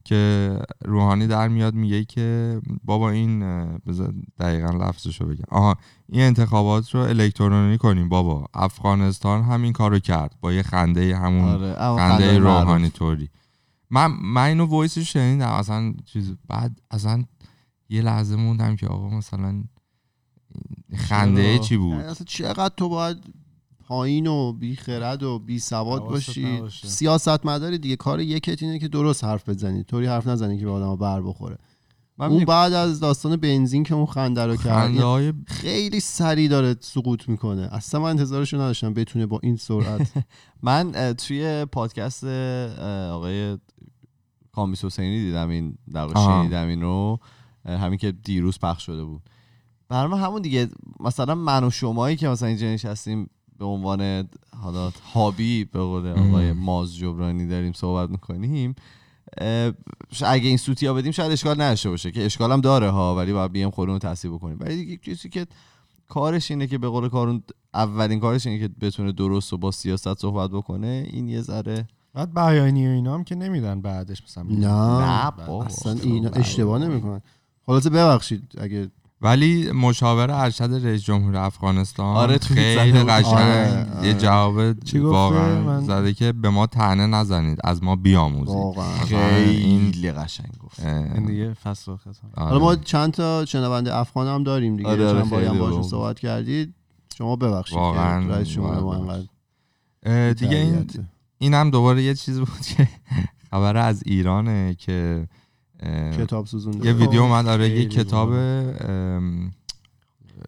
که 0.07 0.59
روحانی 0.85 1.27
در 1.27 1.49
میاد 1.49 1.75
میگه 1.75 2.05
که 2.05 2.61
بابا 2.85 3.11
این 3.11 3.41
بذار 3.79 4.15
دقیقا 4.39 4.71
لفظشو 4.71 5.27
بگم. 5.27 5.45
آها 5.49 5.77
این 6.09 6.23
انتخابات 6.23 6.95
رو 6.95 7.01
الکترونی 7.01 7.79
کنیم 7.79 8.09
بابا. 8.09 8.47
افغانستان 8.55 9.43
همین 9.43 9.73
کارو 9.73 9.99
کرد 9.99 10.37
با 10.41 10.53
یه 10.53 10.63
خنده 10.63 11.17
همون 11.17 11.49
آره 11.49 11.75
خنده. 11.75 12.39
روحانی 12.39 12.91
طوری. 12.91 13.29
من 13.91 14.07
من 14.07 14.45
اینو 14.45 14.67
وایسش 14.67 15.13
شنیدم. 15.13 15.49
اصلا 15.49 15.95
چیز 16.05 16.35
بعد 16.49 16.81
اصلا 16.91 17.25
یه 17.89 18.03
لحظه 18.03 18.37
موندم 18.37 18.77
که 18.77 18.87
آقا 18.87 19.11
مثلا 19.11 19.65
خنده؟ 20.97 21.59
چی 21.59 21.77
بود؟ 21.77 21.93
یعنی 21.93 22.05
اصلا 22.05 22.25
چقدر 22.25 22.75
تو 22.77 22.89
باید 22.89 23.17
پایین 23.87 24.27
و 24.27 24.53
بی 24.53 24.77
خرد 24.77 25.23
و 25.23 25.39
بی 25.39 25.59
سواد 25.59 26.03
حواست 26.03 26.27
باشی. 26.27 26.57
نباشه. 26.57 26.89
سیاست 26.89 27.47
مداری 27.47 27.79
دیگه 27.79 27.97
کار 27.97 28.21
یکت 28.21 28.63
اینه 28.63 28.79
که 28.79 28.89
درست 28.89 29.25
حرف 29.25 29.49
بزنی. 29.49 29.85
طوری 29.85 30.07
حرف 30.07 30.27
نزنی 30.27 30.59
که 30.59 30.65
به 30.65 30.71
آدم 30.71 30.97
بر 30.97 31.23
بخوره. 31.23 31.59
من 32.19 32.27
اون 32.27 32.45
بعد 32.45 32.73
از 32.73 33.01
داستان 33.01 33.37
بنزین 33.37 33.83
که 33.83 33.95
اون 33.95 34.07
خنده 34.07 34.47
رو 34.47 34.57
کرد 34.57 34.97
های 34.97 35.33
خیلی 35.47 36.01
سریع 36.01 36.49
داره 36.49 36.77
سقوط 36.81 37.29
می‌کنه. 37.29 37.69
اصلا 37.73 38.01
من 38.01 38.11
انتظارش 38.11 38.53
رو 38.53 38.61
نداشتم 38.61 38.95
بتونه 38.95 39.27
با 39.27 39.41
این 39.43 39.57
سرعت 39.57 40.13
من 40.63 41.13
توی 41.13 41.65
پادکست 41.65 42.25
آقای 43.11 43.59
کامیس 44.53 44.85
حسینی 44.85 45.25
دیدم 45.25 45.49
این 45.49 45.79
در. 45.93 46.09
شنیدم 46.15 46.69
این 46.69 46.83
رو. 46.83 47.19
همین 47.67 47.99
که 47.99 48.13
دیروز 48.13 48.59
پخش 48.59 48.87
شده 48.87 49.05
بود. 49.05 49.23
برای 49.89 50.11
من 50.11 50.19
همون 50.21 50.43
دیگه 50.43 50.69
مثلا 51.01 51.35
من 51.35 51.65
و 51.65 51.71
شمایی 51.71 52.17
که 52.17 52.29
مثلا 52.29 52.49
اینجا 52.49 52.67
نشستیم 52.67 53.31
به 53.59 53.65
عنوان 53.65 54.29
حالا 54.63 54.93
هابی 55.13 55.65
به 55.65 55.79
قول 55.79 56.07
آقای 56.07 56.53
ماز 56.53 56.97
جبرانی 56.97 57.47
داریم 57.47 57.73
صحبت 57.73 58.11
می‌کنیم 58.11 58.75
اگه 60.23 60.49
این 60.49 60.57
سوتی 60.57 60.87
ها 60.87 60.95
بدیم 60.95 61.13
شاید 61.13 61.33
اشکال 61.33 61.61
نداشته 61.61 61.91
باشه 61.91 62.11
که 62.11 62.25
اشکال 62.25 62.53
هم 62.53 62.61
داره 62.61 62.91
ها 62.91 63.17
ولی 63.17 63.33
باید 63.33 63.53
بیم 63.53 63.71
خودمون 63.71 63.99
تصیب 63.99 64.35
بکنیم. 64.35 64.59
ولی 64.61 64.77
دیگه 64.77 64.97
کسی 64.97 65.29
که 65.29 65.47
کارش 66.09 66.51
اینه 66.51 66.67
که 66.67 66.79
به 66.79 66.89
قول 66.89 67.09
کارون 67.09 67.43
اولین 67.75 68.21
کارش 68.21 68.47
اینه 68.47 68.69
که 68.69 68.75
بتونه 68.81 69.13
درست 69.13 69.53
و 69.53 69.59
با 69.59 69.71
سیاست 69.71 70.19
صحبت 70.19 70.51
بکنه 70.51 71.07
این 71.11 71.29
یه 71.29 71.41
ذره 71.41 71.89
بعد 72.15 72.35
بیانی 72.35 72.87
و 72.87 72.91
اینا 72.91 73.15
هم 73.15 73.25
که 73.25 73.35
نمیدن 73.35 73.81
بعدش 73.81 74.23
مثلا. 74.23 74.45
نه 74.45 74.67
نه. 75.39 75.51
اصلا 75.51 75.93
اینا 75.93 76.31
اشتباه 76.31 76.79
نمی‌کنن. 76.79 77.21
خلاصه 77.67 77.91
ببخشید 77.91 78.43
اگه 78.59 78.91
ولی 79.21 79.73
مشاور 79.73 80.31
ارشد 80.31 80.81
رئیس 80.85 81.05
جمهور 81.05 81.37
افغانستان 81.37 82.17
آره، 82.17 82.39
خیلی. 82.39 82.93
قشنگ 82.93 83.35
آره، 83.35 84.07
یه. 84.07 84.15
جواب؟ 84.15 84.77
واقعا 84.95 85.81
زده 85.81 86.15
که 86.15 86.33
به 86.33 86.51
ما 86.51 86.67
تنه 86.67 87.07
نزنید 87.07 87.59
از 87.65 87.83
ما 87.83 87.97
بیاموزید 87.97 88.83
خیلی 89.05 90.13
قشنگ 90.13 90.53
گفت 90.65 90.81
این 90.81 91.27
دیگه 91.27 91.55
فصل 91.55 91.91
آره. 91.91 91.99
حالا 92.37 92.59
ما 92.59 92.77
چند 92.77 93.13
تا 93.13 93.45
شنونده 93.45 93.97
افغان 93.97 94.27
هم 94.27 94.43
داریم 94.43 94.77
دیگه 94.77 94.89
آره، 94.89 95.13
چند 95.13 95.31
باری 95.31 95.47
هم 95.47 95.59
باشون. 95.59 95.83
صحبت 95.83 96.19
کردید 96.19 96.75
شما 97.19 97.37
ببخشید 97.37 97.79
واقعاً، 97.79 98.27
رئیس 98.35 98.49
جمهور 98.49 98.97
ما 98.99 99.19
دیگه 100.33 100.57
این 100.57 100.75
تربیته. 100.75 101.05
این 101.39 101.55
هم 101.55 101.71
دوباره 101.71 102.03
یه 102.03 102.15
چیز 102.15 102.39
بود 102.39 102.61
که 102.77 102.89
خبر 103.51 103.77
از 103.77 104.03
ایرانه 104.07 104.75
که 104.75 105.29
کتاب 106.19 106.47
سوزونده. 106.47 106.87
یه 106.87 106.93
ویدیو 106.93 107.23
اومد 107.23 107.49
آره 107.49 107.69
یه 107.69 107.85
کتاب 107.85 108.33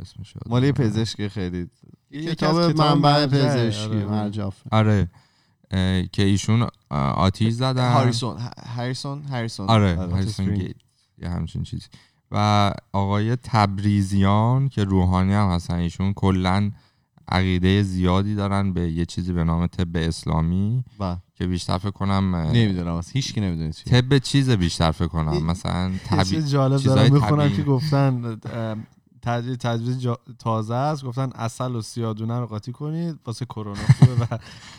اسمش 0.00 0.34
مال 0.46 0.64
یه 0.64 0.72
نمیاد. 0.72 0.90
پزشک 0.90 1.28
خیلی. 1.28 1.68
کتاب 2.12 2.80
منبع 2.80 3.26
پزشکی 3.26 3.84
آره. 3.84 4.04
مرجع 4.04 4.50
آره 4.72 5.10
که 6.12 6.22
ایشون 6.22 6.68
آتیش 6.90 7.54
زدن. 7.54 7.92
هاریسون 7.92 8.36
هاریسون 8.76 9.22
هاریسون 9.22 9.68
آره 9.68 9.98
آره، 9.98 10.12
هاریسون. 10.12 10.54
گیت 10.54 10.76
یه 11.18 11.28
همچین 11.28 11.62
چیزی. 11.62 11.86
و 12.30 12.72
آقای 12.92 13.36
تبریزیان 13.36 14.68
که 14.68 14.84
روحانی 14.84 15.32
هم 15.32 15.48
هستن 15.48 15.74
ایشون 15.74 16.12
کلا 16.12 16.70
عقیده 17.28 17.82
زیادی 17.82 18.34
دارن 18.34 18.72
به 18.72 18.92
یه 18.92 19.04
چیزی 19.04 19.32
به 19.32 19.44
نام 19.44 19.66
طب 19.66 19.96
اسلامی. 19.96 20.84
و 21.00 21.16
که 21.38 21.46
بیشتر 21.46 21.78
فکر 21.78 21.90
کنم 21.90 22.36
نمی‌دونم 22.36 22.94
از 22.94 23.10
هیچ 23.10 23.34
کی 23.34 23.40
نمی‌دونه 23.40 23.72
چی. 23.72 23.90
طب 23.90 24.18
چیز 24.18 24.50
بیشتر 24.50 24.90
فکر 24.90 25.06
کنم 25.06 25.46
مثلا. 25.46 25.92
چیز 26.24 26.50
جالب 26.50 26.82
دارم 26.82 27.12
می‌خونم. 27.12 27.50
که 27.56 27.62
گفتن 27.62 28.40
تجویز 29.22 29.58
تجویز 29.58 30.00
جا- 30.00 30.20
تازه 30.38 30.74
است. 30.74 31.04
گفتن 31.04 31.30
اصل 31.34 31.74
و 31.74 31.82
سیادونه 31.82 32.38
رو 32.40 32.46
قاطی 32.46 32.72
کنید 32.72 33.18
واسه 33.26 33.44
کرونا. 33.44 33.80
خوبه 33.98 34.12
و 34.12 34.38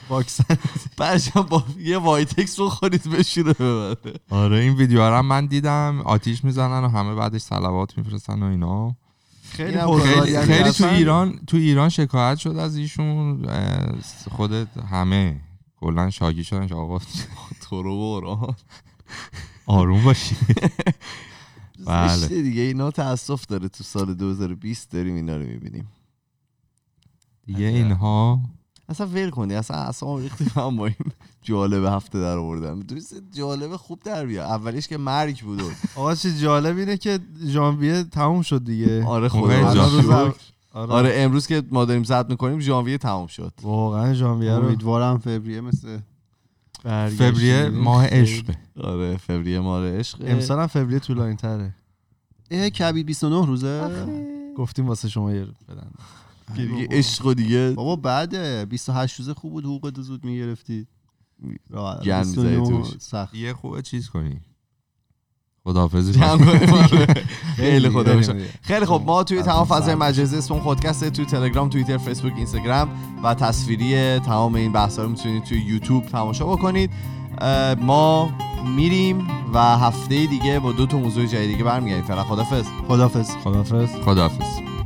واکسن. 0.09 0.57
برشم 0.97 1.41
با 1.41 1.63
یه 1.79 1.97
وایتکس 1.97 2.59
بخورید 2.59 3.03
بشوره 3.09 3.53
ببره. 3.53 4.13
آره 4.29 4.57
این 4.57 4.75
ویدیو 4.75 5.01
رو 5.01 5.15
هم 5.15 5.25
من 5.25 5.45
دیدم. 5.45 6.01
آتیش 6.05 6.43
می‌زنن 6.43 6.83
و 6.83 6.89
همه 6.89 7.15
بعدش 7.15 7.41
صلوات 7.41 7.97
میفرستن 7.97 8.43
و 8.43 8.45
اینا. 8.45 8.95
خیلی 9.51 9.77
خیلی, 10.01 10.39
خیلی 10.39 10.63
تو 10.63 10.69
اصلا 10.69 10.89
ایران 10.89 11.39
تو 11.47 11.57
ایران 11.57 11.89
شکایت 11.89 12.37
شد 12.37 12.57
از 12.57 12.75
ایشون. 12.75 13.47
خودت 14.31 14.67
همه 14.91 15.41
کلا 15.79 16.09
شاکی 16.09 16.43
شدن 16.43 16.67
که 16.67 16.75
آقا 16.75 16.99
تو 17.69 17.83
رو 17.83 18.21
بران 18.21 18.55
آروم 19.65 20.03
باشی. 20.03 20.35
بله. 21.85 22.27
دیگه. 22.27 22.61
اینا 22.61 22.91
تاسف 22.91 23.45
داره. 23.45 23.67
تو 23.67 23.83
سال 23.83 24.13
2020 24.13 24.91
داریم 24.91 25.15
اینا 25.15 25.37
رو 25.37 25.43
می‌بینیم. 25.43 25.87
دیگه 27.45 27.65
اینها 27.65 28.39
اصلا 28.89 29.07
ول 29.07 29.29
کنی. 29.29 29.55
اصلا 29.55 29.77
اصلا 29.77 30.17
ریختی 30.17 30.45
هم 30.55 30.77
با 30.77 30.85
این 30.85 30.95
جالب 31.41 31.83
هفته 31.85 32.19
در 32.19 32.37
آوردن 32.37 32.79
دوست 32.79 33.15
جالب 33.33 33.75
خوب 33.75 33.99
در 34.03 34.25
بیا 34.25 34.45
اولیش 34.45 34.87
که 34.87 34.97
مرگ 34.97 35.43
بود. 35.43 35.61
آقا 35.95 36.15
چه 36.15 36.37
جالب 36.37 36.77
اینه 36.77 36.97
که 36.97 37.19
ژانویه 37.45 38.03
تموم 38.03 38.41
شد 38.41 38.65
دیگه. 38.65 39.05
آره 39.05 39.29
خدا 39.29 40.33
آره, 40.79 40.91
آره 40.93 41.13
امروز 41.15 41.47
که 41.47 41.63
ما 41.71 41.85
داریم 41.85 42.03
ضبط 42.03 42.29
می‌کنیم 42.29 42.59
ژانویه 42.59 42.97
تمام 42.97 43.27
شد. 43.27 43.53
واقعا 43.61 44.13
ژانویه 44.13 44.55
رو 44.55 44.65
امیدوارم 44.65 45.17
فوریه 45.17 45.61
مثل. 45.61 45.99
فوریه 47.17 47.69
ماه 47.69 48.07
عشق 48.07 48.51
آره 48.83 49.17
فوریه 49.17 49.59
ماه 49.59 49.87
عشق 49.87 50.17
امسال 50.25 50.59
هم 50.59 50.67
فوریه 50.67 50.99
طولانی 50.99 51.35
تره 51.35 51.75
اه 52.51 52.69
کبیر 52.69 53.05
29 53.05 53.45
روزه؟ 53.45 54.05
گفتیم 54.57 54.87
واسه 54.87 55.09
شما 55.09 55.31
یه 55.31 55.45
بدن. 55.67 55.91
که 56.55 56.65
دیگه 56.65 56.87
عشق 56.91 57.25
و 57.25 57.33
دیگه. 57.33 57.71
بابا 57.71 57.95
بعد 57.95 58.35
28 58.69 59.19
روزه 59.19 59.33
خوب 59.33 59.51
بود 59.51 59.65
حقوق 59.65 60.01
زود 60.01 60.25
می‌گرفتی. 60.25 60.87
گن 62.05 62.19
می‌زدی 62.19 62.55
توش. 62.55 62.87
سخت. 62.99 63.35
یه 63.35 63.53
خوبه 63.53 63.81
چیز 63.81 64.09
کنی. 64.09 64.41
خداحافظی. 65.69 66.23
آره. 66.23 67.07
خیلی 67.57 67.89
خدا. 67.89 68.21
خیلی 68.61 68.85
خب 68.85 69.01
ما 69.05 69.23
توی 69.23 69.41
تمام 69.41 69.65
فضای. 69.65 69.95
مجازی 69.95 70.37
اسم 70.37 70.59
خودکسته 70.59 71.09
توی 71.09 71.25
تلگرام 71.25 71.69
توییتر 71.69 71.97
فیسبوک 71.97 72.33
اینستاگرام 72.37 72.89
و 73.23 73.33
تصویری 73.33 74.19
تمام 74.19 74.55
این 74.55 74.71
بحث 74.71 74.99
رو 74.99 75.09
می‌تونید 75.09 75.43
توی 75.43 75.57
یوتیوب 75.61 76.05
تماشا 76.05 76.45
بکنید 76.45 76.91
ما 77.81 78.29
میریم 78.75 79.27
و 79.53 79.77
هفته 79.77 80.25
دیگه 80.25 80.59
با 80.59 80.71
دو 80.71 80.85
تا 80.85 80.97
موضوع 80.97 81.25
جدید 81.25 81.51
دیگه 81.51 81.63
برمیگردیم 81.63 82.05
فعلا 82.05 82.23
خدافظ 82.23 82.65
خدافظ 82.87 83.29
خدافظ 83.43 83.89
خداحافظ 84.05 84.78